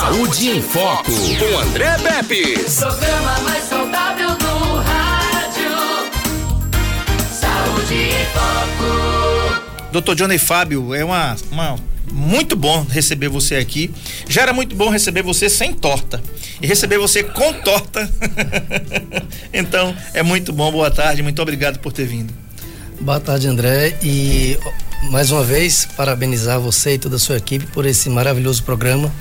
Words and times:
Saúde 0.00 0.48
em 0.48 0.62
Foco, 0.62 1.12
com 1.12 1.58
André 1.58 1.98
Pepe. 1.98 2.58
Programa 2.74 3.38
mais 3.40 3.64
saudável 3.64 4.30
do 4.30 4.76
rádio. 4.76 5.70
Saúde 7.30 7.94
em 7.94 8.24
Foco. 8.32 9.92
Doutor 9.92 10.14
Johnny 10.14 10.38
Fábio, 10.38 10.94
é 10.94 11.04
uma, 11.04 11.36
uma 11.52 11.76
muito 12.10 12.56
bom 12.56 12.82
receber 12.88 13.28
você 13.28 13.56
aqui. 13.56 13.92
Já 14.26 14.40
era 14.40 14.54
muito 14.54 14.74
bom 14.74 14.88
receber 14.88 15.22
você 15.22 15.50
sem 15.50 15.74
torta. 15.74 16.22
E 16.62 16.66
receber 16.66 16.96
você 16.96 17.22
com 17.22 17.52
torta. 17.52 18.10
então, 19.52 19.94
é 20.14 20.22
muito 20.22 20.50
bom. 20.50 20.72
Boa 20.72 20.90
tarde, 20.90 21.22
muito 21.22 21.42
obrigado 21.42 21.78
por 21.78 21.92
ter 21.92 22.06
vindo. 22.06 22.32
Boa 22.98 23.20
tarde, 23.20 23.46
André. 23.46 23.94
E 24.02 24.58
mais 25.10 25.30
uma 25.30 25.44
vez, 25.44 25.86
parabenizar 25.94 26.58
você 26.58 26.94
e 26.94 26.98
toda 26.98 27.16
a 27.16 27.18
sua 27.18 27.36
equipe 27.36 27.66
por 27.66 27.84
esse 27.84 28.08
maravilhoso 28.08 28.62
programa 28.62 29.12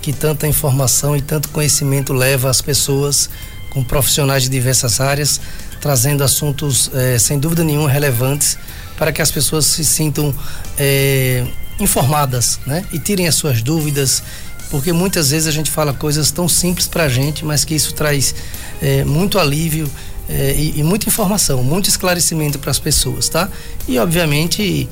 que 0.00 0.12
tanta 0.12 0.46
informação 0.46 1.16
e 1.16 1.20
tanto 1.20 1.48
conhecimento 1.50 2.12
leva 2.12 2.50
às 2.50 2.60
pessoas 2.60 3.28
com 3.70 3.82
profissionais 3.84 4.44
de 4.44 4.48
diversas 4.48 5.00
áreas, 5.00 5.40
trazendo 5.80 6.24
assuntos 6.24 6.90
eh, 6.94 7.18
sem 7.18 7.38
dúvida 7.38 7.62
nenhuma 7.62 7.88
relevantes 7.88 8.58
para 8.96 9.12
que 9.12 9.22
as 9.22 9.30
pessoas 9.30 9.66
se 9.66 9.84
sintam 9.84 10.34
eh, 10.78 11.44
informadas, 11.78 12.58
né? 12.66 12.84
E 12.92 12.98
tirem 12.98 13.28
as 13.28 13.34
suas 13.34 13.62
dúvidas, 13.62 14.22
porque 14.70 14.92
muitas 14.92 15.30
vezes 15.30 15.46
a 15.46 15.52
gente 15.52 15.70
fala 15.70 15.92
coisas 15.92 16.30
tão 16.30 16.48
simples 16.48 16.88
para 16.88 17.04
a 17.04 17.08
gente, 17.08 17.44
mas 17.44 17.64
que 17.64 17.74
isso 17.74 17.94
traz 17.94 18.34
eh, 18.82 19.04
muito 19.04 19.38
alívio 19.38 19.88
e, 20.30 20.74
e 20.76 20.82
muita 20.82 21.08
informação, 21.08 21.62
muito 21.62 21.88
esclarecimento 21.88 22.58
para 22.58 22.70
as 22.70 22.78
pessoas, 22.78 23.30
tá? 23.30 23.48
E 23.86 23.98
obviamente 23.98 24.86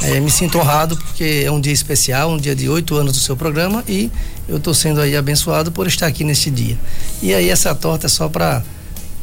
é, 0.00 0.18
me 0.18 0.30
sinto 0.30 0.58
honrado 0.58 0.96
porque 0.96 1.42
é 1.44 1.50
um 1.50 1.60
dia 1.60 1.72
especial, 1.72 2.30
um 2.30 2.38
dia 2.38 2.54
de 2.54 2.68
oito 2.68 2.96
anos 2.96 3.12
do 3.12 3.18
seu 3.18 3.36
programa 3.36 3.84
e 3.86 4.10
eu 4.48 4.56
estou 4.56 4.74
sendo 4.74 5.00
aí 5.00 5.16
abençoado 5.16 5.70
por 5.70 5.86
estar 5.86 6.06
aqui 6.06 6.24
neste 6.24 6.50
dia. 6.50 6.78
E 7.22 7.34
aí 7.34 7.48
essa 7.48 7.74
torta 7.74 8.06
é 8.06 8.08
só 8.08 8.28
para 8.28 8.62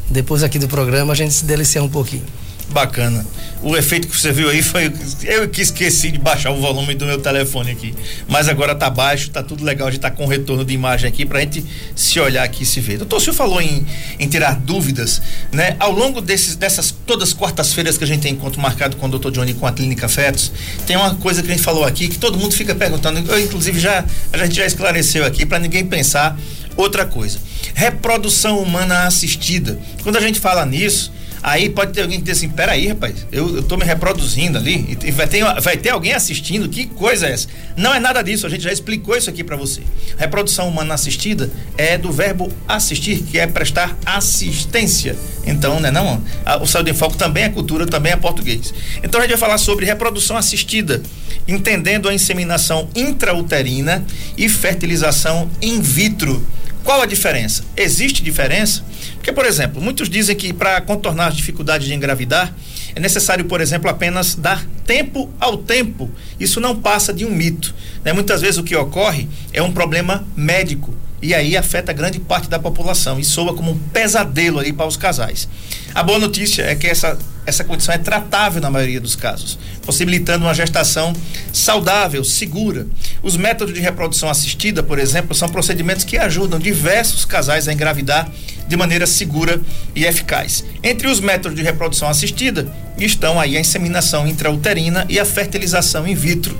depois 0.08 0.42
aqui 0.42 0.58
do 0.58 0.68
programa 0.68 1.12
a 1.12 1.16
gente 1.16 1.34
se 1.34 1.44
deliciar 1.44 1.84
um 1.84 1.88
pouquinho. 1.88 2.24
Bacana. 2.72 3.26
O 3.62 3.76
efeito 3.76 4.08
que 4.08 4.18
você 4.18 4.32
viu 4.32 4.48
aí 4.48 4.62
foi 4.62 4.90
eu 5.24 5.48
que 5.48 5.60
esqueci 5.60 6.10
de 6.10 6.18
baixar 6.18 6.50
o 6.50 6.60
volume 6.60 6.94
do 6.94 7.04
meu 7.04 7.18
telefone 7.18 7.72
aqui. 7.72 7.94
Mas 8.26 8.48
agora 8.48 8.74
tá 8.74 8.88
baixo, 8.88 9.30
tá 9.30 9.42
tudo 9.42 9.64
legal, 9.64 9.88
a 9.88 9.90
gente 9.90 10.00
tá 10.00 10.10
com 10.10 10.26
retorno 10.26 10.64
de 10.64 10.72
imagem 10.72 11.08
aqui 11.08 11.26
pra 11.26 11.40
gente 11.40 11.64
se 11.94 12.18
olhar 12.18 12.42
aqui 12.42 12.62
e 12.62 12.66
se 12.66 12.80
ver. 12.80 12.96
Doutor, 12.98 13.16
o 13.16 13.20
senhor 13.20 13.34
falou 13.34 13.60
em, 13.60 13.86
em 14.18 14.28
tirar 14.28 14.56
dúvidas, 14.56 15.20
né? 15.52 15.76
Ao 15.78 15.92
longo 15.92 16.22
desses, 16.22 16.56
dessas 16.56 16.94
todas 17.04 17.34
quartas-feiras 17.34 17.98
que 17.98 18.04
a 18.04 18.06
gente 18.06 18.22
tem 18.22 18.32
encontro 18.32 18.60
marcado 18.60 18.96
com 18.96 19.06
o 19.06 19.08
doutor 19.10 19.30
Johnny 19.30 19.52
com 19.52 19.66
a 19.66 19.72
Clínica 19.72 20.08
Fetos, 20.08 20.50
tem 20.86 20.96
uma 20.96 21.14
coisa 21.16 21.42
que 21.42 21.48
a 21.48 21.50
gente 21.52 21.62
falou 21.62 21.84
aqui 21.84 22.08
que 22.08 22.18
todo 22.18 22.38
mundo 22.38 22.54
fica 22.54 22.74
perguntando, 22.74 23.30
eu 23.30 23.38
inclusive 23.38 23.78
já 23.78 24.04
a 24.32 24.38
gente 24.38 24.54
já 24.54 24.64
esclareceu 24.64 25.24
aqui 25.24 25.44
para 25.44 25.58
ninguém 25.58 25.84
pensar 25.84 26.38
outra 26.76 27.04
coisa. 27.04 27.38
Reprodução 27.74 28.58
humana 28.58 29.06
assistida. 29.06 29.78
Quando 30.02 30.16
a 30.16 30.20
gente 30.20 30.40
fala 30.40 30.64
nisso, 30.64 31.12
Aí 31.42 31.70
pode 31.70 31.92
ter 31.92 32.02
alguém 32.02 32.18
que 32.18 32.24
diz 32.24 32.38
assim: 32.38 32.48
peraí, 32.48 32.88
rapaz, 32.88 33.26
eu, 33.32 33.56
eu 33.56 33.62
tô 33.62 33.76
me 33.76 33.84
reproduzindo 33.84 34.58
ali 34.58 34.98
e 35.02 35.10
vai 35.10 35.26
ter, 35.26 35.42
vai 35.60 35.76
ter 35.76 35.90
alguém 35.90 36.12
assistindo, 36.12 36.68
que 36.68 36.86
coisa 36.86 37.26
é 37.26 37.32
essa? 37.32 37.48
Não 37.76 37.94
é 37.94 38.00
nada 38.00 38.22
disso, 38.22 38.46
a 38.46 38.50
gente 38.50 38.62
já 38.62 38.72
explicou 38.72 39.16
isso 39.16 39.30
aqui 39.30 39.42
para 39.42 39.56
você. 39.56 39.80
Reprodução 40.18 40.68
humana 40.68 40.94
assistida 40.94 41.50
é 41.78 41.96
do 41.96 42.12
verbo 42.12 42.52
assistir, 42.68 43.22
que 43.22 43.38
é 43.38 43.46
prestar 43.46 43.96
assistência. 44.04 45.16
Então, 45.46 45.80
né, 45.80 45.90
não? 45.90 46.22
o 46.60 46.66
Saúde 46.66 46.90
em 46.90 46.94
Foco 46.94 47.16
também 47.16 47.44
é 47.44 47.48
cultura, 47.48 47.86
também 47.86 48.12
é 48.12 48.16
português. 48.16 48.74
Então 49.02 49.20
a 49.20 49.22
gente 49.24 49.32
vai 49.32 49.40
falar 49.40 49.58
sobre 49.58 49.86
reprodução 49.86 50.36
assistida, 50.36 51.02
entendendo 51.48 52.08
a 52.08 52.14
inseminação 52.14 52.88
intrauterina 52.94 54.04
e 54.36 54.48
fertilização 54.48 55.50
in 55.62 55.80
vitro. 55.80 56.44
Qual 56.84 57.02
a 57.02 57.06
diferença? 57.06 57.64
Existe 57.76 58.22
diferença? 58.22 58.82
Porque, 59.20 59.32
por 59.32 59.44
exemplo, 59.44 59.82
muitos 59.82 60.08
dizem 60.08 60.34
que 60.34 60.50
para 60.50 60.80
contornar 60.80 61.26
as 61.26 61.36
dificuldades 61.36 61.86
de 61.86 61.92
engravidar, 61.92 62.54
é 62.94 62.98
necessário, 62.98 63.44
por 63.44 63.60
exemplo, 63.60 63.90
apenas 63.90 64.34
dar 64.34 64.64
tempo 64.86 65.30
ao 65.38 65.58
tempo. 65.58 66.10
Isso 66.40 66.58
não 66.58 66.80
passa 66.80 67.12
de 67.12 67.26
um 67.26 67.30
mito. 67.30 67.74
Né? 68.02 68.14
Muitas 68.14 68.40
vezes 68.40 68.56
o 68.56 68.64
que 68.64 68.74
ocorre 68.74 69.28
é 69.52 69.60
um 69.60 69.72
problema 69.72 70.26
médico 70.34 70.94
e 71.22 71.34
aí 71.34 71.56
afeta 71.56 71.92
grande 71.92 72.18
parte 72.18 72.48
da 72.48 72.58
população 72.58 73.18
e 73.18 73.24
soa 73.24 73.54
como 73.54 73.72
um 73.72 73.78
pesadelo 73.78 74.58
aí 74.58 74.72
para 74.72 74.86
os 74.86 74.96
casais. 74.96 75.48
A 75.94 76.02
boa 76.02 76.18
notícia 76.18 76.62
é 76.62 76.74
que 76.74 76.86
essa, 76.86 77.18
essa 77.44 77.64
condição 77.64 77.94
é 77.94 77.98
tratável 77.98 78.60
na 78.60 78.70
maioria 78.70 79.00
dos 79.00 79.16
casos, 79.16 79.58
possibilitando 79.84 80.44
uma 80.44 80.54
gestação 80.54 81.12
saudável, 81.52 82.24
segura. 82.24 82.86
Os 83.22 83.36
métodos 83.36 83.74
de 83.74 83.80
reprodução 83.80 84.30
assistida, 84.30 84.82
por 84.82 84.98
exemplo, 84.98 85.34
são 85.34 85.48
procedimentos 85.48 86.04
que 86.04 86.16
ajudam 86.16 86.58
diversos 86.58 87.24
casais 87.24 87.68
a 87.68 87.72
engravidar 87.72 88.30
de 88.66 88.76
maneira 88.76 89.06
segura 89.06 89.60
e 89.94 90.04
eficaz. 90.04 90.64
Entre 90.82 91.08
os 91.08 91.18
métodos 91.18 91.56
de 91.56 91.62
reprodução 91.62 92.08
assistida 92.08 92.72
estão 92.96 93.38
aí 93.38 93.56
a 93.56 93.60
inseminação 93.60 94.28
intrauterina 94.28 95.04
e 95.08 95.18
a 95.18 95.24
fertilização 95.24 96.06
in 96.06 96.14
vitro 96.14 96.56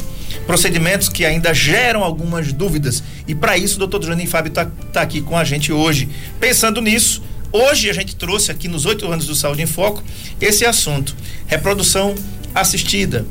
procedimentos 0.50 1.08
que 1.08 1.24
ainda 1.24 1.54
geram 1.54 2.02
algumas 2.02 2.52
dúvidas. 2.52 3.04
E 3.28 3.36
para 3.36 3.56
isso, 3.56 3.76
o 3.76 3.78
doutor 3.78 4.02
Joanim 4.02 4.26
Fábio 4.26 4.48
está 4.48 4.66
tá 4.92 5.00
aqui 5.00 5.22
com 5.22 5.38
a 5.38 5.44
gente 5.44 5.72
hoje. 5.72 6.08
Pensando 6.40 6.80
nisso, 6.80 7.22
hoje 7.52 7.88
a 7.88 7.92
gente 7.92 8.16
trouxe 8.16 8.50
aqui 8.50 8.66
nos 8.66 8.84
oito 8.84 9.06
anos 9.06 9.26
do 9.26 9.34
Saúde 9.36 9.62
em 9.62 9.66
Foco 9.66 10.02
esse 10.40 10.66
assunto: 10.66 11.14
reprodução 11.46 12.16
assistida, 12.52 13.24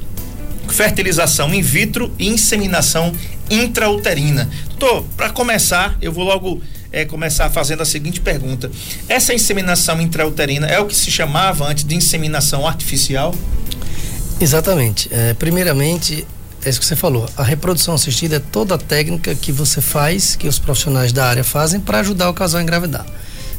fertilização 0.69 1.53
in 1.53 1.61
vitro 1.61 2.09
e 2.17 2.29
inseminação 2.29 3.11
intrauterina. 3.49 4.49
Doutor, 4.77 5.03
para 5.17 5.29
começar, 5.29 5.97
eu 6.01 6.13
vou 6.13 6.23
logo 6.23 6.61
é, 6.89 7.03
começar 7.03 7.49
fazendo 7.49 7.81
a 7.81 7.85
seguinte 7.85 8.21
pergunta: 8.21 8.71
essa 9.09 9.33
inseminação 9.33 9.99
intrauterina 9.99 10.67
é 10.67 10.79
o 10.79 10.85
que 10.85 10.95
se 10.95 11.11
chamava 11.11 11.67
antes 11.67 11.83
de 11.83 11.95
inseminação 11.95 12.65
artificial? 12.65 13.35
Exatamente. 14.39 15.09
É, 15.11 15.33
primeiramente, 15.33 16.25
é 16.63 16.69
isso 16.69 16.79
que 16.79 16.85
você 16.85 16.95
falou. 16.95 17.29
A 17.37 17.43
reprodução 17.43 17.93
assistida 17.93 18.35
é 18.35 18.39
toda 18.39 18.75
a 18.75 18.77
técnica 18.77 19.33
que 19.33 19.51
você 19.51 19.81
faz, 19.81 20.35
que 20.35 20.47
os 20.47 20.59
profissionais 20.59 21.13
da 21.13 21.25
área 21.25 21.43
fazem 21.43 21.79
para 21.79 21.99
ajudar 21.99 22.29
o 22.29 22.33
casal 22.33 22.59
a 22.59 22.63
engravidar. 22.63 23.05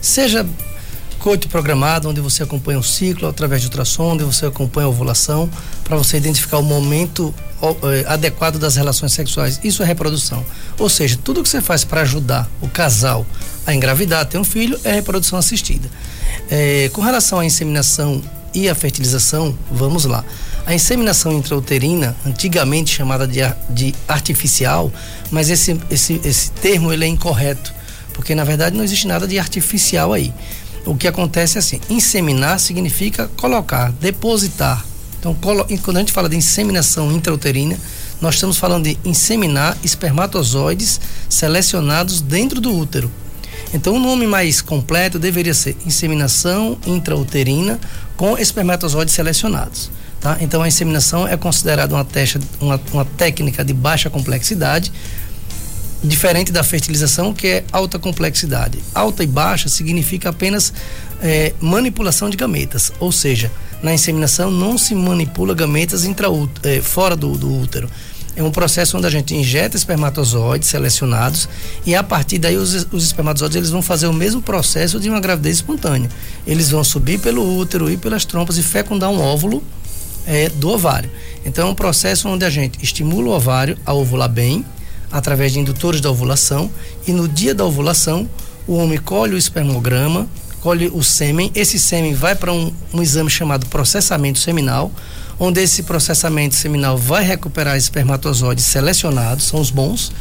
Seja 0.00 0.46
coito 1.18 1.48
programado, 1.48 2.08
onde 2.08 2.20
você 2.20 2.42
acompanha 2.42 2.78
o 2.78 2.82
ciclo 2.82 3.28
através 3.28 3.60
de 3.60 3.68
ultrassom, 3.68 4.12
onde 4.12 4.24
você 4.24 4.46
acompanha 4.46 4.86
a 4.86 4.90
ovulação, 4.90 5.48
para 5.84 5.96
você 5.96 6.16
identificar 6.16 6.58
o 6.58 6.62
momento 6.62 7.34
eh, 7.62 8.04
adequado 8.08 8.58
das 8.58 8.76
relações 8.76 9.12
sexuais. 9.12 9.60
Isso 9.62 9.82
é 9.82 9.86
reprodução. 9.86 10.44
Ou 10.78 10.88
seja, 10.88 11.18
tudo 11.22 11.42
que 11.42 11.48
você 11.48 11.60
faz 11.60 11.84
para 11.84 12.00
ajudar 12.00 12.50
o 12.60 12.68
casal 12.68 13.26
a 13.66 13.74
engravidar, 13.74 14.20
a 14.20 14.24
ter 14.24 14.38
um 14.38 14.44
filho, 14.44 14.80
é 14.82 14.92
reprodução 14.92 15.38
assistida. 15.38 15.88
É, 16.50 16.88
com 16.92 17.02
relação 17.02 17.38
à 17.38 17.44
inseminação 17.44 18.22
e 18.54 18.68
à 18.68 18.74
fertilização, 18.74 19.56
vamos 19.70 20.06
lá. 20.06 20.24
A 20.66 20.74
inseminação 20.74 21.32
intrauterina, 21.32 22.16
antigamente 22.24 22.94
chamada 22.94 23.26
de, 23.26 23.40
de 23.68 23.94
artificial, 24.06 24.92
mas 25.30 25.50
esse, 25.50 25.78
esse, 25.90 26.20
esse 26.24 26.50
termo 26.52 26.92
ele 26.92 27.04
é 27.04 27.08
incorreto, 27.08 27.72
porque 28.12 28.34
na 28.34 28.44
verdade 28.44 28.76
não 28.76 28.84
existe 28.84 29.06
nada 29.06 29.26
de 29.26 29.38
artificial 29.38 30.12
aí. 30.12 30.32
O 30.84 30.94
que 30.94 31.08
acontece 31.08 31.56
é 31.56 31.60
assim: 31.60 31.80
inseminar 31.88 32.58
significa 32.58 33.28
colocar, 33.36 33.92
depositar. 33.92 34.84
Então, 35.18 35.34
quando 35.34 35.96
a 35.96 36.00
gente 36.00 36.12
fala 36.12 36.30
de 36.30 36.36
inseminação 36.36 37.12
intrauterina, 37.12 37.76
nós 38.22 38.36
estamos 38.36 38.56
falando 38.56 38.84
de 38.84 38.98
inseminar 39.04 39.76
espermatozoides 39.84 40.98
selecionados 41.28 42.22
dentro 42.22 42.58
do 42.58 42.74
útero. 42.74 43.10
Então, 43.74 43.94
o 43.94 44.00
nome 44.00 44.26
mais 44.26 44.62
completo 44.62 45.18
deveria 45.18 45.52
ser 45.52 45.76
inseminação 45.84 46.78
intrauterina 46.86 47.78
com 48.16 48.36
espermatozoides 48.38 49.12
selecionados. 49.14 49.90
Tá? 50.20 50.36
Então 50.40 50.62
a 50.62 50.68
inseminação 50.68 51.26
é 51.26 51.36
considerada 51.36 51.94
uma, 51.94 52.06
uma, 52.60 52.80
uma 52.92 53.04
técnica 53.04 53.64
de 53.64 53.72
baixa 53.72 54.10
complexidade, 54.10 54.92
diferente 56.04 56.52
da 56.52 56.62
fertilização, 56.62 57.32
que 57.32 57.46
é 57.46 57.64
alta 57.72 57.98
complexidade. 57.98 58.78
Alta 58.94 59.24
e 59.24 59.26
baixa 59.26 59.68
significa 59.68 60.28
apenas 60.28 60.72
é, 61.22 61.54
manipulação 61.60 62.28
de 62.28 62.36
gametas, 62.36 62.92
ou 63.00 63.10
seja, 63.10 63.50
na 63.82 63.94
inseminação 63.94 64.50
não 64.50 64.76
se 64.76 64.94
manipula 64.94 65.54
gametas 65.54 66.04
intra, 66.04 66.28
é, 66.64 66.80
fora 66.82 67.16
do, 67.16 67.36
do 67.36 67.58
útero. 67.58 67.88
É 68.36 68.42
um 68.42 68.50
processo 68.50 68.96
onde 68.96 69.06
a 69.06 69.10
gente 69.10 69.34
injeta 69.34 69.76
espermatozoides 69.76 70.68
selecionados 70.68 71.48
e 71.84 71.94
a 71.94 72.02
partir 72.02 72.38
daí 72.38 72.56
os, 72.56 72.86
os 72.92 73.04
espermatozoides 73.04 73.56
eles 73.56 73.70
vão 73.70 73.82
fazer 73.82 74.06
o 74.06 74.12
mesmo 74.12 74.40
processo 74.40 75.00
de 75.00 75.10
uma 75.10 75.18
gravidez 75.18 75.56
espontânea. 75.56 76.08
Eles 76.46 76.70
vão 76.70 76.84
subir 76.84 77.18
pelo 77.18 77.58
útero 77.58 77.90
e 77.90 77.96
pelas 77.96 78.24
trompas 78.24 78.56
e 78.56 78.62
fecundar 78.62 79.10
um 79.10 79.20
óvulo 79.20 79.62
é, 80.26 80.48
do 80.48 80.70
ovário. 80.70 81.10
Então 81.44 81.68
é 81.68 81.70
um 81.70 81.74
processo 81.74 82.28
onde 82.28 82.44
a 82.44 82.50
gente 82.50 82.78
estimula 82.82 83.28
o 83.28 83.32
ovário 83.32 83.76
a 83.84 83.92
ovular 83.92 84.28
bem, 84.28 84.64
através 85.10 85.52
de 85.52 85.58
indutores 85.58 86.00
da 86.00 86.10
ovulação, 86.10 86.70
e 87.06 87.12
no 87.12 87.26
dia 87.26 87.54
da 87.54 87.64
ovulação, 87.64 88.28
o 88.66 88.74
homem 88.74 88.98
colhe 88.98 89.34
o 89.34 89.38
espermograma, 89.38 90.28
colhe 90.60 90.88
o 90.92 91.02
sêmen, 91.02 91.50
esse 91.54 91.78
sêmen 91.78 92.14
vai 92.14 92.34
para 92.34 92.52
um, 92.52 92.72
um 92.92 93.02
exame 93.02 93.30
chamado 93.30 93.66
processamento 93.66 94.38
seminal, 94.38 94.92
onde 95.38 95.60
esse 95.60 95.82
processamento 95.82 96.54
seminal 96.54 96.96
vai 96.96 97.24
recuperar 97.24 97.76
espermatozoides 97.76 98.66
selecionados, 98.66 99.46
são 99.46 99.60
os 99.60 99.70
bons, 99.70 100.12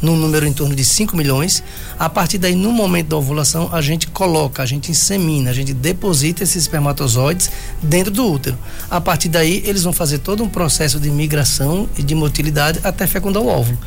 num 0.00 0.16
número 0.16 0.46
em 0.46 0.52
torno 0.52 0.74
de 0.74 0.84
5 0.84 1.16
milhões. 1.16 1.62
A 1.98 2.08
partir 2.08 2.38
daí, 2.38 2.54
no 2.54 2.72
momento 2.72 3.08
da 3.08 3.16
ovulação, 3.16 3.68
a 3.72 3.80
gente 3.80 4.06
coloca, 4.08 4.62
a 4.62 4.66
gente 4.66 4.90
insemina, 4.90 5.50
a 5.50 5.52
gente 5.52 5.72
deposita 5.72 6.42
esses 6.42 6.62
espermatozoides 6.62 7.50
dentro 7.82 8.12
do 8.12 8.26
útero. 8.30 8.58
A 8.90 9.00
partir 9.00 9.28
daí, 9.28 9.62
eles 9.66 9.84
vão 9.84 9.92
fazer 9.92 10.18
todo 10.18 10.42
um 10.42 10.48
processo 10.48 11.00
de 11.00 11.10
migração 11.10 11.88
e 11.96 12.02
de 12.02 12.14
motilidade 12.14 12.80
até 12.82 13.06
fecundar 13.06 13.42
o 13.42 13.46
óvulo. 13.46 13.78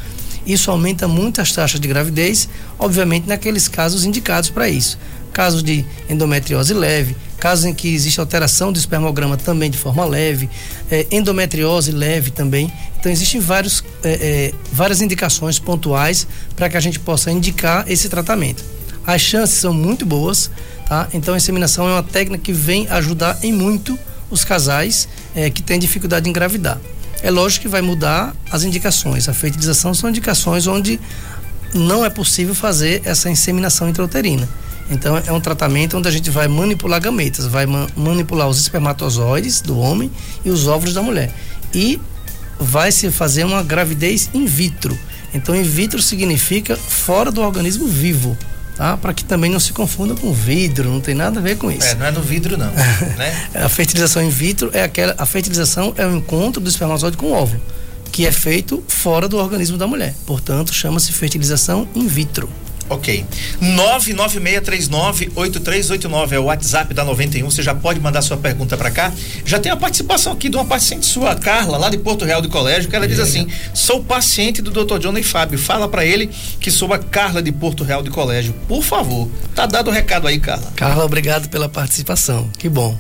Isso 0.45 0.71
aumenta 0.71 1.07
muito 1.07 1.41
as 1.41 1.51
taxas 1.51 1.79
de 1.79 1.88
gravidez, 1.88 2.50
obviamente 2.77 3.27
naqueles 3.27 3.67
casos 3.67 4.06
indicados 4.06 4.50
para 4.50 4.67
isso. 4.67 4.97
Casos 5.31 5.61
de 5.61 5.85
endometriose 6.09 6.73
leve, 6.73 7.15
casos 7.39 7.65
em 7.65 7.74
que 7.74 7.88
existe 7.94 8.19
alteração 8.19 8.71
do 8.71 8.77
espermograma 8.77 9.38
também 9.38 9.71
de 9.71 9.77
forma 9.77 10.06
leve, 10.06 10.50
é, 10.91 11.07
endometriose 11.12 11.91
leve 11.91 12.31
também. 12.31 12.71
Então 13.00 13.12
existem 13.12 13.39
vários, 13.39 13.83
é, 14.03 14.12
é, 14.12 14.53
várias 14.71 15.01
indicações 15.01 15.57
pontuais 15.57 16.27
para 16.56 16.69
que 16.69 16.77
a 16.77 16.80
gente 16.80 17.00
possa 17.00 17.31
indicar 17.31 17.86
esse 17.88 18.09
tratamento. 18.09 18.63
As 19.07 19.21
chances 19.21 19.57
são 19.57 19.74
muito 19.74 20.06
boas, 20.06 20.51
tá? 20.88 21.07
Então 21.13 21.33
a 21.33 21.38
inseminação 21.38 21.88
é 21.88 21.94
uma 21.94 22.03
técnica 22.03 22.44
que 22.44 22.53
vem 22.53 22.88
ajudar 22.89 23.39
em 23.42 23.51
muito 23.51 23.97
os 24.30 24.44
casais 24.44 25.07
é, 25.33 25.50
que 25.50 25.63
têm 25.63 25.80
dificuldade 25.80 26.27
em 26.27 26.30
engravidar. 26.30 26.80
É 27.21 27.31
lógico 27.31 27.63
que 27.63 27.68
vai 27.68 27.81
mudar 27.81 28.35
as 28.51 28.63
indicações. 28.63 29.27
A 29.27 29.33
fertilização 29.33 29.94
são 29.94 30.09
indicações 30.09 30.68
onde 30.68 31.00
não 31.74 32.06
é 32.06 32.09
possível 32.09 32.56
fazer 32.56 33.01
essa 33.06 33.30
inseminação 33.30 33.89
intrauterina. 33.89 34.47
Então 34.89 35.18
é 35.18 35.31
um 35.31 35.39
tratamento 35.39 35.97
onde 35.97 36.07
a 36.07 36.12
gente 36.12 36.30
vai 36.30 36.47
manipular 36.47 37.00
gametas, 37.00 37.45
vai 37.45 37.65
ma 37.65 37.88
manipular 37.95 38.47
os 38.47 38.59
espermatozoides 38.59 39.62
do 39.62 39.77
homem 39.77 40.12
e 40.44 40.50
os 40.50 40.68
óvulos 40.68 40.94
da 40.94 41.01
mulher. 41.01 41.31
E 41.74 42.00
vai 42.59 42.91
se 42.91 43.09
fazer 43.12 43.44
uma 43.44 43.63
gravidez 43.63 44.30
in 44.33 44.45
vitro. 44.45 44.97
Então 45.33 45.56
in 45.56 45.63
vitro 45.63 46.01
significa 46.01 46.75
fora 46.75 47.31
do 47.31 47.41
organismo 47.41 47.88
vivo. 47.88 48.38
Tá? 48.75 48.95
Para 48.95 49.13
que 49.13 49.25
também 49.25 49.51
não 49.51 49.59
se 49.59 49.74
confunda 49.74 50.15
com 50.15 50.31
vidro, 50.31 50.89
não 50.89 51.01
tem 51.01 51.13
nada 51.13 51.39
a 51.39 51.44
ver 51.44 51.57
com 51.57 51.69
isso. 51.69 51.85
É, 51.85 51.95
não 51.95 52.06
é 52.06 52.12
no 52.12 52.21
vidro 52.21 52.57
não, 52.57 52.71
né? 53.18 53.50
a 53.53 53.68
fertilização 53.68 54.24
in 54.24 54.30
vitro 54.30 54.69
é 54.71 54.83
aquela, 54.83 55.13
a 55.18 55.25
fertilização 55.25 55.94
é 55.97 56.06
o 56.06 56.15
encontro 56.15 56.62
do 56.62 56.69
espermatozoide 56.69 57.18
com 57.18 57.25
o 57.25 57.33
óvulo, 57.33 57.62
que 58.09 58.25
é 58.25 58.31
feito 58.31 58.81
fora 58.88 59.27
do 59.27 59.38
organismo 59.38 59.77
da 59.77 59.85
mulher. 59.85 60.15
Portanto, 60.25 60.74
chama-se 60.74 61.12
fertilização 61.12 61.89
in 61.94 62.07
vitro. 62.07 62.50
Ok. 62.89 63.25
996398389 63.62 66.31
é 66.31 66.39
o 66.39 66.45
WhatsApp 66.45 66.91
da 66.94 67.06
91. 67.06 67.50
Você 67.50 67.62
já 67.62 67.75
pode 67.75 68.00
mandar 68.00 68.21
sua 68.21 68.38
pergunta 68.38 68.75
para 68.75 68.89
cá. 68.89 69.13
Já 69.45 69.59
tem 69.59 69.71
a 69.71 69.77
participação 69.77 70.33
aqui 70.33 70.50
de 70.50 70.57
uma 70.57 70.65
paciente 70.65 71.06
sua, 71.06 71.36
Carla, 71.36 71.77
lá 71.77 71.89
de 71.89 71.97
Porto 71.97 72.25
Real 72.25 72.41
do 72.41 72.50
Colégio, 72.50 72.89
que 72.89 72.95
ela 72.95 73.07
diz 73.07 73.19
assim: 73.19 73.47
sou 73.74 74.03
paciente 74.03 74.62
do 74.62 74.71
Dr. 74.71 75.00
Johnny 75.00 75.24
Fábio. 75.24 75.59
Fala 75.59 75.88
para 75.88 76.06
ele 76.06 76.30
que 76.59 76.71
sou 76.71 76.94
a 76.94 77.00
Carla 77.00 77.41
de 77.41 77.51
Porto 77.51 77.83
Real 77.83 78.01
do 78.01 78.12
Colégio. 78.12 78.53
Por 78.68 78.83
favor. 78.83 79.30
Tá 79.53 79.65
dado 79.65 79.89
o 79.89 79.94
recado 79.94 80.27
aí, 80.27 80.39
Carla. 80.39 80.71
Carla, 80.75 81.06
obrigado 81.06 81.50
pela 81.50 81.69
participação. 81.69 82.50
Que 82.57 82.69
bom. 82.69 82.97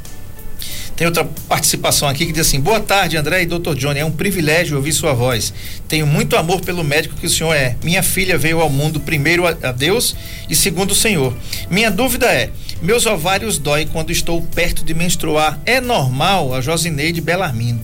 Tem 0.99 1.07
outra 1.07 1.23
participação 1.47 2.09
aqui 2.09 2.25
que 2.25 2.33
diz 2.33 2.45
assim: 2.45 2.59
Boa 2.59 2.81
tarde, 2.81 3.15
André 3.15 3.43
e 3.43 3.45
Dr. 3.45 3.73
Johnny. 3.73 4.01
É 4.01 4.05
um 4.05 4.11
privilégio 4.11 4.75
ouvir 4.75 4.91
sua 4.91 5.13
voz. 5.13 5.53
Tenho 5.87 6.05
muito 6.05 6.35
amor 6.35 6.59
pelo 6.59 6.83
médico 6.83 7.15
que 7.15 7.25
o 7.25 7.29
senhor 7.29 7.53
é. 7.53 7.77
Minha 7.81 8.03
filha 8.03 8.37
veio 8.37 8.59
ao 8.59 8.69
mundo 8.69 8.99
primeiro 8.99 9.47
a 9.47 9.71
Deus 9.71 10.13
e 10.49 10.55
segundo 10.57 10.91
o 10.91 10.95
Senhor. 10.95 11.33
Minha 11.69 11.89
dúvida 11.89 12.25
é: 12.25 12.51
meus 12.81 13.05
ovários 13.05 13.57
doem 13.57 13.87
quando 13.87 14.11
estou 14.11 14.41
perto 14.41 14.83
de 14.83 14.93
menstruar. 14.93 15.57
É 15.65 15.79
normal? 15.79 16.53
A 16.53 16.59
Josineide 16.59 17.21
Belarmino. 17.21 17.79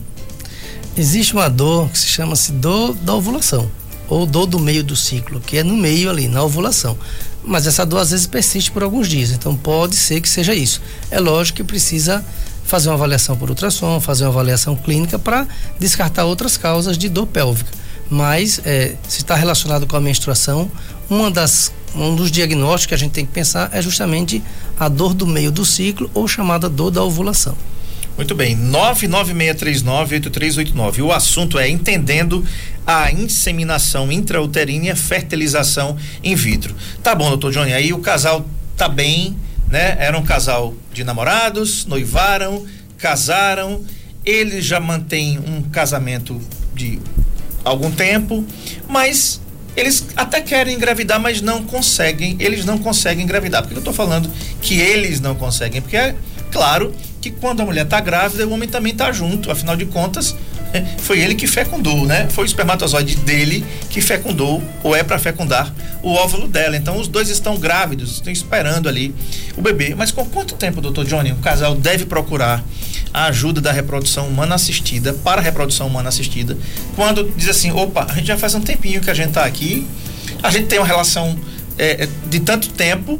Existe 0.97 1.35
uma 1.35 1.49
dor 1.49 1.89
que 1.91 1.97
se 1.97 2.07
chama-se 2.07 2.51
dor 2.51 2.93
da 2.95 3.15
ovulação 3.15 3.71
ou 4.09 4.25
dor 4.25 4.45
do 4.45 4.59
meio 4.59 4.83
do 4.83 4.95
ciclo, 4.95 5.39
que 5.39 5.57
é 5.57 5.63
no 5.63 5.77
meio 5.77 6.09
ali, 6.09 6.27
na 6.27 6.43
ovulação. 6.43 6.97
Mas 7.45 7.65
essa 7.65 7.85
dor 7.85 7.99
às 7.99 8.11
vezes 8.11 8.27
persiste 8.27 8.71
por 8.71 8.83
alguns 8.83 9.07
dias, 9.07 9.31
então 9.31 9.55
pode 9.55 9.95
ser 9.95 10.19
que 10.19 10.27
seja 10.27 10.53
isso. 10.53 10.81
É 11.09 11.19
lógico 11.19 11.57
que 11.57 11.63
precisa 11.63 12.25
fazer 12.65 12.89
uma 12.89 12.95
avaliação 12.95 13.37
por 13.37 13.49
ultrassom, 13.49 14.01
fazer 14.01 14.23
uma 14.23 14.31
avaliação 14.31 14.75
clínica 14.75 15.19
para 15.19 15.47
descartar 15.79 16.25
outras 16.25 16.57
causas 16.57 16.97
de 16.97 17.07
dor 17.07 17.27
pélvica. 17.27 17.71
Mas 18.09 18.59
é, 18.65 18.95
se 19.07 19.19
está 19.19 19.35
relacionado 19.35 19.87
com 19.87 19.95
a 19.95 20.01
menstruação, 20.01 20.69
uma 21.09 21.31
das, 21.31 21.71
um 21.95 22.15
dos 22.15 22.31
diagnósticos 22.31 22.87
que 22.87 22.93
a 22.93 22.97
gente 22.97 23.11
tem 23.11 23.25
que 23.25 23.31
pensar 23.31 23.69
é 23.71 23.81
justamente 23.81 24.43
a 24.79 24.89
dor 24.89 25.13
do 25.13 25.25
meio 25.25 25.51
do 25.51 25.65
ciclo 25.65 26.09
ou 26.13 26.27
chamada 26.27 26.69
dor 26.69 26.91
da 26.91 27.03
ovulação. 27.03 27.55
Muito 28.15 28.33
bem, 28.33 28.57
996398389. 28.57 31.03
O 31.03 31.11
assunto 31.11 31.59
é 31.59 31.69
entendendo 31.69 32.45
a 32.87 33.11
inseminação 33.11 34.09
intrauterina 34.11 34.85
e 34.85 34.91
a 34.91 34.95
fertilização 34.95 35.97
in 36.23 36.33
vitro. 36.33 36.73
Tá 37.03 37.13
bom, 37.13 37.27
doutor 37.29 37.51
Johnny, 37.51 37.73
aí 37.73 37.91
o 37.91 37.99
casal 37.99 38.45
tá 38.77 38.87
bem, 38.87 39.35
né? 39.69 39.97
Era 39.99 40.17
um 40.17 40.23
casal 40.23 40.73
de 40.93 41.03
namorados, 41.03 41.85
noivaram, 41.85 42.65
casaram, 42.97 43.83
eles 44.25 44.65
já 44.65 44.79
mantêm 44.79 45.39
um 45.39 45.61
casamento 45.63 46.39
de 46.73 46.99
algum 47.63 47.91
tempo, 47.91 48.45
mas 48.87 49.41
eles 49.75 50.07
até 50.15 50.41
querem 50.41 50.75
engravidar, 50.75 51.19
mas 51.19 51.41
não 51.41 51.63
conseguem, 51.63 52.37
eles 52.39 52.65
não 52.65 52.77
conseguem 52.77 53.23
engravidar. 53.23 53.61
Por 53.61 53.69
que 53.69 53.75
eu 53.75 53.79
estou 53.79 53.93
falando 53.93 54.29
que 54.61 54.79
eles 54.79 55.19
não 55.19 55.35
conseguem? 55.35 55.81
Porque 55.81 55.97
é 55.97 56.15
claro 56.51 56.93
que 57.19 57.29
quando 57.29 57.61
a 57.61 57.65
mulher 57.65 57.85
está 57.85 57.99
grávida, 57.99 58.47
o 58.47 58.51
homem 58.51 58.69
também 58.69 58.93
está 58.93 59.11
junto, 59.11 59.51
afinal 59.51 59.75
de 59.75 59.85
contas, 59.85 60.35
foi 60.99 61.19
ele 61.19 61.35
que 61.35 61.47
fecundou, 61.47 62.05
né? 62.05 62.27
Foi 62.29 62.43
o 62.43 62.47
espermatozoide 62.47 63.15
dele 63.17 63.65
que 63.89 64.01
fecundou, 64.01 64.63
ou 64.83 64.95
é 64.95 65.03
para 65.03 65.17
fecundar, 65.19 65.73
o 66.01 66.11
óvulo 66.13 66.47
dela. 66.47 66.75
Então 66.75 66.99
os 66.99 67.07
dois 67.07 67.29
estão 67.29 67.57
grávidos, 67.57 68.13
estão 68.13 68.31
esperando 68.31 68.89
ali 68.89 69.13
o 69.55 69.61
bebê. 69.61 69.93
Mas 69.95 70.11
com 70.11 70.25
quanto 70.25 70.55
tempo, 70.55 70.81
doutor 70.81 71.05
Johnny, 71.05 71.31
o 71.31 71.37
casal 71.37 71.75
deve 71.75 72.05
procurar 72.05 72.63
a 73.13 73.25
ajuda 73.25 73.61
da 73.61 73.71
reprodução 73.71 74.27
humana 74.27 74.55
assistida 74.55 75.13
para 75.13 75.39
a 75.39 75.43
reprodução 75.43 75.87
humana 75.87 76.09
assistida? 76.09 76.57
Quando 76.95 77.31
diz 77.35 77.49
assim, 77.49 77.71
opa, 77.71 78.07
a 78.09 78.13
gente 78.15 78.27
já 78.27 78.37
faz 78.37 78.55
um 78.55 78.61
tempinho 78.61 79.01
que 79.01 79.09
a 79.09 79.13
gente 79.13 79.29
está 79.29 79.45
aqui, 79.45 79.87
a 80.41 80.49
gente 80.49 80.67
tem 80.67 80.79
uma 80.79 80.87
relação 80.87 81.37
é, 81.77 82.07
de 82.27 82.39
tanto 82.39 82.69
tempo, 82.69 83.19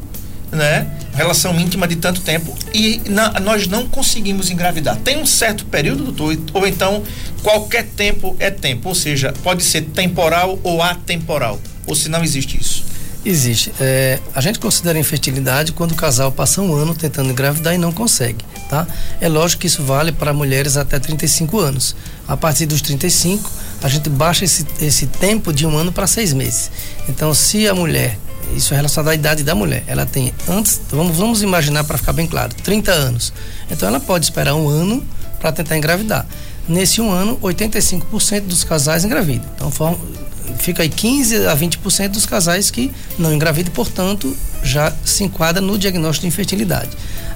né? 0.51 0.87
Relação 1.15 1.57
íntima 1.59 1.87
de 1.87 1.95
tanto 1.95 2.21
tempo 2.21 2.53
e 2.73 3.01
na, 3.05 3.39
nós 3.39 3.67
não 3.67 3.87
conseguimos 3.87 4.49
engravidar. 4.49 4.97
Tem 4.97 5.17
um 5.17 5.25
certo 5.25 5.65
período, 5.65 6.11
doutor, 6.11 6.37
ou 6.53 6.67
então 6.67 7.03
qualquer 7.41 7.85
tempo 7.85 8.35
é 8.37 8.51
tempo, 8.51 8.89
ou 8.89 8.95
seja, 8.95 9.33
pode 9.41 9.63
ser 9.63 9.81
temporal 9.81 10.59
ou 10.61 10.81
atemporal, 10.81 11.59
ou 11.87 11.95
se 11.95 12.09
não 12.09 12.23
existe 12.23 12.59
isso. 12.59 12.83
Existe. 13.25 13.73
É, 13.79 14.19
a 14.35 14.41
gente 14.41 14.59
considera 14.59 14.99
infertilidade 14.99 15.71
quando 15.71 15.93
o 15.93 15.95
casal 15.95 16.31
passa 16.31 16.61
um 16.61 16.75
ano 16.75 16.93
tentando 16.93 17.31
engravidar 17.31 17.73
e 17.73 17.77
não 17.77 17.91
consegue, 17.91 18.45
tá? 18.69 18.85
É 19.19 19.27
lógico 19.27 19.61
que 19.61 19.67
isso 19.67 19.81
vale 19.81 20.11
para 20.11 20.31
mulheres 20.31 20.77
até 20.77 20.99
35 20.99 21.59
anos. 21.59 21.95
A 22.27 22.37
partir 22.37 22.67
dos 22.67 22.81
35, 22.81 23.49
a 23.81 23.89
gente 23.89 24.09
baixa 24.09 24.45
esse, 24.45 24.63
esse 24.79 25.07
tempo 25.07 25.51
de 25.51 25.65
um 25.65 25.75
ano 25.75 25.91
para 25.91 26.05
seis 26.05 26.33
meses. 26.33 26.69
Então, 27.09 27.33
se 27.33 27.67
a 27.67 27.73
mulher 27.73 28.19
isso 28.55 28.73
é 28.73 28.77
relacionado 28.77 29.09
à 29.11 29.15
idade 29.15 29.43
da 29.43 29.55
mulher. 29.55 29.83
Ela 29.87 30.05
tem 30.05 30.33
antes, 30.47 30.81
vamos, 30.89 31.17
vamos 31.17 31.41
imaginar 31.41 31.83
para 31.83 31.97
ficar 31.97 32.13
bem 32.13 32.27
claro, 32.27 32.53
30 32.63 32.91
anos. 32.91 33.33
Então 33.69 33.87
ela 33.87 33.99
pode 33.99 34.25
esperar 34.25 34.55
um 34.55 34.67
ano 34.67 35.03
para 35.39 35.51
tentar 35.51 35.77
engravidar. 35.77 36.25
Nesse 36.67 36.99
um 36.99 37.11
ano, 37.11 37.37
85% 37.37 38.41
dos 38.41 38.63
casais 38.63 39.05
engravidam. 39.05 39.47
Então 39.55 39.71
fica 40.59 40.83
aí 40.83 40.89
15 40.89 41.47
a 41.47 41.55
20% 41.55 42.09
dos 42.09 42.25
casais 42.25 42.71
que 42.71 42.91
não 43.17 43.33
engravidam, 43.33 43.73
portanto, 43.73 44.35
já 44.63 44.91
se 45.03 45.23
enquadra 45.23 45.61
no 45.61 45.77
diagnóstico 45.77 46.21
de 46.21 46.27
infertilidade. 46.27 46.89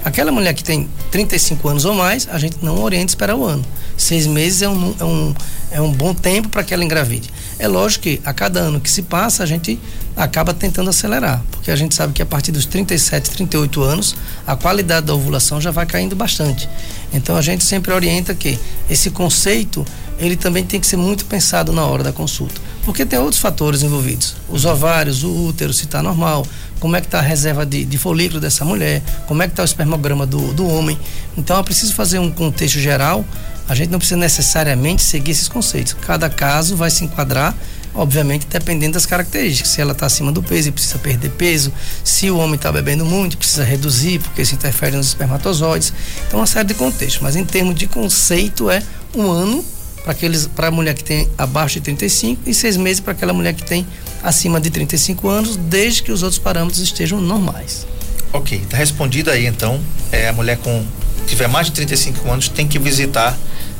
Aquela 0.04 0.32
mulher 0.32 0.54
que 0.54 0.64
tem 0.64 0.90
35 1.12 1.68
anos 1.68 1.86
ou 1.86 1.94
mais, 1.94 2.28
a 2.32 2.40
gente 2.40 2.58
não 2.62 2.82
orienta 2.82 3.12
esperar 3.12 3.36
o 3.36 3.46
ano. 3.46 3.66
Seis 3.98 4.26
meses 4.26 4.62
é 4.62 4.70
um, 4.70 4.96
é 5.00 5.04
um, 5.04 5.36
é 5.72 5.82
um 5.82 5.92
bom 5.92 6.14
tempo 6.14 6.48
para 6.48 6.64
que 6.64 6.74
ela 6.74 6.84
engravide. 6.84 7.30
É 7.60 7.68
lógico 7.68 8.04
que 8.04 8.22
a 8.24 8.34
cada 8.34 8.62
ano 8.62 8.80
que 8.80 8.90
se 8.90 9.02
passa, 9.02 9.44
a 9.44 9.46
gente 9.46 9.78
acaba 10.16 10.54
tentando 10.54 10.90
acelerar, 10.90 11.44
porque 11.52 11.70
a 11.70 11.76
gente 11.76 11.94
sabe 11.96 12.14
que 12.14 12.22
a 12.22 12.26
partir 12.26 12.52
dos 12.52 12.66
37, 12.66 13.30
38 13.32 13.84
anos, 13.84 14.16
a 14.48 14.56
qualidade 14.56 15.06
da 15.06 15.14
ovulação 15.14 15.60
já 15.60 15.72
vai 15.72 15.86
caindo 15.86 16.16
bastante. 16.16 16.70
Então 17.14 17.36
a 17.36 17.42
gente 17.42 17.64
sempre 17.64 17.92
orienta 17.92 18.34
que 18.34 18.58
esse 18.90 19.12
conceito, 19.12 19.86
ele 20.20 20.36
também 20.36 20.64
tem 20.64 20.80
que 20.80 20.88
ser 20.88 20.98
muito 20.98 21.26
pensado 21.26 21.72
na 21.72 21.86
hora 21.86 22.04
da 22.04 22.12
consulta, 22.12 22.60
porque 22.84 23.06
tem 23.06 23.18
outros 23.20 23.42
fatores 23.42 23.84
envolvidos. 23.84 24.36
Os 24.50 24.66
ovários, 24.66 25.24
o 25.24 25.48
útero, 25.48 25.74
se 25.74 25.86
está 25.86 26.04
normal, 26.04 26.46
como 26.80 26.96
é 26.96 27.02
que 27.02 27.08
está 27.08 27.20
a 27.20 27.22
reserva 27.22 27.66
de, 27.66 27.86
de, 27.86 27.98
folículo 27.98 28.40
dessa 28.40 28.64
mulher, 28.64 29.02
como 29.28 29.42
é 29.42 29.48
que 29.48 29.54
está 29.54 29.64
o 29.64 29.66
espermograma 29.66 30.26
do, 30.26 30.54
do 30.54 30.68
homem. 30.68 30.98
Então 31.38 31.58
é 31.58 31.64
preciso 31.64 31.94
fazer 31.94 32.20
um 32.20 32.32
contexto 32.32 32.80
geral 32.80 33.26
a 33.70 33.76
gente 33.76 33.92
não 33.92 34.00
precisa 34.00 34.20
necessariamente 34.20 35.04
seguir 35.04 35.30
esses 35.30 35.48
conceitos. 35.48 35.96
Cada 36.02 36.28
caso 36.28 36.76
vai 36.76 36.90
se 36.90 37.06
enquadrar, 37.06 37.56
obviamente, 37.94 38.48
dependendo 38.48 38.94
das 38.94 39.06
características. 39.06 39.72
Se 39.72 39.80
ela 39.80 39.92
está 39.92 40.08
acima 40.08 40.32
do 40.32 40.42
peso 40.42 40.70
e 40.70 40.72
precisa 40.72 40.98
perder 40.98 41.30
peso, 41.30 41.72
se 42.04 42.32
o 42.32 42.38
homem 42.40 42.56
está 42.56 42.72
bebendo 42.72 43.06
muito, 43.06 43.38
precisa 43.38 43.64
reduzir, 43.64 44.18
porque 44.22 44.42
isso 44.42 44.56
interfere 44.56 44.98
nos 44.98 45.10
espermatozoides. 45.10 45.94
Então, 46.28 46.40
uma 46.40 46.48
série 46.48 46.68
de 46.68 46.74
contextos. 46.74 47.22
Mas 47.22 47.36
em 47.36 47.46
termos 47.46 47.76
de 47.76 47.86
conceito, 47.86 48.72
é 48.72 48.82
um 49.16 49.30
ano 49.30 49.64
para 50.04 50.12
aqueles 50.12 50.48
para 50.48 50.68
a 50.68 50.72
mulher 50.72 50.94
que 50.94 51.04
tem 51.04 51.28
abaixo 51.38 51.76
de 51.76 51.82
35 51.82 52.50
e 52.50 52.54
seis 52.54 52.78
meses 52.78 53.00
para 53.00 53.14
aquela 53.14 53.34
mulher 53.34 53.54
que 53.54 53.64
tem 53.64 53.86
acima 54.24 54.60
de 54.60 54.70
35 54.70 55.28
anos, 55.28 55.56
desde 55.56 56.04
que 56.04 56.12
os 56.12 56.24
outros 56.24 56.40
parâmetros 56.40 56.82
estejam 56.82 57.20
normais. 57.22 57.86
Ok, 58.32 58.62
tá 58.70 58.78
respondido 58.78 59.32
aí 59.32 59.46
então. 59.46 59.80
É, 60.12 60.30
a 60.30 60.34
mulher 60.34 60.58
com 60.58 60.86
tiver 61.28 61.48
mais 61.48 61.68
de 61.68 61.74
35 61.74 62.32
anos 62.32 62.50
tem 62.50 62.68
que 62.68 62.80
visitar 62.80 63.38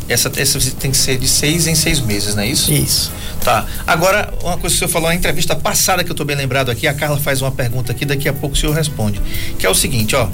essa, 0.10 0.32
essa 0.36 0.58
visita 0.58 0.78
tem 0.82 0.92
que 0.92 0.98
ser 0.98 1.18
de 1.18 1.28
seis 1.28 1.68
em 1.68 1.76
seis 1.76 2.00
meses, 2.00 2.36
não 2.36 2.42
é 2.42 2.48
isso? 2.48 2.74
Isso. 2.74 3.12
Tá. 3.42 3.66
Agora, 3.86 4.34
uma 4.42 4.58
coisa 4.58 4.76
que 4.76 4.76
o 4.76 4.80
senhor 4.80 4.90
falou 4.90 5.08
na 5.08 5.16
entrevista 5.16 5.56
passada 5.56 6.04
que 6.04 6.10
eu 6.10 6.14
estou 6.14 6.26
bem 6.26 6.36
lembrado 6.36 6.72
aqui, 6.72 6.88
a 6.88 6.94
Carla 6.94 7.18
faz 7.20 7.42
uma 7.42 7.52
pergunta 7.52 7.92
aqui, 7.92 8.06
daqui 8.06 8.28
a 8.28 8.34
pouco 8.34 8.56
o 8.56 8.60
senhor 8.60 8.74
responde. 8.74 9.22
Que 9.58 9.66
é 9.66 9.70
o 9.70 9.76
seguinte, 9.76 10.16
ó. 10.16 10.28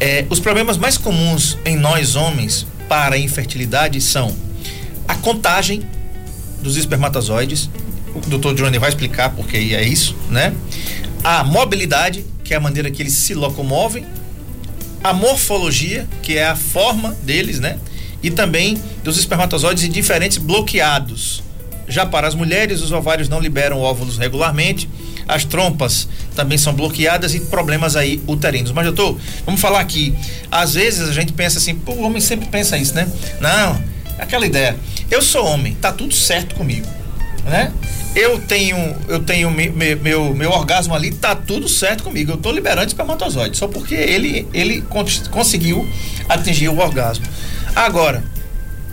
É, 0.00 0.24
os 0.30 0.40
problemas 0.40 0.78
mais 0.78 0.96
comuns 0.96 1.58
em 1.64 1.76
nós 1.76 2.16
homens 2.16 2.66
para 2.88 3.14
a 3.14 3.18
infertilidade 3.18 4.00
são 4.00 4.34
a 5.06 5.14
contagem 5.14 5.82
dos 6.62 6.76
espermatozoides. 6.76 7.68
O 8.14 8.20
doutor 8.20 8.54
Johnny 8.54 8.78
vai 8.78 8.90
explicar 8.90 9.30
porque 9.30 9.56
é 9.56 9.82
isso, 9.82 10.14
né? 10.30 10.54
A 11.24 11.42
mobilidade, 11.44 12.24
que 12.44 12.54
é 12.54 12.56
a 12.56 12.60
maneira 12.60 12.90
que 12.90 13.02
eles 13.02 13.14
se 13.14 13.34
locomovem. 13.34 14.04
A 15.02 15.12
morfologia, 15.12 16.06
que 16.22 16.36
é 16.36 16.46
a 16.46 16.54
forma 16.54 17.16
deles, 17.22 17.58
né? 17.58 17.78
E 18.22 18.30
também 18.30 18.80
dos 19.02 19.18
espermatozoides 19.18 19.82
indiferentes 19.82 20.38
bloqueados. 20.38 21.42
Já 21.88 22.06
para 22.06 22.28
as 22.28 22.34
mulheres, 22.34 22.80
os 22.80 22.92
ovários 22.92 23.28
não 23.28 23.40
liberam 23.40 23.80
óvulos 23.80 24.16
regularmente, 24.16 24.88
as 25.26 25.44
trompas 25.44 26.08
também 26.34 26.56
são 26.56 26.72
bloqueadas 26.72 27.34
e 27.34 27.40
problemas 27.40 27.96
aí 27.96 28.22
uterinos. 28.26 28.70
Mas, 28.72 28.86
doutor, 28.86 29.18
vamos 29.44 29.60
falar 29.60 29.80
aqui. 29.80 30.14
Às 30.50 30.74
vezes 30.74 31.08
a 31.08 31.12
gente 31.12 31.32
pensa 31.32 31.58
assim, 31.58 31.78
o 31.86 32.02
homem 32.02 32.20
sempre 32.20 32.46
pensa 32.48 32.76
isso, 32.78 32.94
né? 32.94 33.08
Não, 33.40 33.82
aquela 34.22 34.46
ideia. 34.46 34.76
Eu 35.10 35.20
sou 35.20 35.44
homem, 35.44 35.74
tá 35.74 35.92
tudo 35.92 36.14
certo 36.14 36.54
comigo, 36.54 36.86
né? 37.44 37.72
Eu 38.14 38.38
tenho, 38.40 38.94
eu 39.08 39.20
tenho 39.20 39.50
meu, 39.50 39.72
meu, 39.72 40.34
meu 40.34 40.50
orgasmo 40.50 40.94
ali, 40.94 41.12
tá 41.12 41.34
tudo 41.34 41.68
certo 41.68 42.04
comigo. 42.04 42.32
Eu 42.32 42.36
tô 42.36 42.52
liberando 42.52 42.88
espermatozoide, 42.88 43.56
só 43.56 43.66
porque 43.66 43.94
ele, 43.94 44.46
ele 44.52 44.82
conseguiu 45.30 45.88
atingir 46.28 46.68
o 46.68 46.78
orgasmo. 46.78 47.24
Agora, 47.74 48.22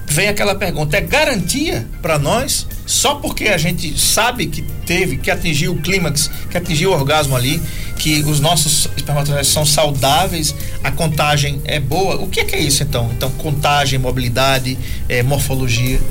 vem 0.08 0.30
aquela 0.30 0.56
pergunta: 0.56 0.98
é 0.98 1.02
garantia 1.02 1.86
para 2.02 2.18
nós, 2.18 2.66
só 2.90 3.14
porque 3.14 3.50
a 3.50 3.58
gente 3.58 3.96
sabe 4.00 4.48
que 4.48 4.64
teve, 4.64 5.18
que 5.18 5.30
atingiu 5.30 5.74
o 5.74 5.78
clímax, 5.80 6.28
que 6.50 6.58
atingiu 6.58 6.90
o 6.90 6.94
orgasmo 6.94 7.36
ali, 7.36 7.62
que 7.96 8.24
os 8.24 8.40
nossos 8.40 8.90
espermatozoides 8.98 9.52
são 9.52 9.64
saudáveis, 9.64 10.56
a 10.84 10.90
contagem 10.90 11.62
é 11.66 11.80
boa? 11.80 12.16
O 12.16 12.28
que 12.28 12.40
é, 12.40 12.46
que 12.46 12.56
é 12.56 12.60
isso 12.60 12.82
então? 12.82 13.12
Então, 13.16 13.30
contagem, 13.34 14.00
mobilidade, 14.00 14.76
é, 15.08 15.22
morfologia? 15.22 16.02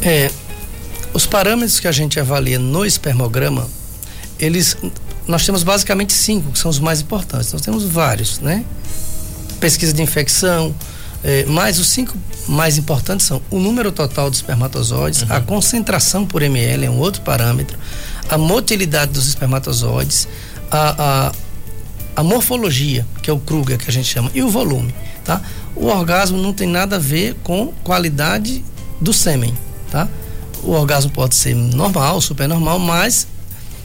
É, 0.00 0.30
os 1.12 1.26
parâmetros 1.26 1.78
que 1.78 1.86
a 1.86 1.92
gente 1.92 2.18
avalia 2.18 2.58
no 2.58 2.86
espermograma, 2.86 3.68
eles. 4.38 4.78
Nós 5.26 5.44
temos 5.44 5.62
basicamente 5.62 6.14
cinco, 6.14 6.50
que 6.50 6.58
são 6.58 6.70
os 6.70 6.78
mais 6.78 7.02
importantes. 7.02 7.52
Nós 7.52 7.60
temos 7.60 7.84
vários, 7.84 8.40
né? 8.40 8.64
Pesquisa 9.60 9.92
de 9.92 10.00
infecção, 10.00 10.74
é, 11.22 11.44
mas 11.46 11.78
os 11.78 11.88
cinco 11.88 12.16
mais 12.48 12.78
importantes 12.78 13.26
são 13.26 13.42
o 13.50 13.58
número 13.58 13.92
total 13.92 14.30
de 14.30 14.36
espermatozoides, 14.36 15.22
uhum. 15.22 15.28
a 15.30 15.40
concentração 15.40 16.24
por 16.24 16.42
ml 16.42 16.86
é 16.86 16.90
um 16.90 16.98
outro 16.98 17.20
parâmetro, 17.22 17.78
a 18.28 18.38
motilidade 18.38 19.12
dos 19.12 19.28
espermatozoides, 19.28 20.26
a, 20.70 20.94
a, 20.98 21.32
a 22.16 22.22
morfologia, 22.22 23.06
que 23.22 23.28
é 23.28 23.32
o 23.32 23.38
Kruger 23.38 23.76
que 23.76 23.90
a 23.90 23.92
gente 23.92 24.08
chama, 24.08 24.30
e 24.34 24.42
o 24.42 24.48
volume, 24.48 24.94
tá? 25.24 25.42
O 25.76 25.86
orgasmo 25.86 26.38
não 26.38 26.52
tem 26.52 26.66
nada 26.66 26.96
a 26.96 26.98
ver 26.98 27.34
com 27.42 27.72
qualidade 27.84 28.64
do 29.00 29.12
sêmen, 29.12 29.54
tá? 29.90 30.08
O 30.62 30.72
orgasmo 30.72 31.10
pode 31.10 31.34
ser 31.34 31.54
normal, 31.54 32.20
super 32.20 32.48
normal, 32.48 32.78
mas 32.78 33.26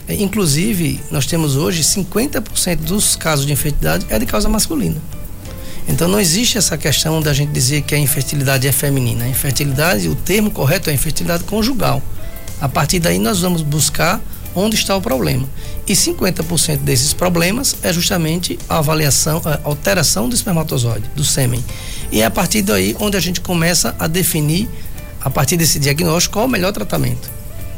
é, 0.07 0.15
inclusive 0.15 1.01
nós 1.11 1.25
temos 1.25 1.55
hoje 1.55 1.83
50% 1.83 2.77
dos 2.77 3.15
casos 3.15 3.45
de 3.45 3.53
infertilidade 3.53 4.05
é 4.09 4.17
de 4.17 4.25
causa 4.25 4.47
masculina. 4.47 5.01
Então 5.87 6.07
não 6.07 6.19
existe 6.19 6.57
essa 6.57 6.77
questão 6.77 7.21
da 7.21 7.33
gente 7.33 7.51
dizer 7.51 7.81
que 7.83 7.93
a 7.93 7.97
infertilidade 7.97 8.67
é 8.67 8.71
feminina. 8.71 9.25
A 9.25 9.27
infertilidade, 9.27 10.09
o 10.09 10.15
termo 10.15 10.49
correto 10.49 10.89
é 10.89 10.93
infertilidade 10.93 11.43
conjugal. 11.43 12.01
A 12.59 12.67
partir 12.67 12.99
daí 12.99 13.19
nós 13.19 13.41
vamos 13.41 13.61
buscar 13.61 14.21
onde 14.55 14.75
está 14.75 14.95
o 14.95 15.01
problema. 15.01 15.47
E 15.87 15.93
50% 15.93 16.77
desses 16.77 17.13
problemas 17.13 17.75
é 17.83 17.93
justamente 17.93 18.57
a 18.67 18.77
avaliação, 18.77 19.41
a 19.45 19.59
alteração 19.63 20.27
do 20.27 20.33
espermatozoide, 20.33 21.09
do 21.15 21.23
sêmen. 21.23 21.63
E 22.11 22.21
é 22.21 22.25
a 22.25 22.31
partir 22.31 22.61
daí 22.61 22.95
onde 22.99 23.17
a 23.17 23.19
gente 23.19 23.41
começa 23.41 23.95
a 23.99 24.07
definir, 24.07 24.67
a 25.21 25.29
partir 25.29 25.57
desse 25.57 25.77
diagnóstico, 25.77 26.33
qual 26.33 26.45
o 26.45 26.49
melhor 26.49 26.71
tratamento. 26.71 27.29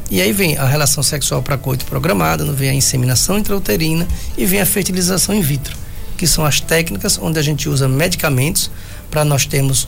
E 0.09 0.21
aí 0.21 0.31
vem 0.31 0.57
a 0.57 0.65
relação 0.65 1.03
sexual 1.03 1.41
para 1.41 1.57
coito 1.57 1.83
programada, 1.85 2.45
vem 2.53 2.69
a 2.69 2.73
inseminação 2.73 3.37
intrauterina 3.37 4.07
e 4.37 4.45
vem 4.45 4.61
a 4.61 4.65
fertilização 4.65 5.35
in 5.35 5.41
vitro 5.41 5.86
que 6.17 6.27
são 6.27 6.43
as 6.43 6.59
técnicas 6.59 7.19
onde 7.21 7.39
a 7.39 7.41
gente 7.41 7.69
usa 7.69 7.87
medicamentos 7.87 8.71
para 9.09 9.23
nós 9.23 9.45
termos, 9.45 9.87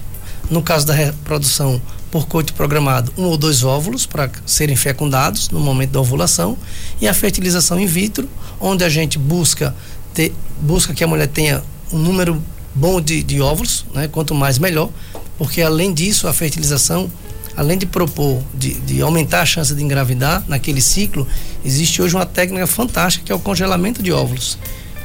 no 0.49 0.61
caso 0.61 0.85
da 0.85 0.93
reprodução 0.93 1.81
por 2.11 2.27
coito 2.27 2.53
programado, 2.53 3.11
um 3.17 3.23
ou 3.23 3.37
dois 3.37 3.63
óvulos 3.63 4.05
para 4.05 4.31
serem 4.45 4.75
fecundados 4.75 5.49
no 5.49 5.59
momento 5.59 5.91
da 5.91 5.99
ovulação 5.99 6.57
e 7.01 7.07
a 7.07 7.13
fertilização 7.13 7.79
in 7.79 7.85
vitro, 7.85 8.29
onde 8.59 8.83
a 8.83 8.89
gente 8.89 9.17
busca 9.17 9.75
ter, 10.13 10.33
busca 10.61 10.93
que 10.93 11.03
a 11.03 11.07
mulher 11.07 11.27
tenha 11.27 11.63
um 11.91 11.97
número 11.97 12.41
bom 12.73 13.01
de, 13.01 13.23
de 13.23 13.41
óvulos, 13.41 13.85
né? 13.93 14.07
quanto 14.07 14.33
mais 14.33 14.57
melhor, 14.57 14.89
porque 15.37 15.61
além 15.61 15.93
disso 15.93 16.27
a 16.27 16.33
fertilização 16.33 17.11
além 17.57 17.77
de 17.77 17.85
propor 17.85 18.41
de, 18.53 18.75
de, 18.75 19.01
aumentar 19.01 19.41
a 19.41 19.45
chance 19.45 19.75
de 19.75 19.83
engravidar 19.83 20.43
naquele 20.47 20.79
ciclo, 20.79 21.27
existe 21.65 22.01
hoje 22.01 22.15
uma 22.15 22.25
técnica 22.25 22.65
fantástica 22.65 23.25
que 23.25 23.31
é 23.33 23.35
o 23.35 23.39
congelamento 23.39 24.01
de 24.01 24.13
óvulos 24.13 24.57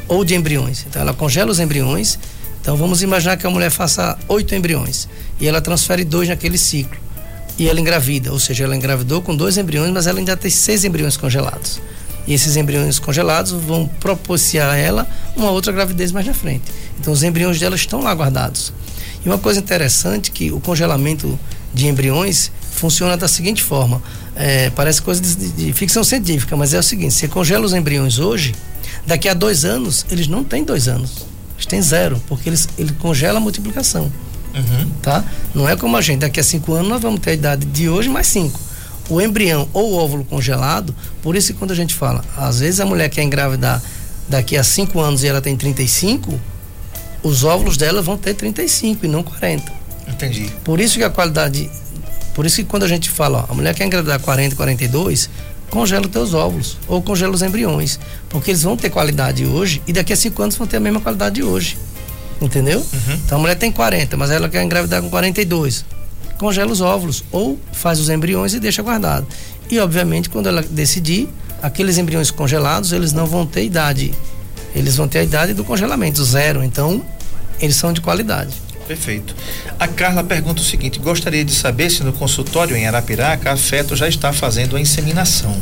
ou 0.09 0.25
de 0.25 0.35
embriões. 0.35 0.85
Então 0.89 1.03
ela 1.03 1.15
congela 1.15 1.51
os 1.51 1.61
embriões. 1.61 2.19
Então 2.61 2.77
vamos 2.77 3.03
imaginar 3.03 3.37
que 3.37 3.47
a 3.47 3.51
mulher 3.51 3.71
faça 3.71 4.19
oito 4.29 4.55
embriões 4.55 5.09
e 5.39 5.47
ela 5.47 5.61
transfere 5.61 6.05
dois 6.05 6.29
naquele 6.29 6.57
ciclo 6.57 7.05
e 7.59 7.69
ela 7.69 7.81
engravida, 7.81 8.33
ou 8.33 8.41
seja, 8.41 8.65
ela 8.65 8.75
engravidou 8.75 9.23
com 9.23 9.35
dois 9.35 9.57
embriões, 9.57 9.93
mas 9.93 10.07
ela 10.07 10.19
ainda 10.19 10.37
tem 10.37 10.51
seis 10.51 10.85
embriões 10.85 11.17
congelados. 11.17 11.81
E 12.27 12.33
esses 12.33 12.57
embriões 12.57 12.99
congelados 12.99 13.53
vão 13.53 13.87
propiciar 13.87 14.71
a 14.71 14.77
ela 14.77 15.07
uma 15.37 15.51
outra 15.51 15.73
gravidez 15.73 16.11
mais 16.11 16.27
na 16.27 16.35
frente. 16.35 16.65
Então 16.99 17.13
os 17.13 17.23
embriões 17.23 17.61
dela 17.61 17.77
estão 17.77 18.01
lá 18.01 18.13
guardados. 18.15 18.73
E 19.25 19.29
uma 19.29 19.39
coisa 19.39 19.61
interessante 19.61 20.31
que 20.31 20.51
o 20.51 20.59
congelamento 20.59 21.39
de 21.73 21.87
embriões 21.87 22.51
funciona 22.73 23.17
da 23.17 23.29
seguinte 23.29 23.63
forma: 23.63 24.03
é, 24.35 24.71
parece 24.71 25.03
coisa 25.03 25.21
de, 25.21 25.51
de, 25.51 25.73
ficção 25.75 26.03
científica, 26.03 26.57
mas 26.57 26.73
é 26.73 26.79
o 26.79 26.83
seguinte: 26.83 27.15
você 27.15 27.29
congela 27.29 27.65
os 27.65 27.75
embriões 27.75 28.19
hoje, 28.19 28.55
Daqui 29.07 29.29
a 29.29 29.35
dois 29.35 29.65
anos, 29.65 30.07
eles 30.11 30.27
não 30.27 30.43
têm 30.43 30.65
dois 30.65 30.89
anos. 30.89 31.27
Eles 31.55 31.67
têm 31.67 31.83
zero, 31.83 32.21
porque 32.27 32.49
eles, 32.49 32.69
ele 32.79 32.93
congela 32.95 33.39
a 33.39 33.41
multiplicação. 33.41 34.11
Uhum. 34.55 34.91
Tá? 35.03 35.25
Não 35.55 35.69
é 35.69 35.77
como 35.77 35.97
a 35.97 36.01
gente, 36.01 36.21
daqui 36.21 36.39
a 36.39 36.45
cinco 36.45 36.75
anos 36.75 36.89
nós 36.89 37.03
vamos 37.03 37.21
ter 37.21 37.31
a 37.31 37.35
idade 37.35 37.67
de 37.67 37.89
hoje 37.89 38.09
mais 38.09 38.27
cinco. 38.27 38.61
O 39.09 39.21
embrião 39.21 39.69
ou 39.73 39.93
o 39.93 39.97
óvulo 39.97 40.25
congelado, 40.25 40.95
por 41.23 41.37
isso 41.37 41.53
que 41.53 41.59
quando 41.59 41.73
a 41.73 41.75
gente 41.75 41.95
fala, 41.95 42.25
às 42.37 42.61
vezes 42.61 42.81
a 42.81 42.87
mulher 42.87 43.11
quer 43.11 43.23
engravidar 43.23 43.83
daqui 44.29 44.57
a 44.57 44.65
cinco 44.65 45.01
anos 45.01 45.23
e 45.23 45.27
ela 45.27 45.41
tem 45.41 45.57
35, 45.57 46.41
os 47.23 47.45
óvulos 47.45 47.77
dela 47.77 48.01
vão 48.01 48.17
ter 48.17 48.35
35 48.35 49.05
e 49.05 49.09
não 49.09 49.23
40. 49.23 49.73
Entendi. 50.09 50.51
Por 50.63 50.81
isso 50.81 50.99
que 50.99 51.05
a 51.05 51.11
qualidade. 51.11 51.71
Por 52.35 52.45
isso 52.45 52.57
que 52.57 52.65
quando 52.65 52.83
a 52.83 52.89
gente 52.89 53.11
fala, 53.11 53.47
ó, 53.49 53.53
a 53.53 53.55
mulher 53.55 53.75
quer 53.75 53.85
engravidar 53.85 54.19
40, 54.21 54.57
42, 54.57 55.31
congela 55.75 56.07
os 56.07 56.13
teus 56.13 56.33
óvulos 56.33 56.79
ou 56.87 57.03
congela 57.03 57.35
os 57.35 57.43
embriões, 57.43 57.99
porque 58.29 58.53
eles 58.53 58.63
vão 58.63 58.77
ter 58.77 58.91
qualidade 58.91 59.45
hoje 59.45 59.83
e 59.89 59.93
daqui 59.93 60.13
a 60.13 60.17
cinco 60.17 60.41
anos 60.41 60.55
vão 60.55 60.69
ter 60.69 60.77
a 60.77 60.81
mesma 60.81 61.01
qualidade 61.01 61.35
de 61.35 61.43
hoje. 61.43 61.77
Entendeu? 62.41 62.79
Uhum. 62.79 63.15
Então 63.27 63.39
a 63.39 63.41
mulher 63.41 63.57
tem 63.57 63.73
40, 63.73 64.17
mas 64.17 64.31
ela 64.31 64.49
quer 64.49 64.63
engravidar 64.63 65.03
com 65.03 65.11
42. 65.11 65.85
Congela 66.39 66.71
os 66.71 66.81
óvulos 66.81 67.25
ou 67.33 67.59
faz 67.73 67.99
os 67.99 68.09
embriões 68.09 68.55
e 68.55 68.61
deixa 68.61 68.83
guardado. 68.83 69.27
E 69.69 69.81
obviamente 69.81 70.31
quando 70.31 70.49
ela 70.49 70.63
decidir, 70.63 71.29
aqueles 71.61 71.99
embriões 71.99 72.31
congelados, 72.31 72.93
eles 72.93 73.13
não 73.13 73.27
vão 73.27 73.45
ter 73.45 73.65
idade. 73.65 74.15
Eles 74.77 74.97
vão 74.97 75.09
ter 75.09 75.19
a 75.19 75.25
idade 75.25 75.55
do 75.55 75.65
congelamento, 75.65 76.23
zero. 76.25 76.63
Então, 76.63 77.05
eles 77.61 77.75
são 77.75 77.93
de 77.93 78.01
qualidade. 78.01 78.55
Perfeito. 78.87 79.35
A 79.79 79.89
Carla 79.89 80.23
pergunta 80.23 80.61
o 80.61 80.65
seguinte: 80.65 80.99
gostaria 80.99 81.45
de 81.45 81.53
saber 81.55 81.91
se 81.91 82.03
no 82.03 82.13
consultório 82.13 82.77
em 82.77 82.87
Arapiraca 82.87 83.53
a 83.53 83.57
Feto 83.57 83.97
já 83.97 84.09
está 84.09 84.33
fazendo 84.33 84.77
a 84.77 84.81
inseminação. 84.81 85.57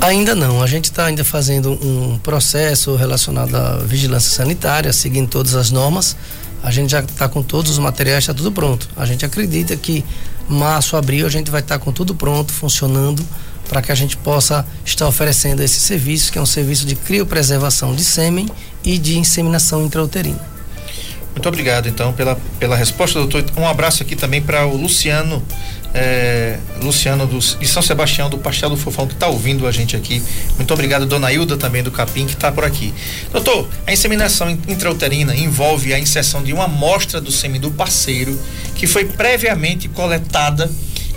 Ainda 0.00 0.34
não, 0.34 0.60
a 0.60 0.66
gente 0.66 0.86
está 0.86 1.06
ainda 1.06 1.24
fazendo 1.24 1.72
um 1.74 2.18
processo 2.18 2.96
relacionado 2.96 3.54
à 3.54 3.76
vigilância 3.78 4.32
sanitária, 4.32 4.92
seguindo 4.92 5.28
todas 5.28 5.54
as 5.54 5.70
normas. 5.70 6.16
A 6.60 6.72
gente 6.72 6.90
já 6.90 7.00
está 7.00 7.28
com 7.28 7.40
todos 7.40 7.70
os 7.70 7.78
materiais, 7.78 8.24
está 8.24 8.34
tudo 8.34 8.50
pronto. 8.50 8.88
A 8.96 9.06
gente 9.06 9.24
acredita 9.24 9.76
que 9.76 10.04
março, 10.48 10.96
abril, 10.96 11.24
a 11.24 11.30
gente 11.30 11.52
vai 11.52 11.60
estar 11.60 11.78
tá 11.78 11.84
com 11.84 11.92
tudo 11.92 12.16
pronto, 12.16 12.52
funcionando, 12.52 13.24
para 13.68 13.80
que 13.80 13.92
a 13.92 13.94
gente 13.94 14.16
possa 14.16 14.66
estar 14.84 15.06
oferecendo 15.06 15.62
esse 15.62 15.78
serviço, 15.78 16.32
que 16.32 16.38
é 16.38 16.42
um 16.42 16.46
serviço 16.46 16.84
de 16.84 16.96
criopreservação 16.96 17.94
de 17.94 18.02
sêmen 18.02 18.48
e 18.84 18.98
de 18.98 19.16
inseminação 19.16 19.84
intrauterina. 19.84 20.51
Muito 21.34 21.48
obrigado, 21.48 21.88
então, 21.88 22.12
pela, 22.12 22.38
pela 22.58 22.76
resposta, 22.76 23.18
doutor. 23.18 23.44
Um 23.56 23.66
abraço 23.66 24.02
aqui 24.02 24.14
também 24.14 24.42
para 24.42 24.66
o 24.66 24.76
Luciano, 24.76 25.42
é, 25.94 26.58
Luciano 26.82 27.26
dos, 27.26 27.56
de 27.58 27.66
São 27.66 27.82
Sebastião, 27.82 28.28
do 28.28 28.36
Pastel 28.36 28.68
do 28.68 28.76
Fofão, 28.76 29.06
que 29.06 29.14
está 29.14 29.28
ouvindo 29.28 29.66
a 29.66 29.72
gente 29.72 29.96
aqui. 29.96 30.22
Muito 30.56 30.72
obrigado, 30.74 31.06
dona 31.06 31.32
Hilda, 31.32 31.56
também 31.56 31.82
do 31.82 31.90
Capim, 31.90 32.26
que 32.26 32.34
está 32.34 32.52
por 32.52 32.64
aqui. 32.64 32.92
Doutor, 33.32 33.66
a 33.86 33.92
inseminação 33.92 34.50
intrauterina 34.50 35.34
envolve 35.34 35.94
a 35.94 35.98
inserção 35.98 36.42
de 36.42 36.52
uma 36.52 36.64
amostra 36.64 37.20
do 37.20 37.32
sêmen 37.32 37.60
do 37.60 37.70
parceiro, 37.70 38.38
que 38.74 38.86
foi 38.86 39.06
previamente 39.06 39.88
coletada 39.88 40.70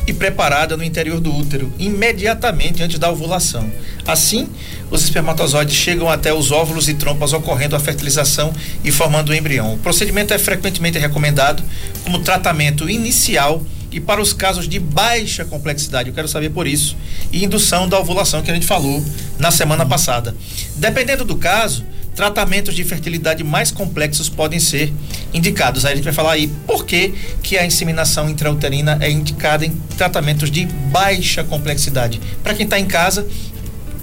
e 0.08 0.14
preparada 0.14 0.78
no 0.78 0.84
interior 0.84 1.20
do 1.20 1.34
útero, 1.34 1.72
imediatamente 1.80 2.84
antes 2.84 3.00
da 3.00 3.10
ovulação. 3.10 3.70
Assim, 4.06 4.48
os 4.92 5.04
espermatozoides 5.04 5.76
chegam 5.76 6.10
até 6.10 6.34
os 6.34 6.52
óvulos 6.52 6.88
e 6.88 6.94
trompas, 6.94 7.34
ocorrendo 7.34 7.76
a 7.76 7.80
fertilização 7.80 8.54
e 8.84 8.92
formando 8.92 9.30
o 9.30 9.36
embrião. 9.36 9.74
O 9.74 9.78
procedimento 9.80 10.34
é 10.34 10.38
frequentemente 10.38 11.00
recomendado 11.00 11.64
como 12.04 12.20
tratamento 12.20 12.90
inicial 12.90 13.64
e 13.92 14.00
para 14.00 14.22
os 14.22 14.34
casos 14.34 14.68
de 14.68 14.78
baixa 14.78 15.46
complexidade, 15.46 16.10
eu 16.10 16.14
quero 16.14 16.28
saber 16.28 16.50
por 16.50 16.68
isso, 16.68 16.98
e 17.32 17.46
indução 17.46 17.88
da 17.88 17.98
ovulação 17.98 18.42
que 18.42 18.52
a 18.52 18.54
gente 18.54 18.66
falou 18.66 19.02
na 19.40 19.52
semana 19.52 19.86
passada. 19.86 20.36
Dependendo 20.76 21.24
do 21.24 21.38
caso, 21.38 21.86
tratamentos 22.16 22.74
de 22.74 22.84
fertilidade 22.84 23.44
mais 23.44 23.72
complexos 23.72 24.30
podem 24.30 24.60
ser 24.60 24.92
indicados. 25.34 25.86
Aí 25.86 25.94
a 25.94 25.96
gente 25.96 26.06
vai 26.06 26.14
falar 26.14 26.32
aí 26.32 26.48
por 26.66 26.86
que, 26.86 27.14
que 27.44 27.58
a 27.58 27.66
inseminação 27.66 28.30
intrauterina 28.30 28.98
é 29.02 29.12
indicada 29.12 29.66
em 29.66 29.72
tratamentos 29.98 30.50
de 30.50 30.66
baixa 30.66 31.44
complexidade. 31.44 32.22
Para 32.42 32.54
quem 32.54 32.64
está 32.64 32.80
em 32.80 32.86
casa, 32.86 33.28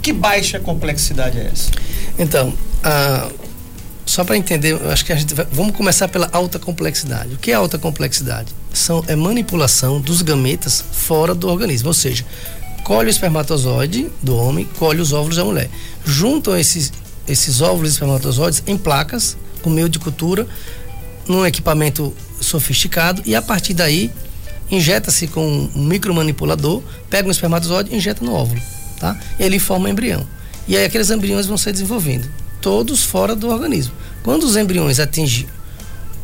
que 0.02 0.12
baixa 0.12 0.60
complexidade 0.60 1.38
é 1.38 1.50
essa? 1.52 1.70
Então, 2.18 2.52
só 4.04 4.24
para 4.24 4.36
entender, 4.36 4.78
acho 4.90 5.04
que 5.04 5.12
a 5.12 5.16
gente 5.16 5.32
vai, 5.32 5.46
vamos 5.50 5.74
começar 5.74 6.08
pela 6.08 6.28
alta 6.32 6.58
complexidade. 6.58 7.34
O 7.34 7.38
que 7.38 7.50
é 7.50 7.54
alta 7.54 7.78
complexidade? 7.78 8.52
São 8.72 9.02
é 9.06 9.16
manipulação 9.16 10.00
dos 10.00 10.20
gametas 10.20 10.84
fora 10.92 11.34
do 11.34 11.48
organismo, 11.48 11.88
ou 11.88 11.94
seja, 11.94 12.24
colhe 12.84 13.08
o 13.08 13.10
espermatozoide 13.10 14.10
do 14.22 14.36
homem, 14.36 14.68
colhe 14.78 15.00
os 15.00 15.12
óvulos 15.12 15.36
da 15.36 15.44
mulher. 15.44 15.70
Juntam 16.04 16.56
esses 16.58 16.92
esses 17.26 17.60
óvulos 17.60 17.90
e 17.90 17.92
espermatozoides 17.92 18.62
em 18.66 18.76
placas 18.76 19.36
com 19.62 19.70
meio 19.70 19.88
de 19.88 19.98
cultura 19.98 20.46
num 21.28 21.46
equipamento 21.46 22.14
sofisticado 22.40 23.22
e 23.24 23.34
a 23.34 23.42
partir 23.42 23.74
daí 23.74 24.10
injeta-se 24.70 25.26
com 25.26 25.70
um 25.74 25.84
micromanipulador, 25.84 26.82
pega 27.10 27.28
um 27.28 27.30
espermatozoide 27.30 27.92
e 27.92 27.96
injeta 27.96 28.24
no 28.24 28.32
óvulo, 28.34 28.60
tá? 28.98 29.18
Ele 29.38 29.58
forma 29.58 29.86
um 29.86 29.88
embrião. 29.88 30.26
E 30.66 30.76
aí 30.76 30.84
aqueles 30.84 31.10
embriões 31.10 31.46
vão 31.46 31.58
ser 31.58 31.72
desenvolvendo, 31.72 32.28
todos 32.60 33.04
fora 33.04 33.36
do 33.36 33.48
organismo. 33.48 33.92
Quando 34.22 34.44
os 34.44 34.56
embriões 34.56 34.98
atingem 34.98 35.46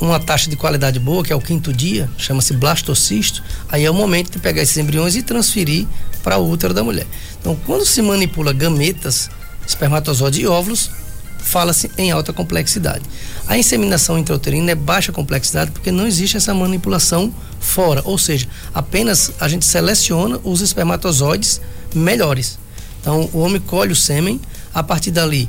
uma 0.00 0.18
taxa 0.18 0.48
de 0.48 0.56
qualidade 0.56 0.98
boa, 0.98 1.24
que 1.24 1.32
é 1.32 1.36
o 1.36 1.40
quinto 1.40 1.72
dia, 1.72 2.08
chama-se 2.16 2.54
blastocisto, 2.54 3.42
aí 3.68 3.84
é 3.84 3.90
o 3.90 3.94
momento 3.94 4.30
de 4.30 4.38
pegar 4.38 4.62
esses 4.62 4.76
embriões 4.76 5.16
e 5.16 5.22
transferir 5.22 5.86
para 6.22 6.38
o 6.38 6.48
útero 6.48 6.72
da 6.72 6.82
mulher. 6.82 7.06
Então, 7.40 7.56
quando 7.66 7.84
se 7.84 8.00
manipula 8.00 8.52
gametas 8.52 9.28
espermatozoide 9.68 10.40
e 10.40 10.46
óvulos, 10.46 10.90
fala-se 11.38 11.90
em 11.96 12.10
alta 12.10 12.32
complexidade. 12.32 13.04
A 13.46 13.56
inseminação 13.56 14.18
intrauterina 14.18 14.72
é 14.72 14.74
baixa 14.74 15.12
complexidade 15.12 15.70
porque 15.70 15.92
não 15.92 16.06
existe 16.06 16.36
essa 16.36 16.52
manipulação 16.52 17.32
fora, 17.60 18.02
ou 18.04 18.18
seja, 18.18 18.48
apenas 18.74 19.32
a 19.38 19.48
gente 19.48 19.64
seleciona 19.64 20.40
os 20.42 20.60
espermatozoides 20.60 21.60
melhores. 21.94 22.58
Então, 23.00 23.28
o 23.32 23.38
homem 23.38 23.60
colhe 23.60 23.92
o 23.92 23.96
sêmen, 23.96 24.40
a 24.74 24.82
partir 24.82 25.10
dali, 25.10 25.48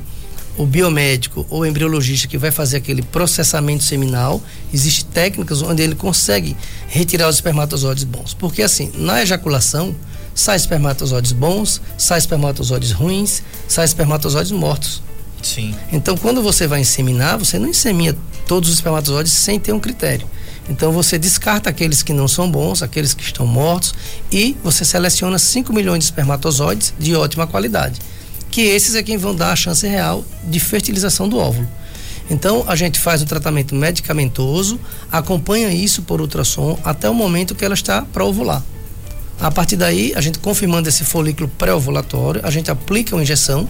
o 0.56 0.66
biomédico 0.66 1.46
ou 1.48 1.64
embriologista 1.64 2.28
que 2.28 2.36
vai 2.36 2.50
fazer 2.50 2.78
aquele 2.78 3.02
processamento 3.02 3.84
seminal, 3.84 4.42
existem 4.72 5.06
técnicas 5.12 5.62
onde 5.62 5.82
ele 5.82 5.94
consegue 5.94 6.56
retirar 6.88 7.28
os 7.28 7.36
espermatozoides 7.36 8.04
bons. 8.04 8.34
Porque 8.34 8.62
assim, 8.62 8.90
na 8.94 9.22
ejaculação, 9.22 9.94
sai 10.34 10.56
espermatozoides 10.56 11.32
bons, 11.32 11.80
sai 11.96 12.18
espermatozoides 12.18 12.92
ruins, 12.92 13.42
sai 13.68 13.84
espermatozoides 13.84 14.52
mortos. 14.52 15.02
Sim. 15.42 15.74
Então, 15.92 16.16
quando 16.16 16.42
você 16.42 16.66
vai 16.66 16.80
inseminar, 16.80 17.38
você 17.38 17.58
não 17.58 17.68
insemina 17.68 18.16
todos 18.46 18.68
os 18.68 18.76
espermatozoides 18.76 19.32
sem 19.32 19.58
ter 19.58 19.72
um 19.72 19.80
critério. 19.80 20.28
Então, 20.68 20.92
você 20.92 21.18
descarta 21.18 21.70
aqueles 21.70 22.02
que 22.02 22.12
não 22.12 22.28
são 22.28 22.50
bons, 22.50 22.82
aqueles 22.82 23.14
que 23.14 23.22
estão 23.22 23.46
mortos, 23.46 23.94
e 24.30 24.56
você 24.62 24.84
seleciona 24.84 25.38
5 25.38 25.72
milhões 25.72 26.00
de 26.00 26.04
espermatozoides 26.04 26.94
de 26.98 27.14
ótima 27.14 27.46
qualidade. 27.46 28.00
Que 28.50 28.62
esses 28.62 28.94
é 28.94 29.02
quem 29.02 29.16
vão 29.16 29.34
dar 29.34 29.52
a 29.52 29.56
chance 29.56 29.86
real 29.86 30.24
de 30.44 30.60
fertilização 30.60 31.28
do 31.28 31.38
óvulo. 31.38 31.68
Então, 32.28 32.64
a 32.68 32.76
gente 32.76 33.00
faz 33.00 33.22
um 33.22 33.26
tratamento 33.26 33.74
medicamentoso, 33.74 34.78
acompanha 35.10 35.72
isso 35.72 36.02
por 36.02 36.20
ultrassom 36.20 36.78
até 36.84 37.10
o 37.10 37.14
momento 37.14 37.54
que 37.56 37.64
ela 37.64 37.74
está 37.74 38.02
para 38.02 38.24
ovular. 38.24 38.62
A 39.40 39.50
partir 39.50 39.76
daí, 39.76 40.12
a 40.14 40.20
gente 40.20 40.38
confirmando 40.38 40.86
esse 40.90 41.02
folículo 41.02 41.48
pré-ovulatório, 41.48 42.42
a 42.44 42.50
gente 42.50 42.70
aplica 42.70 43.16
uma 43.16 43.22
injeção, 43.22 43.66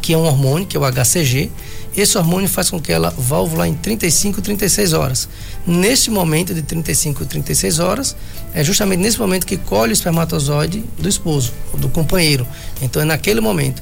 que 0.00 0.12
é 0.12 0.16
um 0.16 0.24
hormônio, 0.24 0.66
que 0.66 0.76
é 0.76 0.80
o 0.80 0.82
HCG. 0.82 1.48
Esse 1.96 2.18
hormônio 2.18 2.48
faz 2.48 2.70
com 2.70 2.80
que 2.80 2.90
ela 2.90 3.14
vá 3.16 3.38
ovular 3.38 3.68
em 3.68 3.74
35, 3.74 4.42
36 4.42 4.92
horas. 4.92 5.28
Nesse 5.64 6.10
momento 6.10 6.52
de 6.52 6.62
35, 6.62 7.24
36 7.24 7.78
horas, 7.78 8.16
é 8.52 8.64
justamente 8.64 8.98
nesse 8.98 9.20
momento 9.20 9.46
que 9.46 9.56
colhe 9.56 9.92
o 9.92 9.94
espermatozoide 9.94 10.84
do 10.98 11.08
esposo, 11.08 11.52
do 11.78 11.88
companheiro. 11.88 12.44
Então 12.80 13.00
é 13.00 13.04
naquele 13.04 13.40
momento. 13.40 13.80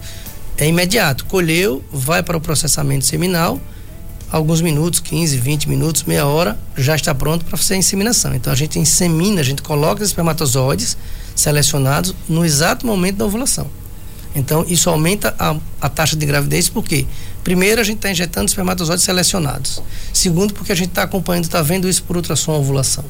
É 0.59 0.67
imediato. 0.67 1.25
Colheu, 1.25 1.83
vai 1.91 2.23
para 2.23 2.37
o 2.37 2.41
processamento 2.41 3.07
seminal, 3.07 3.59
alguns 4.31 4.61
minutos, 4.61 5.01
15, 5.01 5.39
20 5.39 5.69
minutos, 5.71 6.05
meia 6.05 6.27
hora, 6.27 6.59
já 6.77 6.95
está 6.95 7.15
pronto 7.15 7.47
para 7.47 7.57
fazer 7.57 7.75
a 7.75 7.77
inseminação. 7.79 8.35
Então 8.35 8.53
a 8.53 8.57
gente 8.57 8.79
insemina, 8.79 9.41
a 9.41 9.45
gente 9.45 9.63
coloca 9.63 10.03
os 10.03 10.11
espermatozoides 10.11 10.99
selecionados 11.35 12.15
no 12.29 12.45
exato 12.45 12.87
momento 12.87 13.17
da 13.17 13.25
ovulação. 13.25 13.67
Então, 14.35 14.65
isso 14.69 14.89
aumenta 14.89 15.35
a, 15.39 15.57
a 15.81 15.89
taxa 15.89 16.15
de 16.15 16.25
gravidez, 16.25 16.69
porque, 16.69 17.07
primeiro, 17.43 17.81
a 17.81 17.85
gente 17.85 17.97
está 17.97 18.11
injetando 18.11 18.49
espermatozoides 18.49 19.05
selecionados. 19.05 19.83
Segundo, 20.13 20.55
porque 20.55 20.71
a 20.71 20.75
gente 20.75 20.91
está 20.91 21.03
acompanhando, 21.03 21.45
está 21.45 21.61
vendo 21.63 21.89
isso 21.89 22.03
por 22.05 22.17
ultrassom 22.17 22.53
ovulação. 22.53 23.05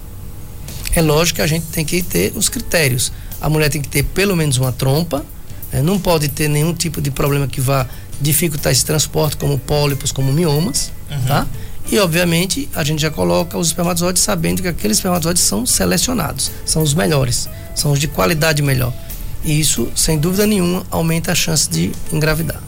É 0.93 1.03
lógico 1.03 1.37
que 1.37 1.43
a 1.43 1.47
gente 1.47 1.67
tem 1.67 1.85
que 1.85 2.03
ter 2.03 2.33
os 2.35 2.49
critérios. 2.49 3.13
A 3.41 3.49
mulher 3.49 3.69
tem 3.69 3.81
que 3.81 3.89
ter 3.89 4.03
pelo 4.03 4.35
menos 4.35 4.57
uma 4.57 4.73
trompa, 4.73 5.25
né? 5.73 5.83
não 5.83 5.99
pode 5.99 6.29
ter 6.29 6.49
nenhum 6.49 6.75
tipo 6.75 7.01
de 7.01 7.11
problema 7.11 7.47
que 7.47 7.61
vá 7.61 7.87
dificultar 8.21 8.73
esse 8.73 8.85
transporte, 8.85 9.37
como 9.37 9.59
pólipos, 9.59 10.13
como 10.13 10.33
miomas, 10.33 10.91
uhum. 11.11 11.23
tá? 11.27 11.47
E, 11.91 11.99
obviamente, 11.99 12.69
a 12.75 12.85
gente 12.85 13.03
já 13.03 13.11
coloca 13.11 13.59
os 13.59 13.69
espermatozoides 13.69 14.23
sabendo 14.23 14.63
que 14.63 14.69
aqueles 14.69 14.99
espermatozoides 14.99 15.43
são 15.43 15.67
selecionados, 15.67 16.51
são 16.65 16.83
os 16.83 16.95
melhores, 16.95 17.49
são 17.75 17.91
os 17.91 17.99
de 17.99 18.07
qualidade 18.07 18.63
melhor. 18.63 18.93
E 19.45 19.59
isso, 19.59 19.91
sem 19.97 20.19
dúvida 20.19 20.47
nenhuma, 20.47 20.87
aumenta 20.91 21.33
a 21.33 21.35
chance 21.35 21.69
de 21.69 21.91
engravidar. 22.13 22.63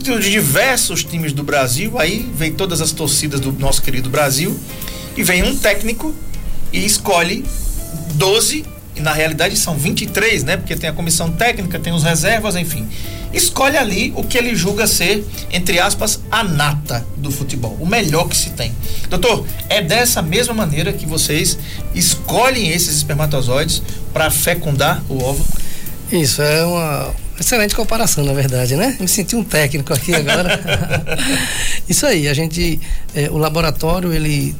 de 0.05 0.31
diversos 0.31 1.03
times 1.03 1.33
do 1.33 1.43
Brasil, 1.43 1.99
aí 1.99 2.31
vem 2.35 2.53
todas 2.53 2.81
as 2.81 2.93
torcidas 2.93 3.41
do 3.41 3.53
nosso 3.53 3.81
querido 3.81 4.11
Brasil 4.11 4.59
e 5.17 5.23
vem 5.23 5.43
um 5.43 5.57
técnico 5.57 6.15
e 6.73 6.85
escolhe 6.85 7.45
12, 8.15 8.65
e 8.97 9.01
na 9.01 9.13
realidade 9.13 9.57
são 9.57 9.77
23, 9.77 10.45
né? 10.45 10.57
Porque 10.57 10.77
tem 10.77 10.91
a 10.91 10.93
comissão 10.93 11.33
técnica, 11.33 11.79
tem 11.79 11.93
os 11.93 12.03
reservas, 12.03 12.55
enfim. 12.55 12.87
Escolhe 13.33 13.77
ali 13.77 14.13
o 14.15 14.23
que 14.23 14.39
ele 14.39 14.55
julga 14.55 14.87
ser, 14.87 15.25
entre 15.53 15.81
aspas, 15.81 16.21
a 16.31 16.45
nata 16.45 17.05
do 17.17 17.31
futebol, 17.31 17.77
o 17.81 17.87
melhor 17.87 18.29
que 18.29 18.37
se 18.37 18.51
tem. 18.51 18.73
Doutor, 19.09 19.45
é 19.69 19.83
dessa 19.83 20.23
mesma 20.23 20.55
maneira 20.55 20.93
que 20.93 21.07
vocês 21.07 21.59
escolhem 21.95 22.69
esses 22.69 22.97
espermatozoides 22.97 23.83
para 24.13 24.31
fecundar 24.31 25.03
o 25.09 25.23
ovo? 25.23 25.45
Isso, 26.13 26.43
é 26.43 26.65
uma 26.65 27.24
excelente 27.39 27.75
comparação, 27.75 28.25
na 28.25 28.33
verdade, 28.33 28.77
né? 28.77 28.97
Me 29.01 29.09
senti 29.09 29.37
um 29.37 29.45
técnico 29.45 29.93
aqui 29.93 30.15
agora. 30.15 30.61
Isso 31.89 32.07
aí, 32.07 32.29
a 32.29 32.35
gente, 32.35 32.81
é, 33.15 33.29
o 33.31 33.37
laboratório, 33.37 34.13
ele 34.13 34.55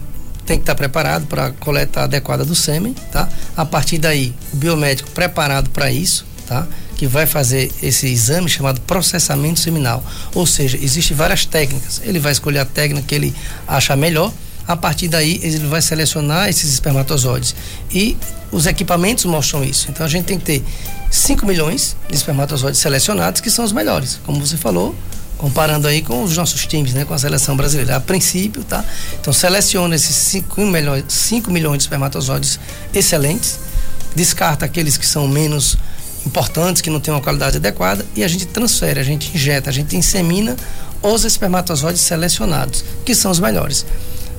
tem 0.45 0.59
que 0.59 0.63
estar 0.63 0.75
preparado 0.75 1.27
para 1.27 1.47
a 1.47 1.53
coleta 1.53 2.03
adequada 2.03 2.45
do 2.45 2.55
sêmen, 2.55 2.95
tá? 3.11 3.29
A 3.57 3.65
partir 3.65 3.99
daí, 3.99 4.35
o 4.53 4.57
biomédico 4.57 5.11
preparado 5.11 5.71
para 5.71 5.91
isso, 5.91 6.27
tá? 6.47 6.67
Que 6.97 7.07
vai 7.07 7.27
fazer 7.27 7.73
esse 7.83 8.07
exame 8.07 8.49
chamado 8.49 8.81
processamento 8.83 9.61
seminal. 9.61 10.05
Ou 10.35 10.47
seja, 10.47 10.79
existem 10.81 11.17
várias 11.17 11.45
técnicas. 11.45 12.01
Ele 12.05 12.19
vai 12.19 12.33
escolher 12.33 12.61
a 12.61 12.65
técnica 12.65 13.07
que 13.07 13.15
ele 13.15 13.35
acha 13.67 13.97
melhor. 13.97 14.33
A 14.67 14.77
partir 14.77 15.09
daí, 15.09 15.41
ele 15.43 15.59
vai 15.59 15.83
selecionar 15.83 16.49
esses 16.49 16.73
espermatozoides. 16.73 17.55
E 17.93 18.17
os 18.51 18.67
equipamentos 18.67 19.25
mostram 19.25 19.63
isso. 19.63 19.87
Então, 19.91 20.05
a 20.07 20.09
gente 20.09 20.25
tem 20.25 20.39
que 20.39 20.45
ter 20.45 20.65
5 21.11 21.45
milhões 21.45 21.97
de 22.09 22.15
espermatozoides 22.15 22.81
selecionados, 22.81 23.41
que 23.41 23.51
são 23.51 23.65
os 23.65 23.73
melhores. 23.73 24.19
Como 24.25 24.45
você 24.45 24.57
falou, 24.57 24.95
comparando 25.37 25.87
aí 25.87 26.01
com 26.01 26.23
os 26.23 26.37
nossos 26.37 26.67
times, 26.67 26.95
né, 26.95 27.05
com 27.05 27.13
a 27.13 27.19
seleção 27.19 27.57
brasileira. 27.57 27.97
A 27.97 28.01
princípio, 28.01 28.65
tá? 28.65 28.85
Então 29.21 29.33
seleciona 29.33 29.95
esses 29.95 30.17
5 30.17 30.61
milhões, 30.63 31.05
5 31.09 31.51
milhões 31.51 31.79
de 31.79 31.85
espermatozoides 31.85 32.59
excelentes, 32.95 33.59
descarta 34.15 34.65
aqueles 34.65 34.97
que 34.97 35.07
são 35.07 35.29
menos 35.29 35.77
importantes, 36.27 36.81
que 36.81 36.89
não 36.89 37.01
têm 37.01 37.13
uma 37.13 37.21
qualidade 37.21 37.59
adequada, 37.59 38.07
e 38.17 38.25
a 38.25 38.29
gente 38.29 38.47
transfere, 38.47 38.99
a 38.99 39.03
gente 39.03 39.31
injeta, 39.35 39.69
a 39.69 39.73
gente 39.73 39.95
insemina 39.97 40.57
os 41.03 41.25
espermatozoides 41.25 42.01
selecionados, 42.01 42.83
que 43.05 43.15
são 43.15 43.31
os 43.31 43.39
melhores. 43.39 43.85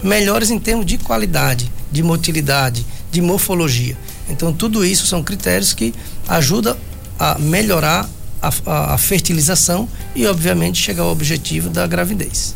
Melhores 0.05 0.51
em 0.51 0.59
termos 0.59 0.85
de 0.85 0.99
qualidade, 0.99 1.71
de 1.91 2.03
motilidade, 2.03 2.85
de 3.11 3.21
morfologia. 3.21 3.97
Então, 4.29 4.53
tudo 4.53 4.85
isso 4.85 5.07
são 5.07 5.23
critérios 5.23 5.73
que 5.73 5.95
ajudam 6.27 6.77
a 7.17 7.39
melhorar 7.39 8.07
a, 8.39 8.53
a, 8.67 8.93
a 8.93 8.97
fertilização 8.99 9.89
e, 10.15 10.27
obviamente, 10.27 10.79
chegar 10.79 11.01
ao 11.01 11.11
objetivo 11.11 11.71
da 11.71 11.87
gravidez. 11.87 12.55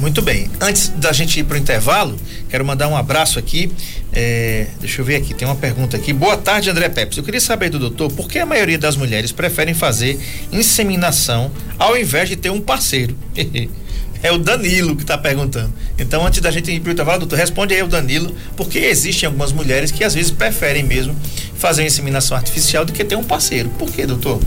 Muito 0.00 0.22
bem. 0.22 0.50
Antes 0.58 0.88
da 0.88 1.12
gente 1.12 1.38
ir 1.38 1.44
para 1.44 1.56
o 1.56 1.58
intervalo, 1.58 2.16
quero 2.48 2.64
mandar 2.64 2.88
um 2.88 2.96
abraço 2.96 3.38
aqui. 3.38 3.70
É, 4.10 4.66
deixa 4.80 5.02
eu 5.02 5.04
ver 5.04 5.16
aqui, 5.16 5.34
tem 5.34 5.46
uma 5.46 5.54
pergunta 5.54 5.98
aqui. 5.98 6.14
Boa 6.14 6.38
tarde, 6.38 6.70
André 6.70 6.88
Pepes. 6.88 7.18
Eu 7.18 7.24
queria 7.24 7.42
saber 7.42 7.68
do 7.68 7.78
doutor 7.78 8.10
por 8.10 8.26
que 8.26 8.38
a 8.38 8.46
maioria 8.46 8.78
das 8.78 8.96
mulheres 8.96 9.32
preferem 9.32 9.74
fazer 9.74 10.18
inseminação 10.50 11.52
ao 11.78 11.94
invés 11.94 12.30
de 12.30 12.36
ter 12.36 12.48
um 12.48 12.60
parceiro. 12.60 13.14
É 14.26 14.32
o 14.32 14.38
Danilo 14.38 14.96
que 14.96 15.02
está 15.02 15.16
perguntando. 15.16 15.72
Então, 15.96 16.26
antes 16.26 16.40
da 16.40 16.50
gente 16.50 16.68
ir 16.72 16.80
para 16.80 16.88
o 16.88 16.92
intervalo, 16.92 17.20
doutor, 17.20 17.38
responde 17.38 17.72
aí 17.72 17.80
o 17.80 17.86
Danilo, 17.86 18.34
porque 18.56 18.80
existem 18.80 19.28
algumas 19.28 19.52
mulheres 19.52 19.92
que 19.92 20.02
às 20.02 20.14
vezes 20.14 20.32
preferem 20.32 20.82
mesmo 20.82 21.14
fazer 21.54 21.86
inseminação 21.86 22.36
artificial 22.36 22.84
do 22.84 22.92
que 22.92 23.04
ter 23.04 23.14
um 23.14 23.22
parceiro. 23.22 23.68
Por 23.78 23.88
que, 23.88 24.04
doutor? 24.04 24.40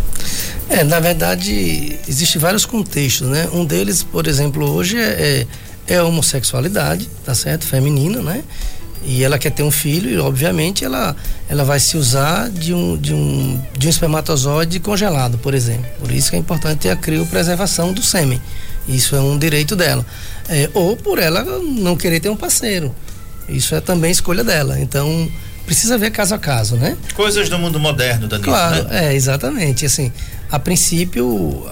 É, 0.70 0.84
na 0.84 1.00
verdade, 1.00 1.98
existem 2.10 2.42
vários 2.42 2.66
contextos, 2.66 3.30
né? 3.30 3.48
Um 3.54 3.64
deles, 3.64 4.04
por 4.04 4.28
exemplo, 4.28 4.70
hoje 4.70 4.98
é, 4.98 5.48
é, 5.88 5.94
é 5.94 5.96
a 5.96 6.04
homossexualidade, 6.04 7.10
tá 7.24 7.34
certo? 7.34 7.66
Feminina, 7.66 8.22
né? 8.22 8.44
e 9.02 9.24
ela 9.24 9.40
quer 9.40 9.52
ter 9.52 9.64
um 9.64 9.72
filho 9.72 10.10
e 10.10 10.18
obviamente 10.18 10.84
ela 10.84 11.16
ela 11.48 11.64
vai 11.64 11.80
se 11.80 11.96
usar 11.96 12.50
de 12.50 12.74
um 12.74 12.98
de 12.98 13.14
um 13.14 13.58
de 13.78 13.88
um 13.88 13.90
espermatozoide 13.90 14.78
congelado 14.82 15.38
por 15.38 15.54
exemplo 15.54 15.86
por 16.02 16.12
isso 16.12 16.30
que 16.30 16.36
é 16.36 16.40
importante 16.40 16.80
ter 16.80 16.90
a 16.90 16.98
criopreservação 16.98 17.94
do 17.94 18.04
sêmen 18.04 18.42
isso 18.90 19.16
é 19.16 19.22
um 19.22 19.38
direito 19.38 19.76
dela. 19.76 20.06
É, 20.48 20.70
ou 20.74 20.98
por 20.98 21.20
ela 21.20 21.44
não 21.44 21.96
querer 21.96 22.20
ter 22.20 22.30
um 22.30 22.36
parceiro. 22.36 22.94
Isso 23.48 23.76
é 23.76 23.82
também 23.82 24.12
escolha 24.12 24.44
dela. 24.44 24.80
Então, 24.80 25.32
precisa 25.66 25.98
ver 25.98 26.12
caso 26.12 26.34
a 26.34 26.40
caso, 26.40 26.76
né? 26.76 26.98
Coisas 27.14 27.50
do 27.50 27.58
mundo 27.60 27.80
moderno, 27.80 28.28
Danilo. 28.28 28.50
Claro, 28.50 28.84
né? 28.86 29.10
é, 29.10 29.16
exatamente. 29.16 29.86
Assim, 29.86 30.12
a 30.52 30.58
princípio, 30.58 31.70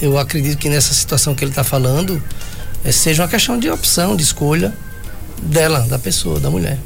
eu 0.00 0.16
acredito 0.16 0.58
que 0.58 0.68
nessa 0.68 0.94
situação 0.94 1.34
que 1.34 1.42
ele 1.42 1.50
está 1.50 1.64
falando, 1.64 2.22
é, 2.84 2.92
seja 2.92 3.22
uma 3.22 3.28
questão 3.28 3.58
de 3.58 3.68
opção, 3.68 4.14
de 4.14 4.22
escolha 4.22 4.72
dela, 5.42 5.80
da 5.88 5.98
pessoa, 5.98 6.38
da 6.38 6.50
mulher. 6.50 6.78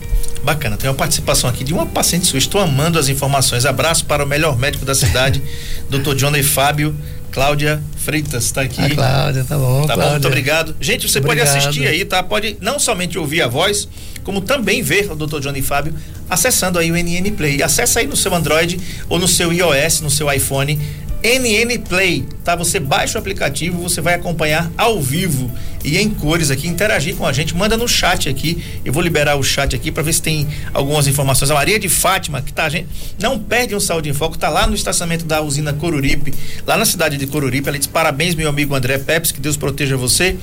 Bacana, 0.42 0.76
tem 0.76 0.90
uma 0.90 0.96
participação 0.96 1.48
aqui 1.48 1.62
de 1.62 1.72
uma 1.72 1.86
paciente 1.86 2.26
sua. 2.26 2.38
Estou 2.38 2.60
amando 2.60 2.98
as 2.98 3.08
informações. 3.08 3.64
Abraço 3.64 4.06
para 4.06 4.24
o 4.24 4.26
melhor 4.26 4.58
médico 4.58 4.84
da 4.84 4.94
cidade, 4.94 5.42
Dr. 5.88 6.14
Johnny 6.14 6.42
Fábio. 6.42 6.96
Cláudia 7.30 7.82
Freitas 8.02 8.44
está 8.44 8.62
aqui. 8.62 8.80
A 8.80 8.90
Cláudia, 8.90 9.44
tá 9.44 9.56
bom. 9.56 9.86
Tá 9.86 9.94
Cláudia. 9.94 10.04
bom, 10.04 10.10
muito 10.12 10.28
obrigado. 10.28 10.76
Gente, 10.80 11.08
você 11.08 11.18
obrigado. 11.18 11.46
pode 11.46 11.58
assistir 11.58 11.86
aí, 11.86 12.04
tá? 12.04 12.22
Pode 12.22 12.56
não 12.60 12.78
somente 12.78 13.18
ouvir 13.18 13.42
a 13.42 13.48
voz, 13.48 13.88
como 14.24 14.40
também 14.40 14.82
ver 14.82 15.10
o 15.10 15.16
Dr. 15.16 15.40
Johnny 15.40 15.62
Fábio 15.62 15.94
acessando 16.28 16.78
aí 16.78 16.90
o 16.90 16.94
NN 16.94 17.30
Play. 17.36 17.62
Acesse 17.62 17.98
aí 17.98 18.06
no 18.06 18.16
seu 18.16 18.34
Android 18.34 18.78
ou 19.08 19.18
no 19.18 19.28
seu 19.28 19.52
iOS, 19.52 20.00
no 20.00 20.10
seu 20.10 20.32
iPhone 20.32 20.78
NN 21.22 21.78
Play, 21.88 22.26
tá? 22.44 22.56
Você 22.56 22.80
baixa 22.80 23.16
o 23.16 23.20
aplicativo, 23.20 23.80
você 23.80 24.00
vai 24.00 24.14
acompanhar 24.14 24.70
ao 24.76 25.00
vivo 25.00 25.50
e 25.84 25.98
em 25.98 26.10
cores 26.10 26.50
aqui, 26.50 26.68
interagir 26.68 27.16
com 27.16 27.26
a 27.26 27.32
gente, 27.32 27.54
manda 27.54 27.76
no 27.76 27.88
chat 27.88 28.28
aqui. 28.28 28.62
Eu 28.84 28.92
vou 28.92 29.02
liberar 29.02 29.36
o 29.36 29.42
chat 29.42 29.74
aqui 29.74 29.90
para 29.90 30.02
ver 30.02 30.12
se 30.12 30.22
tem 30.22 30.48
algumas 30.72 31.06
informações. 31.06 31.50
A 31.50 31.54
Maria 31.54 31.78
de 31.78 31.88
Fátima, 31.88 32.40
que 32.40 32.52
tá 32.52 32.68
gente, 32.68 32.88
não 33.18 33.38
perde 33.38 33.74
um 33.74 33.80
Saúde 33.80 34.08
em 34.08 34.12
Foco, 34.12 34.38
tá 34.38 34.48
lá 34.48 34.66
no 34.66 34.74
estacionamento 34.74 35.24
da 35.24 35.40
usina 35.40 35.72
Coruripe, 35.72 36.32
lá 36.66 36.76
na 36.76 36.84
cidade 36.84 37.16
de 37.16 37.26
Coruripe. 37.26 37.68
Ela 37.68 37.78
diz: 37.78 37.86
"Parabéns, 37.86 38.34
meu 38.34 38.48
amigo 38.48 38.74
André 38.74 38.98
Pepes, 38.98 39.32
que 39.32 39.40
Deus 39.40 39.56
proteja 39.56 39.96
você 39.96 40.36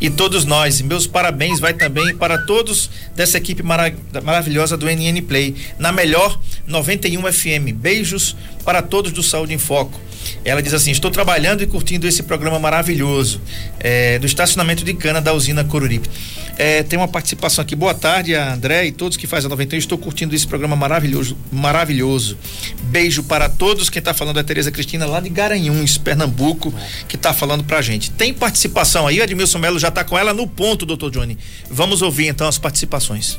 e 0.00 0.10
todos 0.10 0.44
nós. 0.44 0.80
E 0.80 0.84
meus 0.84 1.06
parabéns 1.06 1.60
vai 1.60 1.74
também 1.74 2.14
para 2.16 2.38
todos 2.38 2.90
dessa 3.14 3.38
equipe 3.38 3.62
mara 3.62 3.94
maravilhosa 4.22 4.76
do 4.76 4.86
NN 4.86 5.22
Play, 5.22 5.54
na 5.78 5.92
melhor 5.92 6.38
91 6.66 7.32
FM. 7.32 7.72
Beijos 7.74 8.36
para 8.64 8.82
todos 8.82 9.12
do 9.12 9.22
Saúde 9.22 9.54
em 9.54 9.58
Foco. 9.58 10.00
Ela 10.44 10.62
diz 10.62 10.74
assim: 10.74 10.90
Estou 10.90 11.10
trabalhando 11.10 11.62
e 11.62 11.66
curtindo 11.66 12.06
esse 12.06 12.22
programa 12.22 12.58
maravilhoso 12.58 13.40
é, 13.80 14.18
do 14.18 14.26
estacionamento 14.26 14.84
de 14.84 14.94
cana 14.94 15.20
da 15.20 15.32
usina 15.32 15.64
Coruripe. 15.64 16.08
É, 16.56 16.82
tem 16.82 16.98
uma 16.98 17.08
participação 17.08 17.62
aqui. 17.62 17.74
Boa 17.74 17.94
tarde, 17.94 18.34
André 18.34 18.86
e 18.86 18.92
todos 18.92 19.16
que 19.16 19.26
fazem 19.26 19.46
a 19.46 19.50
91. 19.50 19.78
Estou 19.78 19.98
curtindo 19.98 20.34
esse 20.34 20.46
programa 20.46 20.76
maravilhoso. 20.76 21.36
Maravilhoso. 21.50 22.38
Beijo 22.84 23.22
para 23.24 23.48
todos. 23.48 23.90
Quem 23.90 23.98
está 23.98 24.14
falando 24.14 24.36
é 24.36 24.40
a 24.40 24.44
Tereza 24.44 24.70
Cristina, 24.70 25.06
lá 25.06 25.20
de 25.20 25.28
Garanhuns, 25.28 25.98
Pernambuco, 25.98 26.72
que 27.08 27.16
está 27.16 27.32
falando 27.32 27.64
para 27.64 27.78
a 27.78 27.82
gente. 27.82 28.10
Tem 28.10 28.32
participação 28.32 29.06
aí, 29.06 29.20
Admilson 29.20 29.58
Melo 29.58 29.78
já 29.78 29.88
está 29.88 30.04
com 30.04 30.16
ela 30.16 30.32
no 30.32 30.46
ponto, 30.46 30.86
doutor 30.86 31.10
Johnny. 31.10 31.36
Vamos 31.70 32.02
ouvir 32.02 32.28
então 32.28 32.46
as 32.46 32.58
participações. 32.58 33.38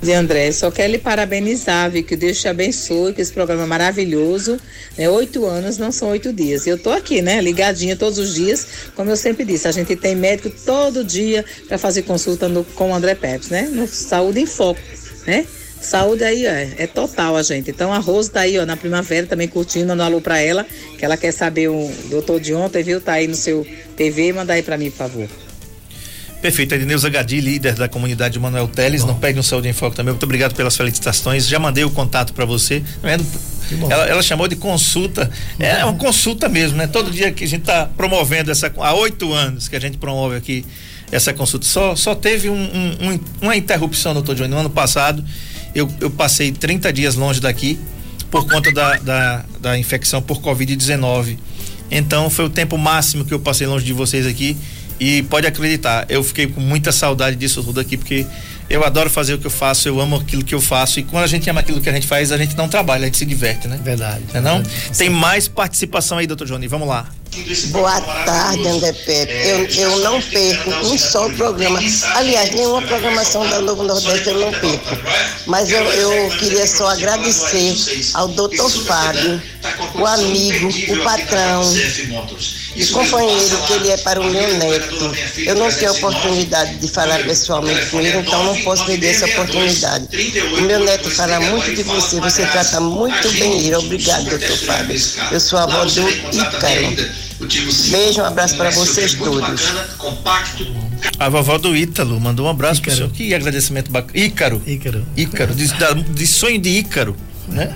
De 0.00 0.12
André, 0.12 0.52
só 0.52 0.70
quero 0.70 0.92
lhe 0.92 0.98
parabenizar, 0.98 1.90
viu? 1.90 2.04
Que 2.04 2.16
Deus 2.16 2.38
te 2.38 2.48
abençoe, 2.48 3.14
que 3.14 3.22
esse 3.22 3.32
programa 3.32 3.62
é 3.62 3.66
maravilhoso. 3.66 4.60
Né? 4.96 5.08
Oito 5.08 5.46
anos 5.46 5.78
não 5.78 5.90
são 5.90 6.10
oito 6.10 6.32
dias. 6.32 6.66
Eu 6.66 6.78
tô 6.78 6.90
aqui, 6.90 7.22
né? 7.22 7.40
Ligadinha 7.40 7.96
todos 7.96 8.18
os 8.18 8.34
dias. 8.34 8.66
Como 8.94 9.10
eu 9.10 9.16
sempre 9.16 9.44
disse, 9.44 9.66
a 9.66 9.72
gente 9.72 9.96
tem 9.96 10.14
médico 10.14 10.50
todo 10.64 11.02
dia 11.02 11.44
para 11.66 11.78
fazer 11.78 12.02
consulta 12.02 12.46
no, 12.48 12.62
com 12.62 12.90
o 12.90 12.94
André 12.94 13.14
Pepes, 13.14 13.48
né? 13.48 13.68
No 13.72 13.86
Saúde 13.88 14.40
em 14.40 14.46
Foco, 14.46 14.80
né? 15.26 15.46
Saúde 15.80 16.24
aí 16.24 16.46
é, 16.46 16.74
é 16.78 16.86
total 16.86 17.36
a 17.36 17.42
gente. 17.42 17.70
Então 17.70 17.92
a 17.92 17.98
Rose 17.98 18.30
tá 18.30 18.40
aí, 18.40 18.58
ó, 18.58 18.66
na 18.66 18.76
primavera 18.76 19.26
também 19.26 19.48
curtindo, 19.48 19.86
dando 19.86 20.02
alô 20.02 20.20
pra 20.20 20.38
ela, 20.38 20.66
que 20.98 21.04
ela 21.04 21.16
quer 21.16 21.32
saber 21.32 21.68
o 21.68 21.90
doutor 22.10 22.38
de 22.38 22.52
ontem, 22.54 22.82
viu? 22.82 23.00
Tá 23.00 23.12
aí 23.12 23.26
no 23.26 23.34
seu 23.34 23.66
TV, 23.96 24.32
manda 24.32 24.52
aí 24.52 24.62
pra 24.62 24.76
mim, 24.76 24.90
por 24.90 24.98
favor. 24.98 25.45
Perfeito. 26.46 26.76
Edneuza 26.76 27.10
Gadi, 27.10 27.40
líder 27.40 27.74
da 27.74 27.88
comunidade 27.88 28.38
Manuel 28.38 28.68
Teles, 28.68 29.02
não 29.02 29.16
perde 29.16 29.40
um 29.40 29.42
saúde 29.42 29.68
em 29.68 29.72
foco 29.72 29.96
também. 29.96 30.12
Muito 30.12 30.22
obrigado 30.22 30.54
pelas 30.54 30.76
felicitações. 30.76 31.48
Já 31.48 31.58
mandei 31.58 31.82
o 31.82 31.90
contato 31.90 32.32
para 32.32 32.44
você. 32.44 32.84
É 33.02 33.16
ela, 33.92 34.06
ela, 34.06 34.22
chamou 34.22 34.46
de 34.46 34.54
consulta. 34.54 35.28
É 35.58 35.84
uma 35.84 35.94
consulta 35.94 36.48
mesmo, 36.48 36.78
né? 36.78 36.86
Todo 36.86 37.10
dia 37.10 37.32
que 37.32 37.42
a 37.42 37.48
gente 37.48 37.62
está 37.62 37.86
promovendo 37.86 38.52
essa. 38.52 38.72
Há 38.78 38.94
oito 38.94 39.32
anos 39.32 39.66
que 39.66 39.74
a 39.74 39.80
gente 39.80 39.98
promove 39.98 40.36
aqui 40.36 40.64
essa 41.10 41.34
consulta. 41.34 41.66
Só, 41.66 41.96
só 41.96 42.14
teve 42.14 42.48
um, 42.48 42.54
um, 42.54 43.20
uma 43.42 43.56
interrupção, 43.56 44.14
doutor 44.14 44.36
Johnny. 44.36 44.50
No 44.50 44.58
ano 44.58 44.70
passado, 44.70 45.24
eu, 45.74 45.90
eu 46.00 46.10
passei 46.10 46.52
30 46.52 46.92
dias 46.92 47.16
longe 47.16 47.40
daqui 47.40 47.76
por 48.30 48.46
conta 48.46 48.70
da, 48.70 48.98
da, 48.98 49.44
da 49.60 49.76
infecção 49.76 50.22
por 50.22 50.40
Covid-19. 50.40 51.38
Então, 51.90 52.30
foi 52.30 52.44
o 52.44 52.50
tempo 52.50 52.78
máximo 52.78 53.24
que 53.24 53.34
eu 53.34 53.40
passei 53.40 53.66
longe 53.66 53.84
de 53.84 53.92
vocês 53.92 54.26
aqui 54.28 54.56
e 54.98 55.22
pode 55.24 55.46
acreditar, 55.46 56.06
eu 56.08 56.22
fiquei 56.22 56.46
com 56.46 56.60
muita 56.60 56.92
saudade 56.92 57.36
disso 57.36 57.62
tudo 57.62 57.80
aqui, 57.80 57.96
porque 57.96 58.26
eu 58.68 58.84
adoro 58.84 59.08
fazer 59.08 59.34
o 59.34 59.38
que 59.38 59.46
eu 59.46 59.50
faço, 59.50 59.88
eu 59.88 60.00
amo 60.00 60.16
aquilo 60.16 60.42
que 60.42 60.54
eu 60.54 60.60
faço. 60.60 60.98
E 61.00 61.02
quando 61.02 61.24
a 61.24 61.26
gente 61.26 61.48
ama 61.48 61.60
aquilo 61.60 61.80
que 61.80 61.88
a 61.88 61.92
gente 61.92 62.06
faz, 62.06 62.32
a 62.32 62.36
gente 62.36 62.56
não 62.56 62.68
trabalha, 62.68 63.02
a 63.02 63.04
gente 63.06 63.18
se 63.18 63.26
diverte, 63.26 63.68
né? 63.68 63.78
Verdade. 63.82 64.24
Não, 64.32 64.40
é 64.40 64.40
não? 64.40 64.62
Tem 64.96 65.08
mais 65.08 65.48
participação 65.48 66.18
aí, 66.18 66.26
doutor 66.26 66.46
Johnny. 66.46 66.66
Vamos 66.66 66.88
lá. 66.88 67.08
Boa 67.66 68.00
tarde, 68.00 68.66
André 68.66 68.92
Pepe. 68.92 69.32
Eu, 69.32 69.66
eu 69.66 69.98
não 70.00 70.20
perco 70.22 70.70
um 70.70 70.96
só 70.96 71.28
programa. 71.30 71.78
Aliás, 72.14 72.50
nenhuma 72.54 72.80
programação 72.82 73.46
da 73.48 73.60
Novo 73.60 73.82
Nordeste 73.82 74.28
eu 74.28 74.40
não 74.40 74.50
perco. 74.52 74.96
Mas 75.46 75.70
eu, 75.70 75.82
eu 75.82 76.30
queria 76.38 76.66
só 76.66 76.88
agradecer 76.88 77.74
ao 78.14 78.28
doutor 78.28 78.70
Fábio, 78.70 79.40
o 79.94 80.06
amigo, 80.06 80.68
o 80.92 81.04
patrão 81.04 81.62
e 82.76 82.86
companheiro 82.86 83.58
que 83.66 83.72
ele 83.72 83.90
é 83.90 83.96
para 83.98 84.20
o 84.20 84.24
meu 84.24 84.54
neto. 84.54 85.16
Eu 85.38 85.56
não 85.56 85.70
tenho 85.70 85.92
oportunidade 85.92 86.76
de 86.76 86.88
falar 86.88 87.22
pessoalmente 87.24 87.86
com 87.86 88.00
ele, 88.00 88.18
então 88.18 88.44
não 88.44 88.55
posso 88.62 88.84
perder 88.84 89.08
essa 89.08 89.26
oportunidade. 89.26 90.08
O 90.58 90.62
meu 90.62 90.84
neto 90.84 91.10
fala 91.10 91.40
muito 91.40 91.74
de 91.74 91.82
você, 91.82 92.20
você 92.20 92.46
trata 92.46 92.80
muito 92.80 93.30
bem 93.32 93.60
ele. 93.60 93.74
Obrigado, 93.74 94.28
doutor 94.28 94.56
Fábio. 94.58 95.00
Eu 95.30 95.40
sou 95.40 95.58
a 95.58 95.64
avó 95.64 95.84
do 95.84 96.08
Ícaro. 96.08 97.26
Beijo, 97.90 98.22
um 98.22 98.24
abraço 98.24 98.56
para 98.56 98.70
vocês 98.70 99.14
todos. 99.14 99.62
A 101.18 101.28
vovó 101.28 101.58
do 101.58 101.76
Ítalo 101.76 102.18
mandou 102.18 102.46
um 102.46 102.48
abraço 102.48 102.80
pro 102.80 102.94
senhor. 102.94 103.10
Que 103.10 103.34
agradecimento 103.34 103.90
bacana. 103.90 104.18
Ícaro. 104.18 104.62
Ícaro. 104.66 105.06
Ícaro, 105.16 105.54
de, 105.54 105.66
de 106.14 106.26
sonho 106.26 106.58
de 106.58 106.70
Ícaro, 106.70 107.16
né? 107.48 107.74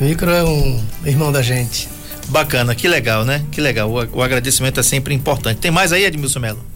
O 0.00 0.04
Ícaro 0.04 0.32
é 0.32 0.42
um 0.44 0.82
irmão 1.04 1.30
da 1.30 1.42
gente. 1.42 1.88
Bacana, 2.28 2.74
que 2.74 2.88
legal, 2.88 3.24
né? 3.24 3.44
Que 3.50 3.60
legal. 3.60 3.90
O, 3.90 4.18
o 4.18 4.22
agradecimento 4.22 4.80
é 4.80 4.82
sempre 4.82 5.12
importante. 5.14 5.58
Tem 5.58 5.70
mais 5.70 5.92
aí, 5.92 6.04
Edmilson 6.04 6.40
Melo? 6.40 6.69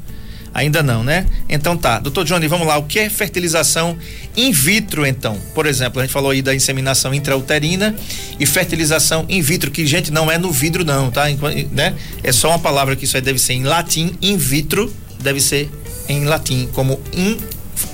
Ainda 0.55 0.85
não, 0.85 1.03
né? 1.03 1.27
Então 1.49 1.77
tá. 1.77 1.99
Doutor 1.99 2.25
Johnny, 2.25 2.47
vamos 2.47 2.65
lá. 2.65 2.79
O 2.79 2.85
que 2.85 3.01
é 3.01 3.11
fertilização 3.11 3.99
in 4.37 4.53
vitro, 4.53 5.05
então? 5.05 5.37
Por 5.53 5.67
exemplo, 5.67 6.01
a 6.01 6.05
gente 6.05 6.13
falou 6.13 6.31
aí 6.31 6.41
da 6.41 6.55
inseminação 6.55 7.13
intrauterina 7.13 7.93
e 8.39 8.47
fertilização 8.47 9.27
in 9.29 9.43
vitro, 9.43 9.69
que, 9.73 9.85
gente, 9.85 10.13
não 10.13 10.31
é 10.31 10.39
no 10.39 10.53
vidro, 10.53 10.85
não, 10.85 11.11
tá? 11.11 11.25
Né? 11.73 11.95
É 12.23 12.31
só 12.31 12.51
uma 12.51 12.59
palavra 12.61 12.95
que 12.95 13.05
isso 13.05 13.17
aí 13.17 13.21
deve 13.21 13.41
ser 13.41 13.55
em 13.55 13.65
latim. 13.65 14.15
In 14.23 14.37
vitro 14.37 14.95
deve 15.21 15.41
ser 15.41 15.69
em 16.09 16.25
latim, 16.25 16.69
como 16.73 17.01
in, 17.13 17.37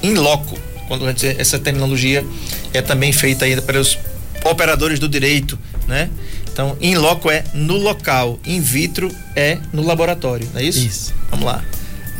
in 0.03 0.15
loco. 0.15 0.59
Quando 0.87 1.07
a 1.07 1.13
gente, 1.13 1.27
essa 1.41 1.59
terminologia 1.59 2.23
é 2.75 2.83
também 2.83 3.11
feita 3.11 3.47
aí 3.47 3.59
para 3.63 3.81
os 3.81 3.99
operadores 4.45 4.99
do 4.99 5.09
direito, 5.09 5.59
né? 5.89 6.11
Então, 6.53 6.77
in 6.79 6.97
loco 6.97 7.31
é 7.31 7.43
no 7.55 7.77
local, 7.77 8.39
in 8.45 8.61
vitro 8.61 9.11
é 9.35 9.57
no 9.73 9.83
laboratório, 9.83 10.47
não 10.53 10.61
é 10.61 10.65
isso? 10.65 10.87
Isso. 10.87 11.15
Vamos 11.31 11.47
lá. 11.47 11.65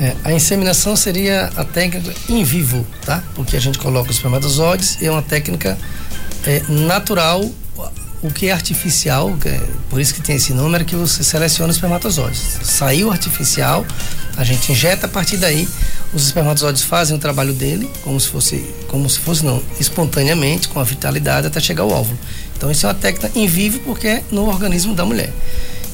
É, 0.01 0.17
a 0.25 0.33
inseminação 0.33 0.97
seria 0.97 1.51
a 1.57 1.65
técnica 1.65 2.13
in 2.29 2.43
vivo, 2.43 2.87
tá? 3.05 3.23
Porque 3.35 3.55
a 3.55 3.61
gente 3.61 3.79
coloca 3.79 4.11
os 4.11 4.17
espermatozoides 4.17 4.97
e 5.01 5.07
é 5.07 5.11
uma 5.11 5.21
técnica 5.23 5.77
é, 6.47 6.63
natural. 6.69 7.45
O 8.23 8.31
que 8.31 8.49
é 8.49 8.53
artificial, 8.53 9.35
é- 9.47 9.61
por 9.89 9.99
isso 9.99 10.13
que 10.15 10.21
tem 10.21 10.37
esse 10.37 10.53
número, 10.53 10.85
que 10.85 10.95
você 10.95 11.25
seleciona 11.25 11.71
os 11.71 11.77
espermatozoides. 11.77 12.59
Saiu 12.63 13.11
artificial, 13.11 13.85
a 14.37 14.45
gente 14.45 14.73
injeta 14.73 15.07
a 15.07 15.09
partir 15.09 15.39
daí, 15.39 15.67
os 16.13 16.27
espermatozoides 16.27 16.83
fazem 16.83 17.17
o 17.17 17.19
trabalho 17.19 17.55
dele, 17.55 17.91
como 18.03 18.21
se 18.21 18.29
fosse, 18.29 18.57
como 18.89 19.09
se 19.09 19.19
fosse 19.19 19.43
não, 19.45 19.63
espontaneamente, 19.79 20.69
com 20.69 20.79
a 20.81 20.85
vitalidade 20.85 21.47
até 21.47 21.61
chegar 21.61 21.83
ao 21.83 21.91
óvulo. 21.91 22.19
Então 22.57 22.71
isso 22.71 22.85
é 22.85 22.89
uma 22.91 22.95
técnica 22.95 23.31
in 23.39 23.47
vivo 23.47 23.79
porque 23.81 24.07
é 24.07 24.25
no 24.31 24.47
organismo 24.49 24.95
da 24.95 25.05
mulher. 25.07 25.33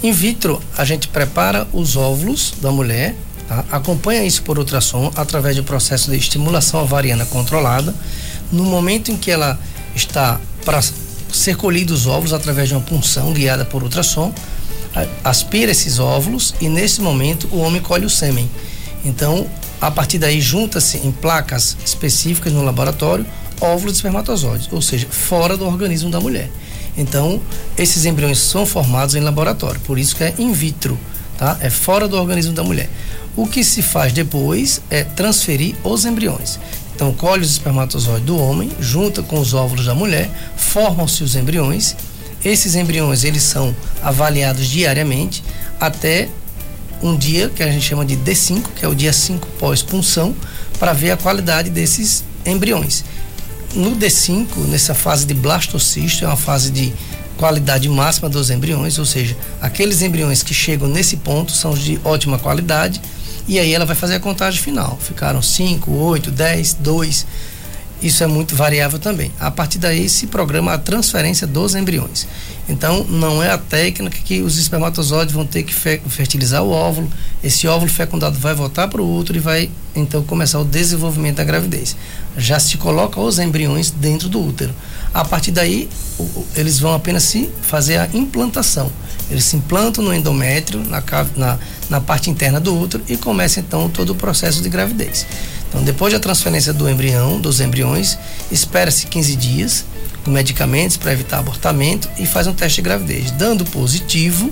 In 0.02 0.10
vitro, 0.12 0.60
a 0.76 0.84
gente 0.84 1.06
prepara 1.08 1.66
os 1.72 1.96
óvulos 1.96 2.54
da 2.60 2.72
mulher, 2.72 3.14
tá? 3.48 3.64
acompanha 3.70 4.24
isso 4.24 4.42
por 4.42 4.58
ultrassom 4.58 5.12
através 5.16 5.58
um 5.58 5.62
processo 5.62 6.10
de 6.10 6.16
estimulação 6.16 6.82
ovariana 6.82 7.24
controlada. 7.26 7.94
No 8.52 8.64
momento 8.64 9.10
em 9.10 9.16
que 9.16 9.30
ela 9.30 9.58
está 9.94 10.40
para 10.64 10.80
ser 11.32 11.56
colhidos 11.56 12.02
os 12.02 12.06
óvulos 12.06 12.32
através 12.32 12.68
de 12.68 12.74
uma 12.74 12.80
punção 12.80 13.32
guiada 13.32 13.64
por 13.64 13.82
ultrassom, 13.82 14.32
aspira 15.22 15.70
esses 15.72 15.98
óvulos 15.98 16.54
e 16.60 16.68
nesse 16.68 17.00
momento 17.00 17.48
o 17.52 17.58
homem 17.58 17.80
colhe 17.80 18.06
o 18.06 18.10
sêmen. 18.10 18.48
Então, 19.04 19.46
a 19.80 19.90
partir 19.90 20.18
daí 20.18 20.40
junta-se 20.40 20.98
em 20.98 21.12
placas 21.12 21.76
específicas 21.84 22.52
no 22.52 22.64
laboratório 22.64 23.26
óvulos 23.60 23.94
e 23.94 23.96
espermatozoides, 23.96 24.68
ou 24.70 24.82
seja, 24.82 25.06
fora 25.08 25.56
do 25.56 25.66
organismo 25.66 26.10
da 26.10 26.20
mulher. 26.20 26.50
Então, 26.96 27.40
esses 27.76 28.04
embriões 28.04 28.38
são 28.38 28.64
formados 28.64 29.14
em 29.14 29.20
laboratório, 29.20 29.80
por 29.80 29.98
isso 29.98 30.16
que 30.16 30.24
é 30.24 30.34
in 30.38 30.52
vitro, 30.52 30.98
tá? 31.38 31.56
É 31.60 31.70
fora 31.70 32.08
do 32.08 32.16
organismo 32.16 32.52
da 32.52 32.62
mulher. 32.62 32.88
O 33.36 33.46
que 33.46 33.62
se 33.62 33.82
faz 33.82 34.12
depois 34.12 34.80
é 34.90 35.04
transferir 35.04 35.76
os 35.84 36.04
embriões. 36.06 36.58
Então, 36.94 37.12
colhe 37.12 37.42
os 37.42 37.50
espermatozoides 37.50 38.24
do 38.24 38.38
homem, 38.38 38.70
junta 38.80 39.22
com 39.22 39.38
os 39.38 39.52
óvulos 39.52 39.84
da 39.84 39.94
mulher, 39.94 40.30
formam-se 40.56 41.22
os 41.22 41.36
embriões. 41.36 41.94
Esses 42.42 42.74
embriões, 42.74 43.22
eles 43.22 43.42
são 43.42 43.76
avaliados 44.02 44.66
diariamente 44.66 45.44
até 45.78 46.30
um 47.02 47.14
dia 47.14 47.50
que 47.50 47.62
a 47.62 47.70
gente 47.70 47.84
chama 47.84 48.06
de 48.06 48.16
D5, 48.16 48.62
que 48.74 48.84
é 48.84 48.88
o 48.88 48.94
dia 48.94 49.12
5 49.12 49.46
pós-punção, 49.58 50.34
para 50.78 50.94
ver 50.94 51.10
a 51.10 51.16
qualidade 51.18 51.68
desses 51.68 52.24
embriões. 52.46 53.04
No 53.74 53.94
D5, 53.94 54.66
nessa 54.68 54.94
fase 54.94 55.26
de 55.26 55.34
blastocisto, 55.34 56.24
é 56.24 56.28
uma 56.28 56.36
fase 56.36 56.70
de 56.70 56.94
qualidade 57.36 57.86
máxima 57.90 58.30
dos 58.30 58.48
embriões, 58.48 58.98
ou 58.98 59.04
seja, 59.04 59.36
aqueles 59.60 60.00
embriões 60.00 60.42
que 60.42 60.54
chegam 60.54 60.88
nesse 60.88 61.18
ponto 61.18 61.52
são 61.52 61.74
de 61.74 62.00
ótima 62.02 62.38
qualidade, 62.38 63.02
e 63.48 63.58
aí 63.58 63.72
ela 63.74 63.84
vai 63.84 63.96
fazer 63.96 64.14
a 64.16 64.20
contagem 64.20 64.60
final. 64.60 64.98
Ficaram 65.00 65.40
5, 65.42 65.90
8, 65.92 66.30
10, 66.30 66.74
2. 66.74 67.26
Isso 68.02 68.22
é 68.22 68.26
muito 68.26 68.54
variável 68.54 68.98
também. 68.98 69.32
A 69.40 69.50
partir 69.50 69.78
daí 69.78 70.06
se 70.08 70.26
programa 70.26 70.74
a 70.74 70.78
transferência 70.78 71.46
dos 71.46 71.74
embriões. 71.74 72.26
Então, 72.68 73.04
não 73.04 73.42
é 73.42 73.50
a 73.50 73.56
técnica 73.56 74.18
que 74.22 74.42
os 74.42 74.58
espermatozoides 74.58 75.32
vão 75.34 75.46
ter 75.46 75.62
que 75.62 75.72
fe- 75.72 76.02
fertilizar 76.08 76.62
o 76.62 76.70
óvulo. 76.70 77.08
Esse 77.42 77.66
óvulo 77.66 77.90
fecundado 77.90 78.38
vai 78.38 78.52
voltar 78.54 78.88
para 78.88 79.00
o 79.00 79.16
útero 79.18 79.38
e 79.38 79.40
vai 79.40 79.70
então 79.94 80.22
começar 80.24 80.58
o 80.60 80.64
desenvolvimento 80.64 81.36
da 81.36 81.44
gravidez. 81.44 81.96
Já 82.36 82.58
se 82.60 82.76
coloca 82.76 83.18
os 83.18 83.38
embriões 83.38 83.90
dentro 83.90 84.28
do 84.28 84.44
útero. 84.46 84.74
A 85.14 85.24
partir 85.24 85.50
daí, 85.52 85.88
eles 86.54 86.78
vão 86.78 86.92
apenas 86.92 87.22
se 87.22 87.48
fazer 87.62 87.96
a 87.96 88.08
implantação. 88.12 88.92
Eles 89.30 89.44
se 89.44 89.56
implantam 89.56 90.04
no 90.04 90.12
endométrio, 90.14 90.80
na, 90.84 91.02
na, 91.34 91.58
na 91.88 92.00
parte 92.00 92.30
interna 92.30 92.60
do 92.60 92.76
útero 92.78 93.02
e 93.08 93.16
começa 93.16 93.60
então 93.60 93.88
todo 93.88 94.10
o 94.10 94.14
processo 94.14 94.62
de 94.62 94.68
gravidez. 94.68 95.26
Então, 95.68 95.82
depois 95.82 96.12
da 96.12 96.20
transferência 96.20 96.72
do 96.72 96.88
embrião, 96.88 97.40
dos 97.40 97.60
embriões, 97.60 98.18
espera-se 98.50 99.06
15 99.06 99.36
dias 99.36 99.84
com 100.24 100.30
medicamentos 100.30 100.96
para 100.96 101.12
evitar 101.12 101.38
abortamento 101.38 102.08
e 102.18 102.26
faz 102.26 102.46
um 102.46 102.52
teste 102.52 102.76
de 102.76 102.82
gravidez. 102.82 103.30
Dando 103.32 103.64
positivo, 103.64 104.50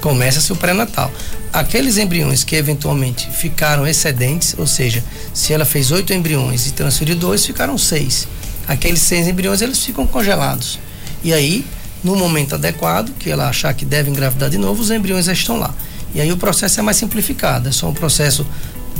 começa-se 0.00 0.52
o 0.52 0.56
pré-natal. 0.56 1.12
Aqueles 1.52 1.98
embriões 1.98 2.44
que 2.44 2.56
eventualmente 2.56 3.30
ficaram 3.30 3.86
excedentes, 3.86 4.54
ou 4.58 4.66
seja, 4.66 5.02
se 5.34 5.52
ela 5.52 5.64
fez 5.64 5.90
oito 5.90 6.12
embriões 6.12 6.66
e 6.66 6.72
transferiu 6.72 7.16
dois, 7.16 7.44
ficaram 7.44 7.76
seis. 7.76 8.28
Aqueles 8.68 9.00
seis 9.00 9.26
embriões 9.26 9.62
eles 9.62 9.84
ficam 9.84 10.06
congelados. 10.06 10.78
E 11.22 11.32
aí, 11.32 11.64
no 12.02 12.14
momento 12.14 12.54
adequado, 12.54 13.10
que 13.18 13.30
ela 13.30 13.48
achar 13.48 13.74
que 13.74 13.84
deve 13.84 14.10
engravidar 14.10 14.50
de 14.50 14.58
novo, 14.58 14.80
os 14.80 14.90
embriões 14.90 15.24
já 15.26 15.32
estão 15.32 15.58
lá. 15.58 15.74
E 16.16 16.20
aí 16.22 16.32
o 16.32 16.36
processo 16.38 16.80
é 16.80 16.82
mais 16.82 16.96
simplificado, 16.96 17.68
é 17.68 17.72
só 17.72 17.90
um 17.90 17.92
processo 17.92 18.46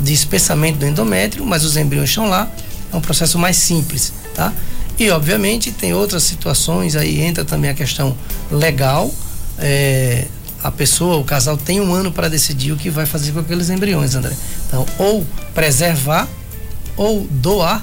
de 0.02 0.12
espessamento 0.12 0.80
do 0.80 0.86
endométrio, 0.86 1.46
mas 1.46 1.64
os 1.64 1.74
embriões 1.74 2.10
estão 2.10 2.28
lá, 2.28 2.46
é 2.92 2.94
um 2.94 3.00
processo 3.00 3.38
mais 3.38 3.56
simples, 3.56 4.12
tá? 4.34 4.52
E 4.98 5.08
obviamente 5.08 5.72
tem 5.72 5.94
outras 5.94 6.24
situações, 6.24 6.94
aí 6.94 7.22
entra 7.22 7.42
também 7.42 7.70
a 7.70 7.74
questão 7.74 8.14
legal, 8.50 9.10
é, 9.58 10.26
a 10.62 10.70
pessoa, 10.70 11.16
o 11.16 11.24
casal 11.24 11.56
tem 11.56 11.80
um 11.80 11.94
ano 11.94 12.12
para 12.12 12.28
decidir 12.28 12.72
o 12.72 12.76
que 12.76 12.90
vai 12.90 13.06
fazer 13.06 13.32
com 13.32 13.40
aqueles 13.40 13.70
embriões, 13.70 14.14
André. 14.14 14.36
Então, 14.68 14.84
ou 14.98 15.26
preservar, 15.54 16.28
ou 16.98 17.26
doar, 17.30 17.82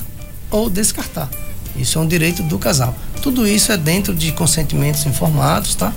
ou 0.52 0.70
descartar. 0.70 1.28
Isso 1.76 1.98
é 1.98 2.02
um 2.02 2.08
direito 2.08 2.44
do 2.44 2.60
casal. 2.60 2.96
Tudo 3.20 3.48
isso 3.48 3.72
é 3.72 3.78
dentro 3.78 4.14
de 4.14 4.32
consentimentos 4.32 5.08
informados, 5.08 5.74
tá? 5.74 5.92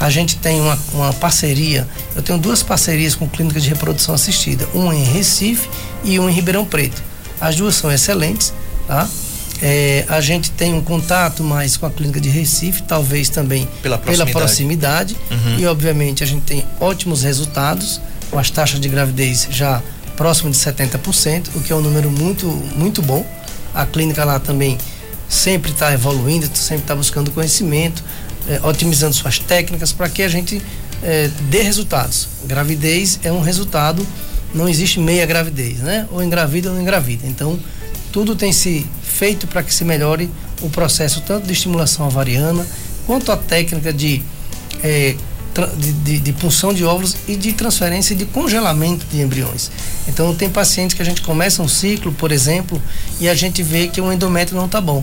A 0.00 0.10
gente 0.10 0.36
tem 0.36 0.60
uma, 0.60 0.78
uma 0.92 1.12
parceria, 1.12 1.86
eu 2.14 2.22
tenho 2.22 2.38
duas 2.38 2.62
parcerias 2.62 3.14
com 3.14 3.28
clínicas 3.28 3.62
de 3.62 3.68
reprodução 3.68 4.14
assistida, 4.14 4.68
uma 4.72 4.94
em 4.94 5.02
Recife 5.02 5.68
e 6.04 6.18
uma 6.18 6.30
em 6.30 6.34
Ribeirão 6.34 6.64
Preto. 6.64 7.02
As 7.40 7.56
duas 7.56 7.74
são 7.74 7.90
excelentes, 7.90 8.52
tá? 8.86 9.08
É, 9.60 10.04
a 10.08 10.20
gente 10.20 10.52
tem 10.52 10.72
um 10.72 10.80
contato 10.80 11.42
mais 11.42 11.76
com 11.76 11.84
a 11.84 11.90
clínica 11.90 12.20
de 12.20 12.28
Recife, 12.28 12.82
talvez 12.82 13.28
também 13.28 13.66
Pela 13.82 13.98
pela 13.98 14.24
proximidade. 14.24 15.14
proximidade. 15.14 15.16
E 15.58 15.66
obviamente 15.66 16.22
a 16.22 16.26
gente 16.26 16.42
tem 16.42 16.64
ótimos 16.80 17.22
resultados, 17.24 18.00
com 18.30 18.38
as 18.38 18.50
taxas 18.50 18.78
de 18.78 18.88
gravidez 18.88 19.48
já 19.50 19.82
próximo 20.16 20.50
de 20.50 20.56
70%, 20.56 21.48
o 21.56 21.60
que 21.60 21.72
é 21.72 21.76
um 21.76 21.80
número 21.80 22.10
muito, 22.10 22.46
muito 22.76 23.02
bom. 23.02 23.26
A 23.74 23.84
clínica 23.84 24.24
lá 24.24 24.38
também 24.38 24.78
sempre 25.28 25.72
está 25.72 25.92
evoluindo, 25.92 26.48
sempre 26.54 26.82
está 26.84 26.94
buscando 26.94 27.30
conhecimento, 27.30 28.02
eh, 28.48 28.60
otimizando 28.62 29.14
suas 29.14 29.38
técnicas 29.38 29.92
para 29.92 30.08
que 30.08 30.22
a 30.22 30.28
gente 30.28 30.62
eh, 31.02 31.30
dê 31.50 31.62
resultados. 31.62 32.28
Gravidez 32.44 33.20
é 33.22 33.30
um 33.30 33.40
resultado, 33.40 34.06
não 34.54 34.68
existe 34.68 34.98
meia 34.98 35.26
gravidez, 35.26 35.78
né? 35.78 36.06
Ou 36.10 36.22
engravida 36.22 36.68
ou 36.70 36.74
não 36.74 36.82
engravida. 36.82 37.26
Então, 37.26 37.58
tudo 38.10 38.34
tem 38.34 38.52
se 38.52 38.86
feito 39.02 39.46
para 39.46 39.62
que 39.62 39.72
se 39.72 39.84
melhore 39.84 40.30
o 40.62 40.70
processo 40.70 41.20
tanto 41.20 41.46
de 41.46 41.52
estimulação 41.52 42.06
ovariana 42.06 42.66
quanto 43.06 43.30
a 43.30 43.36
técnica 43.36 43.92
de, 43.92 44.22
tra- 45.54 45.66
de, 45.66 45.92
de, 45.92 46.20
de 46.20 46.32
punção 46.32 46.72
de 46.72 46.84
óvulos 46.84 47.16
e 47.26 47.36
de 47.36 47.52
transferência 47.52 48.16
de 48.16 48.24
congelamento 48.24 49.04
de 49.10 49.20
embriões. 49.20 49.70
Então 50.08 50.34
tem 50.34 50.48
pacientes 50.48 50.94
que 50.96 51.02
a 51.02 51.04
gente 51.04 51.20
começa 51.20 51.62
um 51.62 51.68
ciclo, 51.68 52.12
por 52.12 52.32
exemplo, 52.32 52.80
e 53.20 53.28
a 53.28 53.34
gente 53.34 53.62
vê 53.62 53.88
que 53.88 54.00
o 54.00 54.12
endométrio 54.12 54.56
não 54.56 54.66
está 54.66 54.80
bom. 54.80 55.02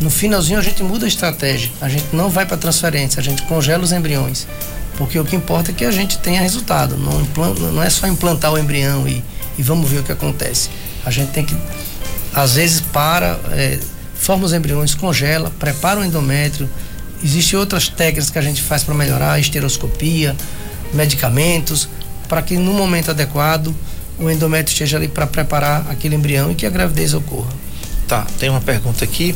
No 0.00 0.10
finalzinho 0.10 0.58
a 0.58 0.62
gente 0.62 0.82
muda 0.82 1.04
a 1.06 1.08
estratégia. 1.08 1.70
A 1.80 1.88
gente 1.88 2.06
não 2.12 2.30
vai 2.30 2.46
para 2.46 2.56
transferência, 2.56 3.20
a 3.20 3.22
gente 3.22 3.42
congela 3.42 3.82
os 3.82 3.92
embriões. 3.92 4.46
Porque 4.96 5.18
o 5.18 5.24
que 5.24 5.36
importa 5.36 5.70
é 5.70 5.74
que 5.74 5.84
a 5.84 5.90
gente 5.90 6.18
tenha 6.18 6.40
resultado. 6.40 6.96
Não, 6.96 7.20
implan- 7.20 7.54
não 7.54 7.82
é 7.82 7.90
só 7.90 8.06
implantar 8.06 8.52
o 8.52 8.58
embrião 8.58 9.06
e, 9.08 9.22
e 9.58 9.62
vamos 9.62 9.88
ver 9.90 9.98
o 10.00 10.02
que 10.02 10.12
acontece. 10.12 10.70
A 11.04 11.10
gente 11.10 11.30
tem 11.30 11.44
que, 11.44 11.56
às 12.34 12.54
vezes, 12.54 12.80
para, 12.80 13.38
é, 13.52 13.78
forma 14.14 14.44
os 14.44 14.52
embriões, 14.52 14.94
congela, 14.94 15.50
prepara 15.58 16.00
o 16.00 16.04
endométrio. 16.04 16.68
Existem 17.22 17.58
outras 17.58 17.88
técnicas 17.88 18.30
que 18.30 18.38
a 18.38 18.42
gente 18.42 18.62
faz 18.62 18.84
para 18.84 18.94
melhorar, 18.94 19.38
esteroscopia, 19.40 20.36
medicamentos, 20.92 21.88
para 22.28 22.42
que 22.42 22.56
no 22.56 22.72
momento 22.72 23.10
adequado 23.10 23.74
o 24.18 24.28
endométrio 24.30 24.72
esteja 24.72 24.96
ali 24.96 25.08
para 25.08 25.26
preparar 25.26 25.86
aquele 25.90 26.16
embrião 26.16 26.50
e 26.50 26.54
que 26.54 26.66
a 26.66 26.70
gravidez 26.70 27.14
ocorra. 27.14 27.50
Tá, 28.06 28.26
tem 28.38 28.48
uma 28.48 28.60
pergunta 28.60 29.04
aqui 29.04 29.34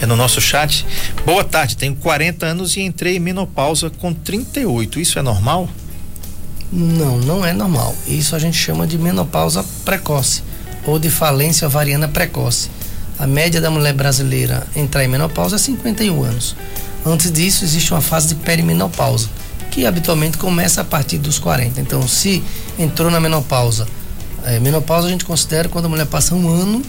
é 0.00 0.06
no 0.06 0.16
nosso 0.16 0.40
chat. 0.40 0.86
Boa 1.24 1.44
tarde, 1.44 1.76
tenho 1.76 1.94
40 1.96 2.46
anos 2.46 2.76
e 2.76 2.80
entrei 2.80 3.16
em 3.16 3.20
menopausa 3.20 3.90
com 3.90 4.12
38. 4.12 5.00
Isso 5.00 5.18
é 5.18 5.22
normal? 5.22 5.68
Não, 6.72 7.18
não 7.18 7.44
é 7.44 7.52
normal. 7.52 7.94
Isso 8.06 8.34
a 8.34 8.38
gente 8.38 8.56
chama 8.56 8.86
de 8.86 8.98
menopausa 8.98 9.64
precoce 9.84 10.42
ou 10.86 10.98
de 10.98 11.08
falência 11.08 11.66
ovariana 11.66 12.08
precoce. 12.08 12.68
A 13.18 13.26
média 13.26 13.60
da 13.60 13.70
mulher 13.70 13.92
brasileira 13.92 14.66
entrar 14.74 15.04
em 15.04 15.08
menopausa 15.08 15.56
é 15.56 15.58
51 15.58 16.24
anos. 16.24 16.56
Antes 17.06 17.30
disso, 17.30 17.64
existe 17.64 17.92
uma 17.92 18.00
fase 18.00 18.28
de 18.28 18.34
perimenopausa, 18.36 19.28
que 19.70 19.86
habitualmente 19.86 20.36
começa 20.36 20.80
a 20.80 20.84
partir 20.84 21.18
dos 21.18 21.38
40. 21.38 21.80
Então, 21.80 22.06
se 22.08 22.42
entrou 22.78 23.10
na 23.10 23.20
menopausa, 23.20 23.86
é, 24.44 24.58
menopausa 24.58 25.06
a 25.06 25.10
gente 25.10 25.24
considera 25.24 25.68
quando 25.68 25.84
a 25.84 25.88
mulher 25.88 26.06
passa 26.06 26.34
um 26.34 26.48
ano 26.48 26.82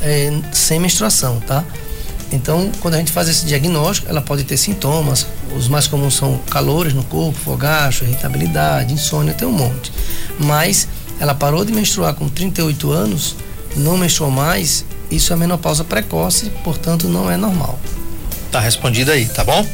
é, 0.00 0.32
sem 0.52 0.78
menstruação, 0.78 1.40
tá? 1.40 1.64
Então, 2.32 2.70
quando 2.80 2.94
a 2.94 2.98
gente 2.98 3.12
faz 3.12 3.28
esse 3.28 3.46
diagnóstico, 3.46 4.08
ela 4.08 4.20
pode 4.20 4.44
ter 4.44 4.56
sintomas. 4.56 5.26
Os 5.56 5.68
mais 5.68 5.86
comuns 5.86 6.14
são 6.14 6.38
calores 6.50 6.92
no 6.92 7.04
corpo, 7.04 7.38
fogacho, 7.38 8.04
irritabilidade, 8.04 8.92
insônia, 8.92 9.32
tem 9.32 9.46
um 9.46 9.52
monte. 9.52 9.92
Mas 10.38 10.88
ela 11.20 11.34
parou 11.34 11.64
de 11.64 11.72
menstruar 11.72 12.14
com 12.14 12.28
38 12.28 12.90
anos, 12.90 13.36
não 13.76 13.96
menstruou 13.96 14.30
mais, 14.30 14.84
isso 15.10 15.32
é 15.32 15.36
menopausa 15.36 15.84
precoce, 15.84 16.50
portanto 16.64 17.08
não 17.08 17.30
é 17.30 17.36
normal. 17.36 17.78
Tá 18.50 18.60
respondido 18.60 19.12
aí, 19.12 19.26
tá 19.26 19.44
bom? 19.44 19.66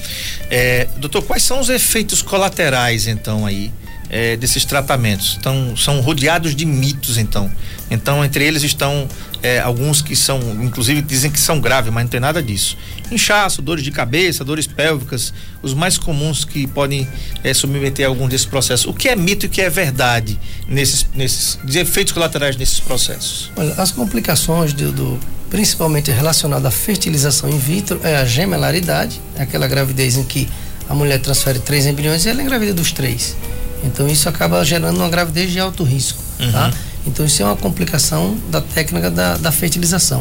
É, 0.51 0.89
doutor, 0.97 1.23
quais 1.23 1.43
são 1.43 1.61
os 1.61 1.69
efeitos 1.69 2.21
colaterais 2.21 3.07
então 3.07 3.47
aí 3.47 3.73
é, 4.11 4.37
desses 4.37 4.65
tratamentos? 4.65 5.37
Então, 5.39 5.77
são 5.77 6.01
rodeados 6.01 6.55
de 6.55 6.65
mitos 6.65 7.17
então. 7.17 7.51
Então, 7.91 8.25
entre 8.25 8.45
eles 8.45 8.63
estão 8.63 9.09
é, 9.43 9.59
alguns 9.59 10.01
que 10.01 10.15
são, 10.15 10.41
inclusive 10.63 11.03
dizem 11.03 11.31
que 11.31 11.41
são 11.41 11.61
graves, 11.61 11.93
mas 11.93 12.05
não 12.05 12.09
tem 12.11 12.21
nada 12.21 12.43
disso. 12.43 12.77
Inchaço, 13.11 13.61
dores 13.61 13.83
de 13.83 13.91
cabeça, 13.91 14.45
dores 14.45 14.67
pélvicas, 14.67 15.35
os 15.61 15.75
mais 15.75 15.99
comuns 15.99 16.45
que 16.45 16.67
podem 16.67 17.09
é, 17.43 17.53
submeter 17.53 18.07
a 18.07 18.09
algum 18.09 18.29
desses 18.29 18.47
processos. 18.47 18.87
O 18.87 18.95
que 18.95 19.09
é 19.09 19.17
mito 19.17 19.47
e 19.47 19.49
o 19.49 19.51
que 19.51 19.61
é 19.61 19.69
verdade 19.69 20.39
nesses, 20.69 21.07
nesses 21.15 21.59
efeitos 21.75 22.13
colaterais 22.13 22.57
nesses 22.57 22.81
processos? 22.81 23.51
Olha, 23.57 23.75
as 23.75 23.91
complicações 23.91 24.73
do, 24.73 24.93
do 24.93 25.21
principalmente 25.51 26.11
relacionadas 26.11 26.65
à 26.65 26.71
fertilização 26.71 27.51
in 27.51 27.59
vitro 27.59 28.01
é 28.03 28.17
a 28.17 28.25
gemelaridade, 28.25 29.21
é 29.37 29.43
aquela 29.43 29.67
gravidez 29.67 30.17
em 30.17 30.25
que 30.25 30.49
a 30.89 30.95
mulher 30.95 31.21
transfere 31.21 31.59
três 31.59 31.85
embriões 31.85 32.25
e 32.25 32.29
ela 32.29 32.43
engravida 32.43 32.73
dos 32.73 32.93
três. 32.93 33.37
Então 33.85 34.09
isso 34.09 34.29
acaba 34.29 34.65
gerando 34.65 34.97
uma 34.97 35.09
gravidez 35.09 35.51
de 35.51 35.59
alto 35.59 35.83
risco, 35.83 36.23
tá? 36.39 36.45
uhum. 36.45 36.53
tá? 36.53 36.73
Então, 37.07 37.27
isso 37.27 37.43
é 37.43 37.45
uma 37.45 37.57
complicação 37.57 38.37
da 38.51 38.61
técnica 38.61 39.11
da, 39.11 39.37
da 39.37 39.53
fertilização. 39.53 40.21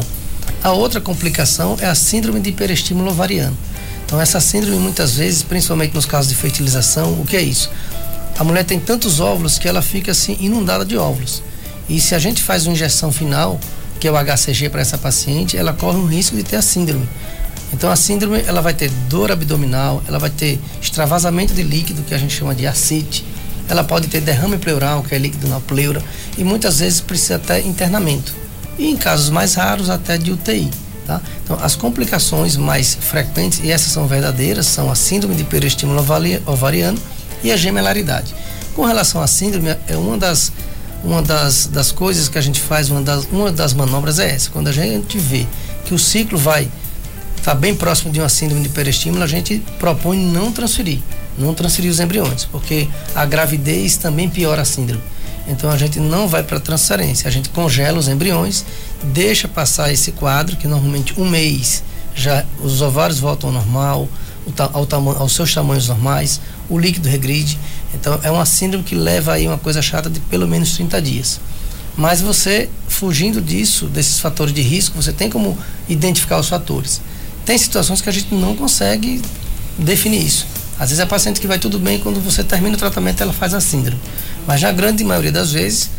A 0.62 0.72
outra 0.72 1.00
complicação 1.00 1.76
é 1.80 1.86
a 1.86 1.94
síndrome 1.94 2.40
de 2.40 2.50
hiperestímulo 2.50 3.10
ovariano. 3.10 3.56
Então, 4.04 4.20
essa 4.20 4.40
síndrome, 4.40 4.78
muitas 4.78 5.14
vezes, 5.14 5.42
principalmente 5.42 5.94
nos 5.94 6.06
casos 6.06 6.28
de 6.28 6.36
fertilização, 6.36 7.12
o 7.20 7.24
que 7.24 7.36
é 7.36 7.42
isso? 7.42 7.70
A 8.38 8.44
mulher 8.44 8.64
tem 8.64 8.78
tantos 8.80 9.20
óvulos 9.20 9.58
que 9.58 9.68
ela 9.68 9.82
fica 9.82 10.12
assim 10.12 10.36
inundada 10.40 10.84
de 10.84 10.96
óvulos. 10.96 11.42
E 11.88 12.00
se 12.00 12.14
a 12.14 12.18
gente 12.18 12.42
faz 12.42 12.66
uma 12.66 12.72
injeção 12.72 13.12
final, 13.12 13.58
que 14.00 14.08
é 14.08 14.10
o 14.10 14.16
HCG 14.16 14.68
para 14.68 14.80
essa 14.80 14.98
paciente, 14.98 15.56
ela 15.56 15.72
corre 15.72 15.98
o 15.98 16.06
risco 16.06 16.34
de 16.34 16.42
ter 16.42 16.56
a 16.56 16.62
síndrome. 16.62 17.08
Então 17.72 17.90
a 17.90 17.96
síndrome 17.96 18.42
ela 18.46 18.60
vai 18.60 18.74
ter 18.74 18.90
dor 19.08 19.32
abdominal, 19.32 20.02
ela 20.06 20.18
vai 20.18 20.30
ter 20.30 20.58
extravasamento 20.80 21.54
de 21.54 21.62
líquido 21.62 22.02
que 22.02 22.14
a 22.14 22.18
gente 22.18 22.34
chama 22.34 22.54
de 22.54 22.66
ascite, 22.66 23.24
ela 23.68 23.82
pode 23.84 24.08
ter 24.08 24.20
derrame 24.20 24.58
pleural, 24.58 25.02
que 25.02 25.14
é 25.14 25.18
líquido 25.18 25.48
na 25.48 25.60
pleura, 25.60 26.02
e 26.36 26.44
muitas 26.44 26.78
vezes 26.78 27.00
precisa 27.00 27.36
até 27.36 27.60
internamento. 27.60 28.34
E 28.78 28.88
em 28.88 28.96
casos 28.96 29.30
mais 29.30 29.54
raros, 29.54 29.90
até 29.90 30.16
de 30.16 30.32
UTI. 30.32 30.70
Tá? 31.06 31.20
Então, 31.44 31.58
as 31.60 31.74
complicações 31.74 32.56
mais 32.56 32.94
frequentes, 32.94 33.60
e 33.62 33.70
essas 33.70 33.92
são 33.92 34.06
verdadeiras, 34.06 34.66
são 34.66 34.90
a 34.90 34.94
síndrome 34.94 35.34
de 35.34 35.42
hiperestímulo 35.42 36.04
ovariano 36.46 36.98
e 37.42 37.50
a 37.50 37.56
gemelaridade. 37.56 38.34
Com 38.74 38.84
relação 38.84 39.20
à 39.20 39.26
síndrome, 39.26 39.76
é 39.88 39.96
uma 39.96 40.16
das, 40.16 40.52
uma 41.04 41.20
das, 41.20 41.66
das 41.66 41.92
coisas 41.92 42.28
que 42.28 42.38
a 42.38 42.40
gente 42.40 42.60
faz, 42.60 42.88
uma 42.88 43.02
das, 43.02 43.24
uma 43.30 43.52
das 43.52 43.74
manobras 43.74 44.18
é 44.18 44.30
essa. 44.34 44.50
Quando 44.50 44.68
a 44.68 44.72
gente 44.72 45.18
vê 45.18 45.46
que 45.84 45.92
o 45.92 45.98
ciclo 45.98 46.38
vai 46.38 46.70
estar 47.36 47.52
tá 47.52 47.54
bem 47.54 47.74
próximo 47.74 48.12
de 48.12 48.20
uma 48.20 48.28
síndrome 48.28 48.62
de 48.62 48.68
hiperestímulo, 48.68 49.22
a 49.22 49.26
gente 49.26 49.62
propõe 49.78 50.18
não 50.18 50.52
transferir 50.52 51.00
não 51.38 51.54
transferir 51.54 51.90
os 51.90 52.00
embriões, 52.00 52.44
porque 52.44 52.88
a 53.14 53.24
gravidez 53.24 53.96
também 53.96 54.28
piora 54.28 54.62
a 54.62 54.64
síndrome. 54.64 55.02
Então 55.46 55.70
a 55.70 55.76
gente 55.76 55.98
não 55.98 56.28
vai 56.28 56.42
para 56.42 56.60
transferência, 56.60 57.28
a 57.28 57.30
gente 57.30 57.48
congela 57.48 57.98
os 57.98 58.08
embriões, 58.08 58.64
deixa 59.02 59.48
passar 59.48 59.92
esse 59.92 60.12
quadro, 60.12 60.56
que 60.56 60.68
normalmente 60.68 61.20
um 61.20 61.28
mês 61.28 61.82
já 62.14 62.44
os 62.60 62.80
ovários 62.80 63.18
voltam 63.18 63.48
ao 63.48 63.54
normal, 63.54 64.08
ao 64.72 64.86
tamanho, 64.86 65.18
aos 65.18 65.34
seus 65.34 65.52
tamanhos 65.52 65.88
normais, 65.88 66.40
o 66.68 66.78
líquido 66.78 67.08
regride. 67.08 67.58
Então 67.94 68.18
é 68.22 68.30
uma 68.30 68.46
síndrome 68.46 68.84
que 68.84 68.94
leva 68.94 69.32
aí 69.32 69.46
uma 69.46 69.58
coisa 69.58 69.82
chata 69.82 70.08
de 70.08 70.20
pelo 70.20 70.46
menos 70.46 70.74
30 70.74 71.02
dias. 71.02 71.40
Mas 71.96 72.20
você, 72.20 72.70
fugindo 72.88 73.40
disso, 73.40 73.86
desses 73.86 74.18
fatores 74.18 74.54
de 74.54 74.62
risco, 74.62 75.00
você 75.00 75.12
tem 75.12 75.28
como 75.28 75.58
identificar 75.88 76.38
os 76.38 76.48
fatores. 76.48 77.00
Tem 77.44 77.58
situações 77.58 78.00
que 78.00 78.08
a 78.08 78.12
gente 78.12 78.34
não 78.34 78.56
consegue 78.56 79.20
definir 79.76 80.24
isso. 80.24 80.46
Às 80.78 80.88
vezes 80.88 81.00
a 81.00 81.06
paciente 81.06 81.40
que 81.40 81.46
vai 81.46 81.58
tudo 81.58 81.78
bem, 81.78 81.98
quando 81.98 82.18
você 82.20 82.42
termina 82.42 82.74
o 82.74 82.78
tratamento, 82.78 83.22
ela 83.22 83.32
faz 83.32 83.52
a 83.52 83.60
síndrome. 83.60 84.00
Mas 84.46 84.60
já 84.60 84.68
a 84.68 84.72
grande 84.72 85.04
maioria 85.04 85.32
das 85.32 85.52
vezes 85.52 85.90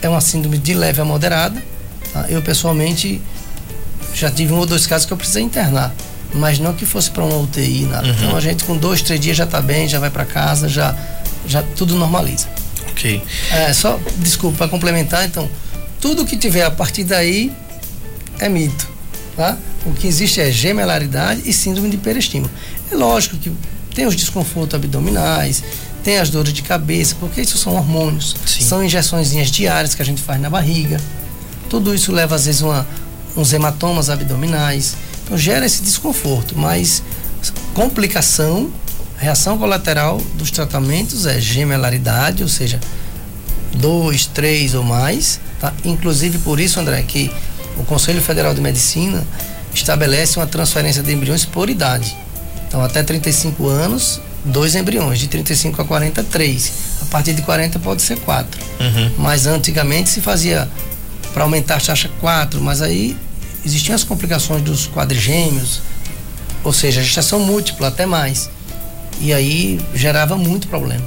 é 0.00 0.08
uma 0.08 0.20
síndrome 0.20 0.58
de 0.58 0.74
leve 0.74 1.00
a 1.00 1.04
moderada. 1.04 1.62
Tá? 2.12 2.26
Eu 2.28 2.42
pessoalmente 2.42 3.20
já 4.14 4.30
tive 4.30 4.52
um 4.52 4.58
ou 4.58 4.66
dois 4.66 4.86
casos 4.86 5.06
que 5.06 5.12
eu 5.12 5.16
precisei 5.16 5.42
internar, 5.42 5.94
mas 6.34 6.58
não 6.58 6.72
que 6.74 6.84
fosse 6.84 7.10
para 7.10 7.24
uma 7.24 7.36
UTI, 7.36 7.86
nada. 7.86 8.06
Uhum. 8.06 8.14
Então 8.14 8.36
a 8.36 8.40
gente 8.40 8.64
com 8.64 8.76
dois, 8.76 9.02
três 9.02 9.20
dias 9.20 9.36
já 9.36 9.44
está 9.44 9.60
bem, 9.60 9.88
já 9.88 9.98
vai 9.98 10.10
para 10.10 10.24
casa, 10.24 10.68
já, 10.68 10.94
já 11.46 11.62
tudo 11.76 11.94
normaliza. 11.94 12.46
Ok. 12.90 13.22
É, 13.50 13.72
só, 13.72 13.98
desculpa, 14.18 14.58
para 14.58 14.68
complementar, 14.68 15.24
então, 15.24 15.48
tudo 16.00 16.24
que 16.24 16.36
tiver 16.36 16.64
a 16.64 16.70
partir 16.70 17.04
daí 17.04 17.52
é 18.38 18.48
mito, 18.48 18.88
tá? 19.36 19.56
O 19.86 19.92
que 19.92 20.06
existe 20.06 20.40
é 20.40 20.50
gemelaridade 20.50 21.42
e 21.44 21.52
síndrome 21.52 21.88
de 21.88 21.96
hiperestímulo. 21.96 22.50
É 22.90 22.94
lógico 22.94 23.36
que 23.36 23.52
tem 23.94 24.06
os 24.06 24.14
desconfortos 24.14 24.74
abdominais, 24.74 25.62
tem 26.02 26.18
as 26.18 26.30
dores 26.30 26.52
de 26.52 26.62
cabeça, 26.62 27.16
porque 27.18 27.40
isso 27.40 27.56
são 27.56 27.74
hormônios. 27.74 28.34
Sim. 28.46 28.62
São 28.62 28.84
injeções 28.84 29.30
diárias 29.50 29.94
que 29.94 30.02
a 30.02 30.04
gente 30.04 30.20
faz 30.20 30.40
na 30.40 30.50
barriga. 30.50 31.00
Tudo 31.68 31.94
isso 31.94 32.12
leva 32.12 32.34
às 32.34 32.46
vezes 32.46 32.60
uma, 32.60 32.86
uns 33.36 33.52
hematomas 33.52 34.10
abdominais. 34.10 34.96
Então 35.24 35.38
gera 35.38 35.64
esse 35.64 35.82
desconforto, 35.82 36.58
mas 36.58 37.02
complicação, 37.74 38.70
reação 39.16 39.56
colateral 39.56 40.20
dos 40.34 40.50
tratamentos 40.50 41.26
é 41.26 41.40
gemelaridade, 41.40 42.42
ou 42.42 42.48
seja, 42.48 42.80
dois, 43.74 44.26
três 44.26 44.74
ou 44.74 44.82
mais. 44.82 45.40
Tá? 45.60 45.72
Inclusive 45.84 46.38
por 46.38 46.60
isso, 46.60 46.78
André, 46.78 47.02
que 47.02 47.30
o 47.76 47.84
Conselho 47.84 48.20
Federal 48.20 48.54
de 48.54 48.60
Medicina 48.60 49.24
estabelece 49.72 50.38
uma 50.38 50.46
transferência 50.46 51.02
de 51.02 51.12
embriões 51.12 51.44
por 51.44 51.70
idade. 51.70 52.16
Então, 52.68 52.82
até 52.82 53.02
35 53.02 53.68
anos, 53.68 54.20
dois 54.44 54.74
embriões. 54.74 55.18
De 55.18 55.28
35 55.28 55.82
a 55.82 55.84
40, 55.84 56.24
três. 56.24 56.72
A 57.02 57.04
partir 57.06 57.32
de 57.34 57.42
40 57.42 57.78
pode 57.78 58.02
ser 58.02 58.18
quatro. 58.20 58.60
Uhum. 58.80 59.12
Mas 59.18 59.46
antigamente 59.46 60.08
se 60.08 60.20
fazia 60.20 60.68
para 61.32 61.44
aumentar 61.44 61.76
a 61.76 61.80
taxa 61.80 62.10
quatro, 62.20 62.60
mas 62.60 62.82
aí 62.82 63.16
existiam 63.64 63.94
as 63.94 64.04
complicações 64.04 64.62
dos 64.62 64.86
quadrigêmeos, 64.86 65.80
ou 66.62 66.72
seja, 66.72 67.00
a 67.00 67.04
gestação 67.04 67.40
múltipla, 67.40 67.88
até 67.88 68.06
mais. 68.06 68.50
E 69.20 69.32
aí 69.32 69.80
gerava 69.94 70.36
muito 70.36 70.68
problema. 70.68 71.04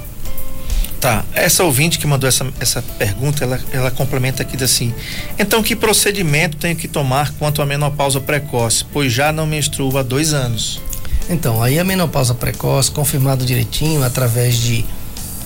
Tá, 1.00 1.24
essa 1.34 1.62
ouvinte 1.62 1.98
que 1.98 2.06
mandou 2.06 2.26
essa, 2.26 2.46
essa 2.58 2.80
pergunta, 2.80 3.44
ela, 3.44 3.60
ela 3.70 3.90
complementa 3.90 4.42
aqui 4.42 4.62
assim: 4.62 4.94
então 5.38 5.62
que 5.62 5.76
procedimento 5.76 6.56
tenho 6.56 6.74
que 6.74 6.88
tomar 6.88 7.32
quanto 7.32 7.60
à 7.60 7.66
menopausa 7.66 8.18
precoce, 8.18 8.84
pois 8.92 9.12
já 9.12 9.30
não 9.30 9.46
menstruo 9.46 9.96
há 9.98 10.02
dois 10.02 10.32
anos? 10.32 10.80
Então, 11.28 11.62
aí 11.62 11.78
a 11.78 11.84
menopausa 11.84 12.34
precoce, 12.34 12.90
confirmado 12.90 13.44
direitinho 13.44 14.04
através 14.04 14.56
de 14.56 14.84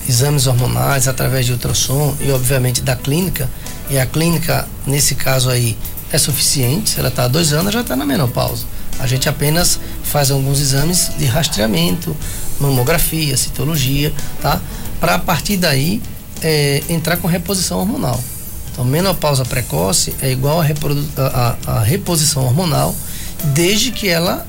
exames 0.07 0.47
hormonais, 0.47 1.07
através 1.07 1.45
de 1.45 1.53
ultrassom 1.53 2.15
e 2.19 2.31
obviamente 2.31 2.81
da 2.81 2.95
clínica, 2.95 3.49
e 3.89 3.97
a 3.97 4.05
clínica, 4.05 4.67
nesse 4.85 5.15
caso 5.15 5.49
aí, 5.49 5.77
é 6.11 6.17
suficiente, 6.17 6.91
se 6.91 6.99
ela 6.99 7.09
está 7.09 7.23
há 7.23 7.27
dois 7.27 7.53
anos, 7.53 7.73
já 7.73 7.81
está 7.81 7.95
na 7.95 8.05
menopausa. 8.05 8.65
A 8.99 9.07
gente 9.07 9.27
apenas 9.27 9.79
faz 10.03 10.29
alguns 10.29 10.59
exames 10.59 11.11
de 11.17 11.25
rastreamento, 11.25 12.15
mamografia, 12.59 13.35
citologia, 13.35 14.13
tá? 14.41 14.61
Para 14.99 15.15
a 15.15 15.19
partir 15.19 15.57
daí 15.57 16.01
é, 16.41 16.83
entrar 16.89 17.17
com 17.17 17.27
reposição 17.27 17.79
hormonal. 17.79 18.21
Então, 18.71 18.85
menopausa 18.85 19.43
precoce 19.43 20.13
é 20.21 20.31
igual 20.31 20.61
a, 20.61 20.65
a, 21.17 21.79
a, 21.79 21.83
reposição 21.83 22.45
hormonal, 22.45 22.95
desde 23.53 23.91
que 23.91 24.07
ela 24.07 24.45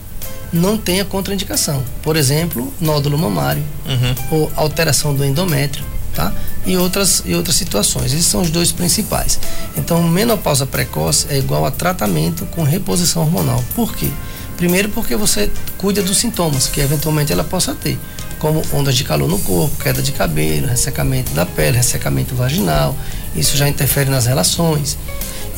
não 0.52 0.76
tenha 0.76 1.04
contraindicação. 1.04 1.82
Por 2.02 2.16
exemplo, 2.16 2.72
nódulo 2.80 3.16
mamário 3.16 3.62
uhum. 3.86 4.14
ou 4.38 4.52
alteração 4.56 5.14
do 5.14 5.24
endométrio. 5.24 5.84
tá? 6.14 6.32
E 6.66 6.76
outras, 6.76 7.22
e 7.24 7.34
outras 7.34 7.56
situações. 7.56 8.12
Esses 8.12 8.26
são 8.26 8.42
os 8.42 8.50
dois 8.50 8.70
principais. 8.70 9.38
Então, 9.76 10.02
menopausa 10.02 10.66
precoce 10.66 11.26
é 11.30 11.38
igual 11.38 11.64
a 11.64 11.70
tratamento 11.70 12.44
com 12.46 12.62
reposição 12.62 13.22
hormonal. 13.22 13.64
Por 13.74 13.94
quê? 13.96 14.08
Primeiro 14.56 14.90
porque 14.90 15.16
você 15.16 15.50
cuida 15.78 16.02
dos 16.02 16.18
sintomas 16.18 16.68
que 16.68 16.80
eventualmente 16.80 17.32
ela 17.32 17.42
possa 17.42 17.74
ter, 17.74 17.98
como 18.38 18.62
ondas 18.72 18.94
de 18.94 19.02
calor 19.02 19.28
no 19.28 19.38
corpo, 19.38 19.74
queda 19.82 20.02
de 20.02 20.12
cabelo, 20.12 20.66
ressecamento 20.66 21.32
da 21.32 21.46
pele, 21.46 21.78
ressecamento 21.78 22.34
vaginal. 22.34 22.94
Isso 23.34 23.56
já 23.56 23.68
interfere 23.68 24.10
nas 24.10 24.26
relações. 24.26 24.96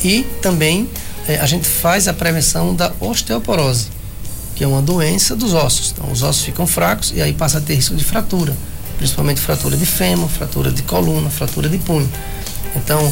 E 0.03 0.23
também 0.41 0.89
eh, 1.27 1.37
a 1.39 1.45
gente 1.45 1.67
faz 1.67 2.07
a 2.07 2.13
prevenção 2.13 2.73
da 2.73 2.91
osteoporose, 2.99 3.87
que 4.55 4.63
é 4.63 4.67
uma 4.67 4.81
doença 4.81 5.35
dos 5.35 5.53
ossos. 5.53 5.91
Então, 5.91 6.11
os 6.11 6.23
ossos 6.23 6.43
ficam 6.43 6.65
fracos 6.65 7.11
e 7.15 7.21
aí 7.21 7.33
passa 7.33 7.57
a 7.57 7.61
ter 7.61 7.75
risco 7.75 7.95
de 7.95 8.03
fratura 8.03 8.55
principalmente 8.97 9.39
fratura 9.39 9.77
de 9.77 9.85
fêmur, 9.85 10.29
fratura 10.29 10.71
de 10.71 10.81
coluna, 10.83 11.29
fratura 11.29 11.69
de 11.69 11.77
punho. 11.77 12.09
Então, 12.75 13.11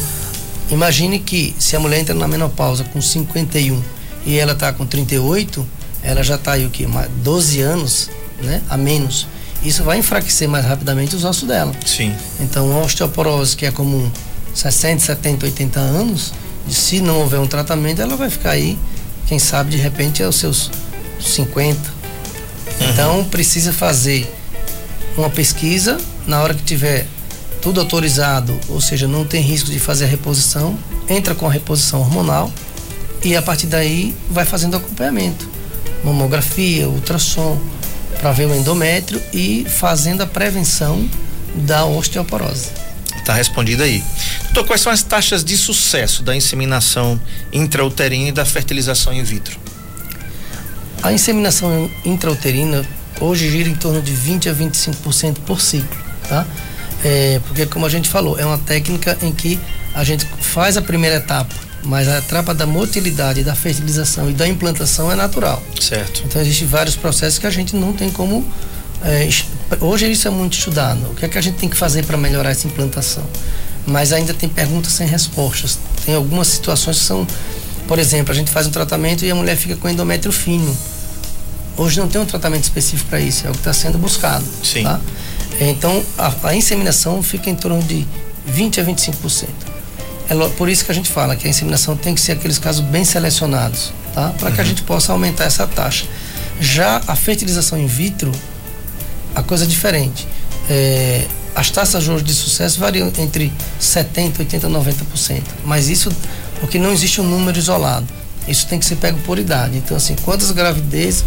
imagine 0.70 1.18
que 1.18 1.54
se 1.58 1.76
a 1.76 1.80
mulher 1.80 2.00
entra 2.00 2.14
na 2.14 2.28
menopausa 2.28 2.84
com 2.84 3.00
51 3.00 3.80
e 4.26 4.38
ela 4.38 4.52
está 4.52 4.72
com 4.72 4.86
38, 4.86 5.66
ela 6.02 6.22
já 6.22 6.34
está 6.36 6.52
aí 6.52 6.66
o 6.66 6.70
que? 6.70 6.86
12 7.22 7.60
anos 7.60 8.10
né, 8.42 8.62
a 8.68 8.76
menos. 8.76 9.26
Isso 9.62 9.82
vai 9.82 9.98
enfraquecer 9.98 10.48
mais 10.48 10.64
rapidamente 10.64 11.16
os 11.16 11.24
ossos 11.24 11.48
dela. 11.48 11.72
Sim. 11.86 12.14
Então, 12.40 12.70
a 12.72 12.82
osteoporose, 12.82 13.56
que 13.56 13.64
é 13.64 13.70
comum 13.70 14.10
60, 14.54 15.00
70, 15.00 15.46
80 15.46 15.80
anos, 15.80 16.34
se 16.68 17.00
não 17.00 17.20
houver 17.20 17.40
um 17.40 17.46
tratamento, 17.46 18.00
ela 18.02 18.16
vai 18.16 18.28
ficar 18.28 18.50
aí, 18.50 18.78
quem 19.26 19.38
sabe, 19.38 19.70
de 19.70 19.76
repente, 19.78 20.22
aos 20.22 20.36
seus 20.36 20.70
50. 21.20 21.78
Uhum. 21.78 22.90
Então, 22.90 23.24
precisa 23.24 23.72
fazer 23.72 24.32
uma 25.16 25.30
pesquisa, 25.30 25.98
na 26.26 26.42
hora 26.42 26.54
que 26.54 26.62
tiver 26.62 27.06
tudo 27.62 27.80
autorizado, 27.80 28.58
ou 28.68 28.80
seja, 28.80 29.08
não 29.08 29.24
tem 29.24 29.40
risco 29.40 29.70
de 29.70 29.78
fazer 29.78 30.04
a 30.04 30.08
reposição, 30.08 30.78
entra 31.08 31.34
com 31.34 31.46
a 31.46 31.50
reposição 31.50 32.00
hormonal 32.00 32.52
e 33.22 33.34
a 33.34 33.40
partir 33.40 33.66
daí 33.66 34.14
vai 34.28 34.44
fazendo 34.44 34.76
acompanhamento. 34.76 35.48
Mamografia, 36.04 36.88
ultrassom, 36.88 37.58
para 38.20 38.32
ver 38.32 38.46
o 38.46 38.54
endométrio 38.54 39.20
e 39.32 39.64
fazendo 39.66 40.22
a 40.22 40.26
prevenção 40.26 41.08
da 41.54 41.86
osteoporose. 41.86 42.68
Está 43.16 43.32
respondido 43.32 43.82
aí. 43.82 44.04
Doutor, 44.44 44.66
quais 44.66 44.82
são 44.82 44.92
as 44.92 45.02
taxas 45.02 45.42
de 45.42 45.56
sucesso 45.56 46.22
da 46.22 46.36
inseminação 46.36 47.18
intrauterina 47.50 48.28
e 48.28 48.32
da 48.32 48.44
fertilização 48.44 49.14
in 49.14 49.22
vitro? 49.22 49.58
A 51.04 51.12
inseminação 51.12 51.90
intrauterina 52.02 52.82
hoje 53.20 53.50
gira 53.50 53.68
em 53.68 53.74
torno 53.74 54.00
de 54.00 54.10
20 54.10 54.48
a 54.48 54.54
25% 54.54 55.36
por 55.44 55.60
ciclo, 55.60 55.98
tá? 56.26 56.46
É, 57.04 57.38
porque 57.46 57.66
como 57.66 57.84
a 57.84 57.90
gente 57.90 58.08
falou, 58.08 58.38
é 58.38 58.46
uma 58.46 58.56
técnica 58.56 59.18
em 59.20 59.30
que 59.30 59.60
a 59.94 60.02
gente 60.02 60.24
faz 60.24 60.78
a 60.78 60.82
primeira 60.82 61.16
etapa, 61.16 61.54
mas 61.82 62.08
a 62.08 62.16
etapa 62.20 62.54
da 62.54 62.64
motilidade, 62.64 63.44
da 63.44 63.54
fertilização 63.54 64.30
e 64.30 64.32
da 64.32 64.48
implantação 64.48 65.12
é 65.12 65.14
natural. 65.14 65.62
Certo. 65.78 66.22
Então 66.24 66.40
existem 66.40 66.66
vários 66.66 66.96
processos 66.96 67.38
que 67.38 67.46
a 67.46 67.50
gente 67.50 67.76
não 67.76 67.92
tem 67.92 68.10
como 68.10 68.42
é, 69.02 69.28
hoje 69.80 70.10
isso 70.10 70.26
é 70.26 70.30
muito 70.30 70.56
estudado. 70.56 71.10
O 71.10 71.14
que 71.14 71.26
é 71.26 71.28
que 71.28 71.36
a 71.36 71.42
gente 71.42 71.58
tem 71.58 71.68
que 71.68 71.76
fazer 71.76 72.06
para 72.06 72.16
melhorar 72.16 72.48
essa 72.48 72.66
implantação? 72.66 73.24
Mas 73.86 74.10
ainda 74.10 74.32
tem 74.32 74.48
perguntas 74.48 74.94
sem 74.94 75.06
respostas. 75.06 75.78
Tem 76.06 76.14
algumas 76.14 76.46
situações 76.48 77.00
que 77.00 77.04
são, 77.04 77.26
por 77.86 77.98
exemplo, 77.98 78.32
a 78.32 78.34
gente 78.34 78.50
faz 78.50 78.66
um 78.66 78.70
tratamento 78.70 79.22
e 79.22 79.30
a 79.30 79.34
mulher 79.34 79.54
fica 79.54 79.76
com 79.76 79.86
endométrio 79.86 80.32
fino 80.32 80.74
Hoje 81.76 81.98
não 81.98 82.08
tem 82.08 82.20
um 82.20 82.26
tratamento 82.26 82.64
específico 82.64 83.08
para 83.08 83.20
isso, 83.20 83.46
é 83.46 83.50
o 83.50 83.52
que 83.52 83.58
está 83.58 83.72
sendo 83.72 83.98
buscado. 83.98 84.44
Sim. 84.62 84.84
Tá? 84.84 85.00
Então, 85.60 86.02
a, 86.18 86.32
a, 86.48 86.54
inseminação 86.54 87.22
fica 87.22 87.50
em 87.50 87.54
torno 87.54 87.82
de 87.82 88.06
20 88.46 88.80
a 88.80 88.84
25%. 88.84 89.48
É 90.28 90.48
por 90.56 90.68
isso 90.68 90.84
que 90.84 90.90
a 90.90 90.94
gente 90.94 91.10
fala 91.10 91.36
que 91.36 91.46
a 91.46 91.50
inseminação 91.50 91.96
tem 91.96 92.14
que 92.14 92.20
ser 92.20 92.32
aqueles 92.32 92.58
casos 92.58 92.84
bem 92.84 93.04
selecionados, 93.04 93.92
tá? 94.14 94.30
Para 94.38 94.50
que 94.50 94.60
a 94.60 94.62
uhum. 94.62 94.70
gente 94.70 94.82
possa 94.82 95.12
aumentar 95.12 95.44
essa 95.44 95.66
taxa. 95.66 96.06
Já 96.60 97.00
a 97.06 97.14
fertilização 97.14 97.78
in 97.78 97.86
vitro, 97.86 98.32
a 99.34 99.42
coisa 99.42 99.64
é 99.64 99.66
diferente. 99.66 100.26
É, 100.70 101.26
as 101.54 101.70
taxas 101.70 102.08
hoje 102.08 102.24
de 102.24 102.34
sucesso 102.34 102.80
variam 102.80 103.12
entre 103.18 103.52
70, 103.78 104.40
80, 104.40 104.68
90%. 104.68 105.42
Mas 105.64 105.88
isso 105.88 106.10
porque 106.58 106.78
não 106.78 106.92
existe 106.92 107.20
um 107.20 107.24
número 107.24 107.58
isolado. 107.58 108.06
Isso 108.46 108.66
tem 108.66 108.78
que 108.78 108.84
ser 108.84 108.96
pego 108.96 109.18
por 109.20 109.38
idade. 109.38 109.76
Então, 109.76 109.96
assim, 109.96 110.14
quantas 110.24 110.50
gravidezes 110.50 111.24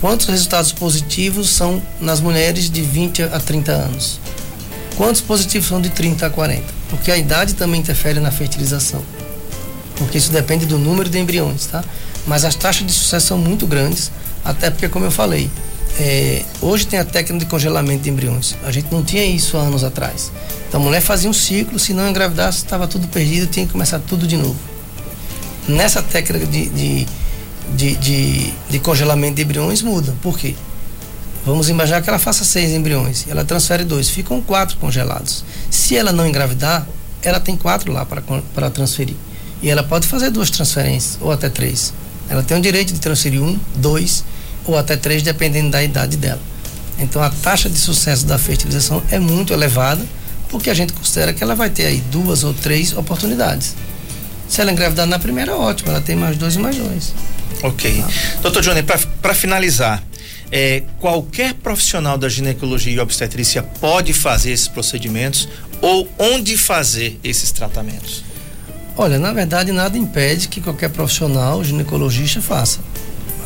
Quantos 0.00 0.26
resultados 0.28 0.72
positivos 0.72 1.50
são 1.50 1.82
nas 2.00 2.22
mulheres 2.22 2.70
de 2.70 2.80
20 2.80 3.22
a 3.24 3.38
30 3.38 3.70
anos? 3.70 4.18
Quantos 4.96 5.20
positivos 5.20 5.68
são 5.68 5.78
de 5.78 5.90
30 5.90 6.26
a 6.26 6.30
40? 6.30 6.64
Porque 6.88 7.12
a 7.12 7.18
idade 7.18 7.52
também 7.52 7.80
interfere 7.80 8.18
na 8.18 8.30
fertilização. 8.30 9.02
Porque 9.96 10.16
isso 10.16 10.32
depende 10.32 10.64
do 10.64 10.78
número 10.78 11.10
de 11.10 11.18
embriões, 11.18 11.66
tá? 11.66 11.84
Mas 12.26 12.46
as 12.46 12.54
taxas 12.54 12.86
de 12.86 12.92
sucesso 12.94 13.26
são 13.26 13.36
muito 13.36 13.66
grandes, 13.66 14.10
até 14.42 14.70
porque, 14.70 14.88
como 14.88 15.04
eu 15.04 15.10
falei, 15.10 15.50
é, 15.98 16.44
hoje 16.62 16.86
tem 16.86 16.98
a 16.98 17.04
técnica 17.04 17.44
de 17.44 17.50
congelamento 17.50 18.02
de 18.02 18.08
embriões. 18.08 18.56
A 18.64 18.72
gente 18.72 18.90
não 18.90 19.04
tinha 19.04 19.24
isso 19.26 19.58
há 19.58 19.60
anos 19.60 19.84
atrás. 19.84 20.32
Então 20.66 20.80
a 20.80 20.84
mulher 20.84 21.02
fazia 21.02 21.28
um 21.28 21.34
ciclo, 21.34 21.78
se 21.78 21.92
não 21.92 22.08
engravidasse, 22.08 22.58
estava 22.58 22.88
tudo 22.88 23.06
perdido, 23.08 23.46
tinha 23.48 23.66
que 23.66 23.72
começar 23.72 23.98
tudo 23.98 24.26
de 24.26 24.38
novo. 24.38 24.56
Nessa 25.70 26.02
técnica 26.02 26.46
de, 26.46 26.68
de 26.68 27.06
de, 27.74 27.94
de, 27.96 28.52
de 28.68 28.78
congelamento 28.78 29.36
de 29.36 29.42
embriões 29.42 29.82
muda. 29.82 30.14
Por 30.22 30.38
quê? 30.38 30.54
Vamos 31.44 31.68
imaginar 31.68 32.02
que 32.02 32.08
ela 32.08 32.18
faça 32.18 32.44
seis 32.44 32.70
embriões, 32.70 33.26
ela 33.28 33.44
transfere 33.44 33.84
dois, 33.84 34.10
ficam 34.10 34.42
quatro 34.42 34.76
congelados. 34.76 35.44
Se 35.70 35.96
ela 35.96 36.12
não 36.12 36.26
engravidar, 36.26 36.86
ela 37.22 37.40
tem 37.40 37.56
quatro 37.56 37.92
lá 37.92 38.04
para 38.04 38.70
transferir. 38.70 39.16
E 39.62 39.70
ela 39.70 39.82
pode 39.82 40.06
fazer 40.06 40.30
duas 40.30 40.50
transferências, 40.50 41.18
ou 41.20 41.30
até 41.30 41.48
três. 41.48 41.92
Ela 42.28 42.42
tem 42.42 42.56
o 42.56 42.60
direito 42.60 42.92
de 42.92 43.00
transferir 43.00 43.42
um, 43.42 43.58
dois 43.76 44.24
ou 44.66 44.76
até 44.76 44.96
três, 44.96 45.22
dependendo 45.22 45.70
da 45.70 45.82
idade 45.82 46.16
dela. 46.16 46.40
Então 46.98 47.22
a 47.22 47.30
taxa 47.30 47.70
de 47.70 47.78
sucesso 47.78 48.26
da 48.26 48.38
fertilização 48.38 49.02
é 49.10 49.18
muito 49.18 49.54
elevada, 49.54 50.04
porque 50.50 50.68
a 50.68 50.74
gente 50.74 50.92
considera 50.92 51.32
que 51.32 51.42
ela 51.42 51.54
vai 51.54 51.70
ter 51.70 51.86
aí 51.86 52.02
duas 52.10 52.44
ou 52.44 52.52
três 52.52 52.94
oportunidades. 52.94 53.74
Se 54.50 54.60
ela 54.60 54.72
engravidar 54.72 55.06
na 55.06 55.16
primeira, 55.16 55.56
ótimo, 55.56 55.90
ela 55.90 56.00
tem 56.00 56.16
mais 56.16 56.36
dois 56.36 56.56
e 56.56 56.58
mais 56.58 56.74
dois. 56.74 57.14
Ok. 57.62 58.04
Doutor 58.42 58.60
Johnny, 58.60 58.82
para 58.82 59.32
finalizar, 59.32 60.02
é, 60.50 60.82
qualquer 60.98 61.54
profissional 61.54 62.18
da 62.18 62.28
ginecologia 62.28 62.92
e 62.92 62.98
obstetrícia 62.98 63.62
pode 63.62 64.12
fazer 64.12 64.50
esses 64.50 64.66
procedimentos 64.66 65.48
ou 65.80 66.08
onde 66.18 66.56
fazer 66.56 67.20
esses 67.22 67.52
tratamentos? 67.52 68.24
Olha, 68.96 69.20
na 69.20 69.32
verdade, 69.32 69.70
nada 69.70 69.96
impede 69.96 70.48
que 70.48 70.60
qualquer 70.60 70.90
profissional 70.90 71.62
ginecologista 71.62 72.42
faça. 72.42 72.80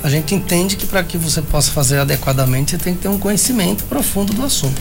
A 0.03 0.09
gente 0.09 0.35
entende 0.35 0.75
que 0.75 0.87
para 0.87 1.05
que 1.05 1.19
você 1.19 1.43
possa 1.43 1.71
fazer 1.71 1.99
adequadamente, 1.99 2.71
você 2.71 2.79
tem 2.79 2.95
que 2.95 3.03
ter 3.03 3.09
um 3.09 3.19
conhecimento 3.19 3.85
profundo 3.85 4.33
do 4.33 4.43
assunto. 4.43 4.81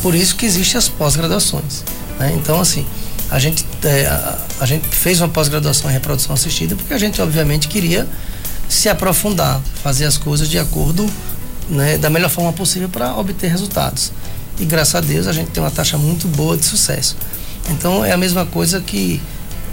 Por 0.00 0.14
isso 0.14 0.34
que 0.34 0.46
existem 0.46 0.78
as 0.78 0.88
pós-graduações. 0.88 1.84
Né? 2.18 2.32
Então, 2.36 2.58
assim, 2.58 2.86
a 3.32 3.38
gente, 3.38 3.64
é, 3.82 4.06
a, 4.06 4.38
a 4.60 4.66
gente 4.66 4.86
fez 4.88 5.20
uma 5.20 5.28
pós-graduação 5.28 5.90
em 5.90 5.94
reprodução 5.94 6.34
assistida 6.34 6.76
porque 6.76 6.92
a 6.92 6.98
gente, 6.98 7.20
obviamente, 7.22 7.66
queria 7.66 8.06
se 8.68 8.88
aprofundar, 8.88 9.60
fazer 9.82 10.04
as 10.04 10.18
coisas 10.18 10.48
de 10.48 10.58
acordo 10.58 11.08
né, 11.68 11.96
da 11.96 12.10
melhor 12.10 12.28
forma 12.28 12.52
possível 12.52 12.88
para 12.88 13.16
obter 13.16 13.50
resultados. 13.50 14.12
E 14.60 14.66
graças 14.66 14.94
a 14.94 15.00
Deus 15.00 15.26
a 15.26 15.32
gente 15.32 15.50
tem 15.50 15.62
uma 15.62 15.70
taxa 15.70 15.96
muito 15.96 16.28
boa 16.28 16.56
de 16.56 16.64
sucesso. 16.64 17.16
Então 17.70 18.04
é 18.04 18.12
a 18.12 18.16
mesma 18.16 18.44
coisa 18.44 18.80
que, 18.80 19.20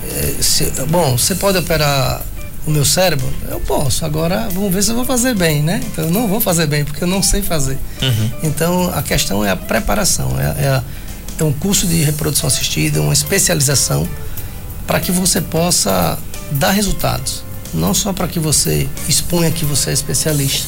é, 0.10 0.41
se, 0.41 0.72
bom, 0.89 1.18
você 1.18 1.36
pode 1.36 1.57
operar 1.57 2.22
o 2.66 2.72
meu 2.72 2.86
cérebro? 2.86 3.28
Eu 3.49 3.60
posso. 3.60 4.05
Agora 4.05 4.47
vamos 4.53 4.74
ver 4.74 4.84
se 4.84 4.91
eu 4.91 4.95
vou 4.95 5.05
fazer 5.05 5.36
bem, 5.36 5.62
né? 5.62 5.82
Então 5.91 6.05
eu 6.05 6.12
não 6.12 6.28
vou 6.28 6.39
fazer 6.39 6.66
bem 6.66 6.86
porque 6.86 7.03
eu 7.03 7.07
não 7.07 7.22
sei 7.22 7.41
fazer. 7.41 7.78
Uhum. 8.01 8.32
Então 8.43 8.91
a 8.93 9.01
questão 9.01 9.43
é 9.43 9.51
a 9.51 9.55
preparação, 9.55 10.39
é, 10.39 10.43
é, 10.43 10.82
é 11.41 11.45
um 11.45 11.53
curso 11.53 11.87
de 11.87 12.01
reprodução 12.03 12.47
assistida, 12.47 13.01
uma 13.01 13.13
especialização 13.13 14.07
para 14.85 14.99
que 14.99 15.11
você 15.11 15.39
possa 15.41 16.17
dar 16.51 16.71
resultados 16.71 17.49
não 17.73 17.93
só 17.93 18.13
para 18.13 18.27
que 18.27 18.39
você 18.39 18.87
exponha 19.07 19.51
que 19.51 19.65
você 19.65 19.91
é 19.91 19.93
especialista. 19.93 20.67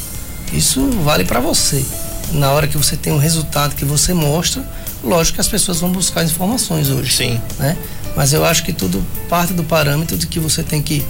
Isso 0.53 0.89
vale 1.03 1.23
para 1.23 1.39
você. 1.39 1.83
Na 2.33 2.51
hora 2.51 2.67
que 2.67 2.77
você 2.77 2.95
tem 2.95 3.11
um 3.11 3.17
resultado 3.17 3.75
que 3.75 3.85
você 3.85 4.13
mostra, 4.13 4.63
lógico 5.03 5.35
que 5.35 5.41
as 5.41 5.47
pessoas 5.47 5.79
vão 5.79 5.91
buscar 5.91 6.23
informações 6.23 6.89
hoje. 6.89 7.15
Sim. 7.15 7.41
Né? 7.57 7.77
Mas 8.15 8.33
eu 8.33 8.45
acho 8.45 8.63
que 8.63 8.73
tudo 8.73 9.03
parte 9.29 9.53
do 9.53 9.63
parâmetro 9.63 10.17
de 10.17 10.27
que 10.27 10.39
você 10.39 10.63
tem 10.63 10.81
que 10.81 11.03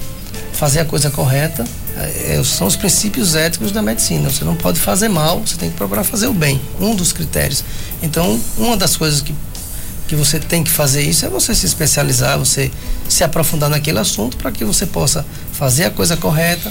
fazer 0.54 0.80
a 0.80 0.86
coisa 0.86 1.10
correta. 1.10 1.64
É, 1.98 2.38
é 2.38 2.44
são 2.44 2.68
os 2.68 2.76
princípios 2.76 3.36
éticos 3.36 3.72
da 3.72 3.82
medicina. 3.82 4.30
Você 4.30 4.46
não 4.46 4.56
pode 4.56 4.80
fazer 4.80 5.10
mal, 5.10 5.40
você 5.40 5.58
tem 5.58 5.70
que 5.70 5.76
procurar 5.76 6.04
fazer 6.04 6.28
o 6.28 6.34
bem. 6.34 6.62
Um 6.80 6.96
dos 6.96 7.12
critérios. 7.12 7.64
Então, 8.02 8.40
uma 8.58 8.78
das 8.78 8.96
coisas 8.96 9.22
que 9.22 9.34
que 10.12 10.16
você 10.18 10.40
tem 10.40 10.62
que 10.62 10.70
fazer 10.70 11.02
isso 11.04 11.26
é 11.26 11.30
você 11.30 11.56
se 11.56 11.66
especializar, 11.66 12.38
você 12.38 12.70
se 13.08 13.24
aprofundar 13.24 13.70
naquele 13.70 13.98
assunto 13.98 14.36
para 14.36 14.52
que 14.52 14.66
você 14.66 14.86
possa 14.86 15.26
fazer 15.54 15.86
a 15.86 15.90
coisa 15.90 16.18
correta 16.18 16.70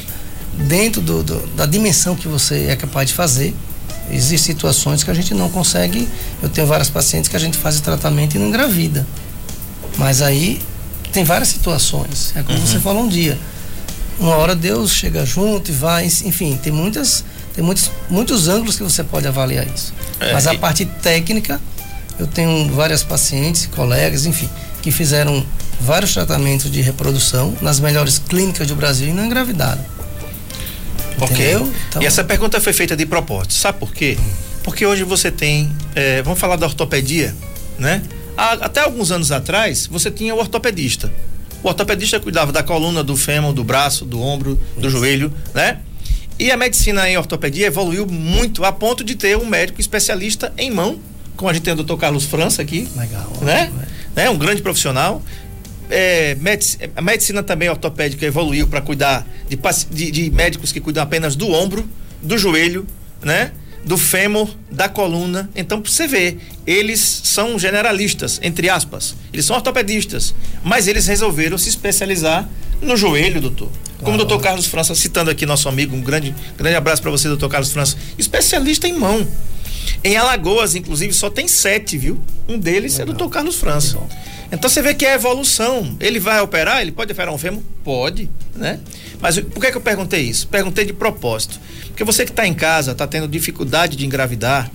dentro 0.69 1.01
do, 1.01 1.23
do, 1.23 1.47
da 1.57 1.65
dimensão 1.65 2.15
que 2.15 2.29
você 2.29 2.67
é 2.67 2.77
capaz 2.77 3.09
de 3.09 3.15
fazer 3.15 3.55
Existem 4.11 4.55
situações 4.55 5.03
que 5.05 5.11
a 5.11 5.15
gente 5.15 5.33
não 5.35 5.49
consegue. 5.49 6.07
Eu 6.43 6.49
tenho 6.51 6.67
várias 6.67 6.91
pacientes 6.91 7.29
que 7.31 7.37
a 7.37 7.39
gente 7.39 7.57
faz 7.57 7.79
o 7.79 7.81
tratamento 7.81 8.35
e 8.35 8.39
não 8.39 8.49
engravida. 8.49 9.07
Mas 9.97 10.21
aí 10.21 10.61
tem 11.13 11.23
várias 11.25 11.49
situações. 11.49 12.33
É 12.37 12.43
como 12.43 12.59
Uhum. 12.59 12.67
você 12.67 12.79
falou 12.81 13.05
um 13.05 13.09
dia. 13.09 13.39
Uma 14.19 14.35
hora 14.37 14.55
Deus 14.57 14.91
chega 14.93 15.25
junto 15.25 15.71
e 15.71 15.75
vai, 15.75 16.05
enfim, 16.07 16.59
tem 16.63 16.73
muitas, 16.73 17.25
tem 17.55 17.65
muitos, 17.65 17.91
muitos 18.11 18.49
ângulos 18.49 18.77
que 18.77 18.83
você 18.83 19.03
pode 19.05 19.27
avaliar 19.29 19.65
isso. 19.67 19.95
É, 20.19 20.33
Mas 20.33 20.47
a 20.49 20.55
e- 20.55 20.59
parte 20.59 20.85
técnica, 20.85 21.61
eu 22.21 22.27
tenho 22.27 22.69
várias 22.73 23.03
pacientes, 23.03 23.67
colegas, 23.67 24.27
enfim, 24.27 24.49
que 24.83 24.91
fizeram 24.93 25.45
vários 25.81 26.13
tratamentos 26.13 26.71
de 26.71 26.81
reprodução 26.81 27.57
nas 27.61 27.81
melhores 27.81 28.19
clínicas 28.19 28.67
do 28.69 28.75
Brasil 28.77 29.09
e 29.09 29.13
não 29.13 29.25
engravidaram. 29.27 29.83
Ok. 31.19 31.35
Entendeu? 31.35 31.73
Então- 31.89 32.03
E 32.03 32.07
essa 32.07 32.23
pergunta 32.25 32.61
foi 32.61 32.73
feita 32.73 32.97
de 32.97 33.05
propósito. 33.07 33.55
Sabe 33.55 33.79
por 33.79 33.93
quê? 33.93 34.17
Porque 34.63 34.85
hoje 34.87 35.03
você 35.05 35.31
tem. 35.31 35.71
eh, 35.95 36.23
vamos 36.23 36.39
falar 36.39 36.57
da 36.57 36.67
ortopedia, 36.67 37.35
né? 37.79 38.03
Há- 38.37 38.53
até 38.67 38.81
alguns 38.81 39.11
anos 39.11 39.33
atrás, 39.33 39.87
você 39.87 40.11
tinha 40.11 40.35
o 40.35 40.39
ortopedista. 40.39 41.13
O 41.63 41.69
ortopedista 41.69 42.19
cuidava 42.21 42.53
da 42.53 42.63
coluna, 42.63 43.03
do 43.03 43.17
fêmur, 43.17 43.53
do 43.53 43.65
braço, 43.65 44.05
do 44.05 44.21
ombro, 44.23 44.59
do 44.79 44.89
joelho, 44.89 45.33
né? 45.55 45.79
E 46.39 46.51
a 46.51 46.57
medicina 46.57 47.07
em 47.09 47.19
ortopedia 47.19 47.67
evoluiu 47.67 48.07
muito 48.07 48.65
a 48.65 48.73
ponto 48.73 49.05
de 49.05 49.15
ter 49.15 49.37
um 49.37 49.45
médico 49.45 49.79
especialista 49.81 50.53
em 50.57 50.71
mão, 50.71 50.99
como 51.37 51.51
a 51.51 51.53
gente 51.55 51.63
tem 51.63 51.73
o 51.73 51.77
Dr. 51.83 51.97
Carlos 51.97 52.25
França 52.25 52.63
aqui, 52.63 52.89
Legal. 52.97 53.33
né? 53.43 53.71
É. 54.17 54.23
né? 54.25 54.31
Um 54.31 54.37
grande 54.39 54.63
profissional. 54.63 55.23
É, 55.89 56.37
medici- 56.37 56.79
a 56.95 57.03
medicina 57.03 57.43
também 57.43 57.69
ortopédica 57.69 58.25
evoluiu 58.25 58.69
para 58.69 58.81
cuidar 58.81 59.27
de, 59.49 59.57
de- 59.91 60.11
de 60.11 60.31
médicos 60.31 60.71
que 60.71 60.81
cuidam 60.81 61.03
apenas 61.03 61.35
do 61.35 61.51
ombro, 61.51 61.85
do 62.23 62.39
joelho, 62.39 62.87
né? 63.23 63.51
Do 63.85 63.97
fêmur, 63.97 64.49
da 64.71 64.89
coluna. 64.89 65.51
Então, 65.57 65.81
pra 65.81 65.91
você 65.91 66.07
ver, 66.07 66.39
eles 66.67 67.01
são 67.25 67.59
generalistas, 67.59 68.39
entre 68.43 68.69
aspas. 68.69 69.17
Eles 69.33 69.47
são 69.47 69.57
ortopedistas, 69.57 70.35
mas 70.63 70.87
eles 70.87 71.07
resolveram 71.07 71.57
se 71.59 71.69
especializar 71.71 72.47
no 72.83 72.97
joelho, 72.97 73.41
doutor. 73.41 73.71
Como 74.01 74.15
o 74.15 74.19
doutor 74.19 74.41
Carlos 74.41 74.67
França, 74.67 74.95
citando 74.95 75.31
aqui 75.31 75.45
nosso 75.45 75.69
amigo, 75.69 75.97
um 75.97 76.01
grande, 76.03 76.35
grande 76.57 76.77
abraço 76.77 77.03
para 77.03 77.11
você, 77.11 77.27
doutor 77.27 77.49
Carlos 77.51 77.73
França. 77.73 77.97
Especialista 78.19 78.87
em 78.87 78.93
mão. 78.93 79.27
Em 80.03 80.17
Alagoas, 80.17 80.75
inclusive, 80.75 81.13
só 81.13 81.29
tem 81.29 81.47
sete, 81.47 81.99
viu? 81.99 82.19
Um 82.49 82.59
deles 82.59 82.99
é 82.99 83.03
o 83.03 83.07
doutor 83.07 83.29
Carlos 83.29 83.57
França. 83.57 83.99
Então 84.51 84.69
você 84.69 84.83
vê 84.83 84.95
que 84.95 85.05
é 85.05 85.15
evolução. 85.15 85.97
Ele 86.01 86.19
vai 86.19 86.41
operar? 86.41 86.81
Ele 86.81 86.91
pode 86.91 87.13
operar 87.13 87.33
um 87.33 87.39
fêmur? 87.39 87.63
Pode, 87.85 88.29
né? 88.57 88.81
Mas 89.21 89.39
por 89.39 89.61
que, 89.61 89.71
que 89.71 89.77
eu 89.77 89.81
perguntei 89.81 90.23
isso? 90.23 90.49
Perguntei 90.49 90.85
de 90.85 90.93
propósito. 90.93 91.61
Porque 91.89 92.03
você 92.03 92.25
que 92.25 92.31
está 92.31 92.47
em 92.47 92.55
casa, 92.55 92.93
está 92.93 93.07
tendo 93.07 93.29
dificuldade 93.29 93.97
de 93.97 94.07
engravidar, 94.07 94.71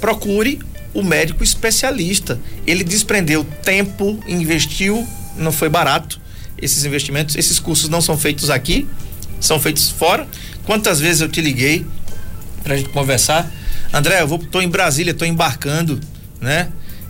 procure 0.00 0.60
o 0.94 1.02
médico 1.02 1.44
especialista. 1.44 2.40
Ele 2.66 2.82
desprendeu 2.82 3.44
tempo, 3.62 4.18
investiu, 4.26 5.06
não 5.36 5.52
foi 5.52 5.68
barato 5.68 6.20
esses 6.60 6.84
investimentos. 6.84 7.36
Esses 7.36 7.58
cursos 7.58 7.88
não 7.88 8.00
são 8.00 8.18
feitos 8.18 8.50
aqui, 8.50 8.88
são 9.38 9.60
feitos 9.60 9.90
fora. 9.90 10.26
Quantas 10.64 10.98
vezes 10.98 11.20
eu 11.20 11.28
te 11.28 11.40
liguei 11.40 11.86
pra 12.64 12.76
gente 12.76 12.88
conversar? 12.88 13.50
André, 13.92 14.20
eu 14.22 14.28
vou, 14.28 14.38
tô 14.38 14.60
em 14.60 14.68
Brasília, 14.68 15.12
tô 15.14 15.24
embarcando, 15.24 16.00
né? 16.40 16.68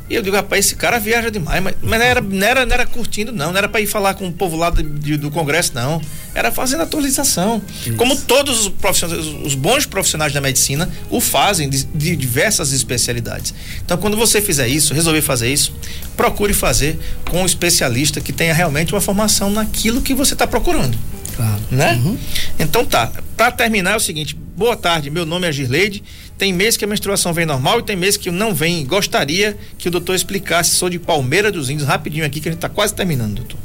E 0.09 0.14
eu 0.16 0.22
digo, 0.22 0.35
rapaz, 0.35 0.66
esse 0.66 0.74
cara 0.74 0.99
viaja 0.99 1.31
demais, 1.31 1.62
mas, 1.62 1.76
mas 1.81 2.01
não, 2.01 2.05
era, 2.07 2.20
não, 2.20 2.45
era, 2.47 2.66
não 2.66 2.72
era 2.74 2.85
curtindo, 2.85 3.31
não, 3.31 3.53
não 3.53 3.59
era 3.59 3.68
para 3.68 3.81
ir 3.81 3.87
falar 3.87 4.14
com 4.14 4.26
o 4.26 4.33
povo 4.33 4.57
lá 4.57 4.68
do, 4.68 4.83
do 4.83 5.31
Congresso, 5.31 5.70
não. 5.72 6.03
Era 6.35 6.51
fazendo 6.51 6.83
atualização. 6.83 7.62
Como 7.97 8.16
todos 8.16 8.62
os 8.62 8.68
profissionais, 8.70 9.24
os- 9.24 9.55
bons 9.55 9.87
profissionais 9.87 10.33
da 10.33 10.41
medicina 10.41 10.91
o 11.11 11.20
fazem 11.20 11.68
de, 11.70 11.85
de 11.85 12.16
diversas 12.16 12.72
especialidades. 12.72 13.55
Então, 13.85 13.97
quando 13.99 14.16
você 14.16 14.43
fizer 14.43 14.66
isso, 14.66 14.93
resolver 14.95 15.22
fazer 15.22 15.53
isso, 15.53 15.72
procure 16.16 16.53
fazer 16.55 16.99
com 17.31 17.43
um 17.43 17.47
especialista 17.47 18.20
que 18.20 18.33
tenha 18.33 18.53
realmente 18.53 18.93
uma 18.93 19.01
formação 19.01 19.49
naquilo 19.49 20.03
que 20.03 20.12
você 20.12 20.33
está 20.33 20.45
procurando 20.47 20.99
Claro. 21.37 21.61
né? 21.70 21.93
Uhum. 22.05 22.18
Então 22.59 22.85
tá. 22.85 23.12
Pra 23.37 23.53
terminar 23.53 23.93
é 23.93 23.97
o 23.97 24.01
seguinte: 24.01 24.35
boa 24.57 24.76
tarde, 24.76 25.09
meu 25.09 25.24
nome 25.24 25.47
é 25.47 25.53
Girleide. 25.53 26.03
Tem 26.41 26.55
mês 26.55 26.74
que 26.74 26.86
a 26.86 26.88
menstruação 26.88 27.34
vem 27.34 27.45
normal 27.45 27.80
e 27.80 27.82
tem 27.82 27.95
mês 27.95 28.16
que 28.16 28.30
não 28.30 28.55
vem. 28.55 28.86
Gostaria 28.86 29.59
que 29.76 29.88
o 29.88 29.91
doutor 29.91 30.14
explicasse. 30.14 30.70
Sou 30.70 30.88
de 30.88 30.99
Palmeira 30.99 31.53
dos 31.53 31.68
Índios, 31.68 31.86
rapidinho 31.86 32.24
aqui, 32.24 32.41
que 32.41 32.49
a 32.49 32.53
gente 32.53 32.62
tá 32.62 32.68
quase 32.70 32.95
terminando, 32.95 33.34
doutor. 33.34 33.59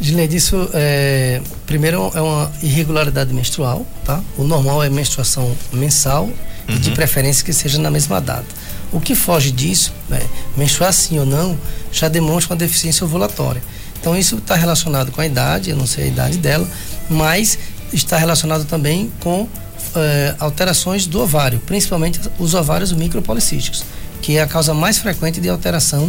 Gileide, 0.00 0.34
isso 0.34 0.68
é, 0.74 1.40
primeiro 1.66 2.10
é 2.12 2.20
uma 2.20 2.50
irregularidade 2.64 3.32
menstrual, 3.32 3.86
tá? 4.04 4.20
O 4.36 4.42
normal 4.42 4.82
é 4.82 4.90
menstruação 4.90 5.56
mensal 5.72 6.28
e 6.68 6.72
de 6.80 6.90
preferência 6.90 7.44
que 7.44 7.52
seja 7.52 7.78
na 7.78 7.92
mesma 7.92 8.20
data. 8.20 8.46
O 8.90 9.00
que 9.00 9.14
foge 9.14 9.52
disso, 9.52 9.92
né, 10.08 10.20
menstruar 10.56 10.92
sim 10.92 11.16
ou 11.16 11.24
não, 11.24 11.56
já 11.92 12.08
demonstra 12.08 12.54
uma 12.54 12.58
deficiência 12.58 13.04
ovulatória. 13.04 13.62
Então 14.00 14.18
isso 14.18 14.38
está 14.38 14.56
relacionado 14.56 15.12
com 15.12 15.20
a 15.20 15.26
idade, 15.26 15.70
eu 15.70 15.76
não 15.76 15.86
sei 15.86 16.04
a 16.04 16.08
idade 16.08 16.38
dela, 16.38 16.68
mas 17.08 17.56
está 17.92 18.16
relacionado 18.16 18.64
também 18.64 19.12
com 19.20 19.48
eh, 19.94 20.34
alterações 20.38 21.06
do 21.06 21.20
ovário, 21.20 21.60
principalmente 21.66 22.20
os 22.38 22.54
ovários 22.54 22.92
micropolicísticos, 22.92 23.84
que 24.20 24.36
é 24.36 24.42
a 24.42 24.46
causa 24.46 24.74
mais 24.74 24.98
frequente 24.98 25.40
de 25.40 25.48
alteração 25.48 26.08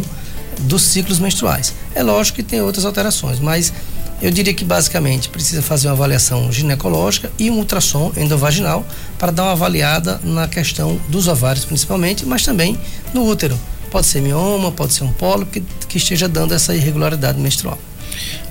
dos 0.60 0.82
ciclos 0.82 1.18
menstruais. 1.18 1.74
É 1.94 2.02
lógico 2.02 2.36
que 2.36 2.42
tem 2.42 2.60
outras 2.60 2.84
alterações, 2.84 3.40
mas 3.40 3.72
eu 4.20 4.30
diria 4.30 4.54
que 4.54 4.64
basicamente 4.64 5.28
precisa 5.28 5.60
fazer 5.60 5.88
uma 5.88 5.94
avaliação 5.94 6.52
ginecológica 6.52 7.30
e 7.38 7.50
um 7.50 7.58
ultrassom 7.58 8.12
endovaginal 8.16 8.86
para 9.18 9.32
dar 9.32 9.42
uma 9.42 9.52
avaliada 9.52 10.20
na 10.22 10.46
questão 10.46 11.00
dos 11.08 11.26
ovários 11.26 11.64
principalmente, 11.64 12.24
mas 12.24 12.44
também 12.44 12.78
no 13.12 13.26
útero. 13.26 13.58
Pode 13.90 14.06
ser 14.06 14.22
mioma, 14.22 14.70
pode 14.70 14.94
ser 14.94 15.04
um 15.04 15.12
pólipo 15.12 15.50
que, 15.50 15.60
que 15.88 15.98
esteja 15.98 16.28
dando 16.28 16.54
essa 16.54 16.74
irregularidade 16.74 17.38
menstrual. 17.38 17.78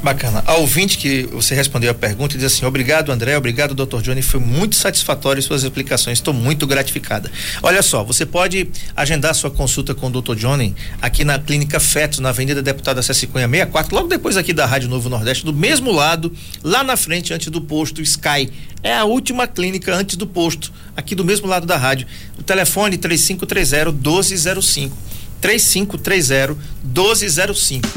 Bacana. 0.03 0.43
A 0.47 0.55
ouvinte 0.55 0.97
que 0.97 1.23
você 1.31 1.53
respondeu 1.53 1.91
a 1.91 1.93
pergunta 1.93 2.35
diz 2.35 2.45
assim: 2.45 2.65
obrigado, 2.65 3.11
André, 3.11 3.37
obrigado, 3.37 3.75
Dr. 3.75 4.01
Johnny. 4.01 4.21
Foi 4.21 4.39
muito 4.39 4.75
satisfatório 4.75 5.41
suas 5.41 5.63
explicações. 5.63 6.17
Estou 6.17 6.33
muito 6.33 6.65
gratificada. 6.65 7.31
Olha 7.61 7.81
só, 7.81 8.03
você 8.03 8.25
pode 8.25 8.67
agendar 8.95 9.35
sua 9.35 9.51
consulta 9.51 9.93
com 9.93 10.07
o 10.07 10.21
Dr. 10.21 10.35
Johnny 10.35 10.75
aqui 11.01 11.23
na 11.23 11.37
Clínica 11.37 11.79
Fetos, 11.79 12.19
na 12.19 12.29
Avenida 12.29 12.61
Deputada 12.61 13.01
Ceci 13.01 13.27
Cunha 13.27 13.47
64, 13.47 13.95
logo 13.95 14.07
depois 14.07 14.37
aqui 14.37 14.53
da 14.53 14.65
Rádio 14.65 14.89
Novo 14.89 15.09
Nordeste, 15.09 15.45
do 15.45 15.53
mesmo 15.53 15.91
lado, 15.91 16.33
lá 16.63 16.83
na 16.83 16.97
frente, 16.97 17.33
antes 17.33 17.47
do 17.49 17.61
posto 17.61 18.01
Sky. 18.01 18.51
É 18.83 18.95
a 18.95 19.03
última 19.03 19.47
clínica 19.47 19.93
antes 19.93 20.15
do 20.15 20.25
posto, 20.25 20.73
aqui 20.97 21.13
do 21.13 21.23
mesmo 21.23 21.47
lado 21.47 21.67
da 21.67 21.77
rádio. 21.77 22.07
O 22.37 22.43
telefone 22.43 22.97
3530 22.97 23.91
1205. 23.91 24.97
3530 25.39 26.57
1205. 26.83 27.87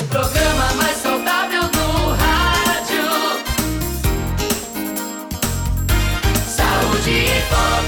O 0.00 0.04
programa 0.04 0.72
mais 0.74 1.09
rádio. 7.50 7.58
Saúde 7.58 7.58
em 7.58 7.58
Foco. 7.66 7.79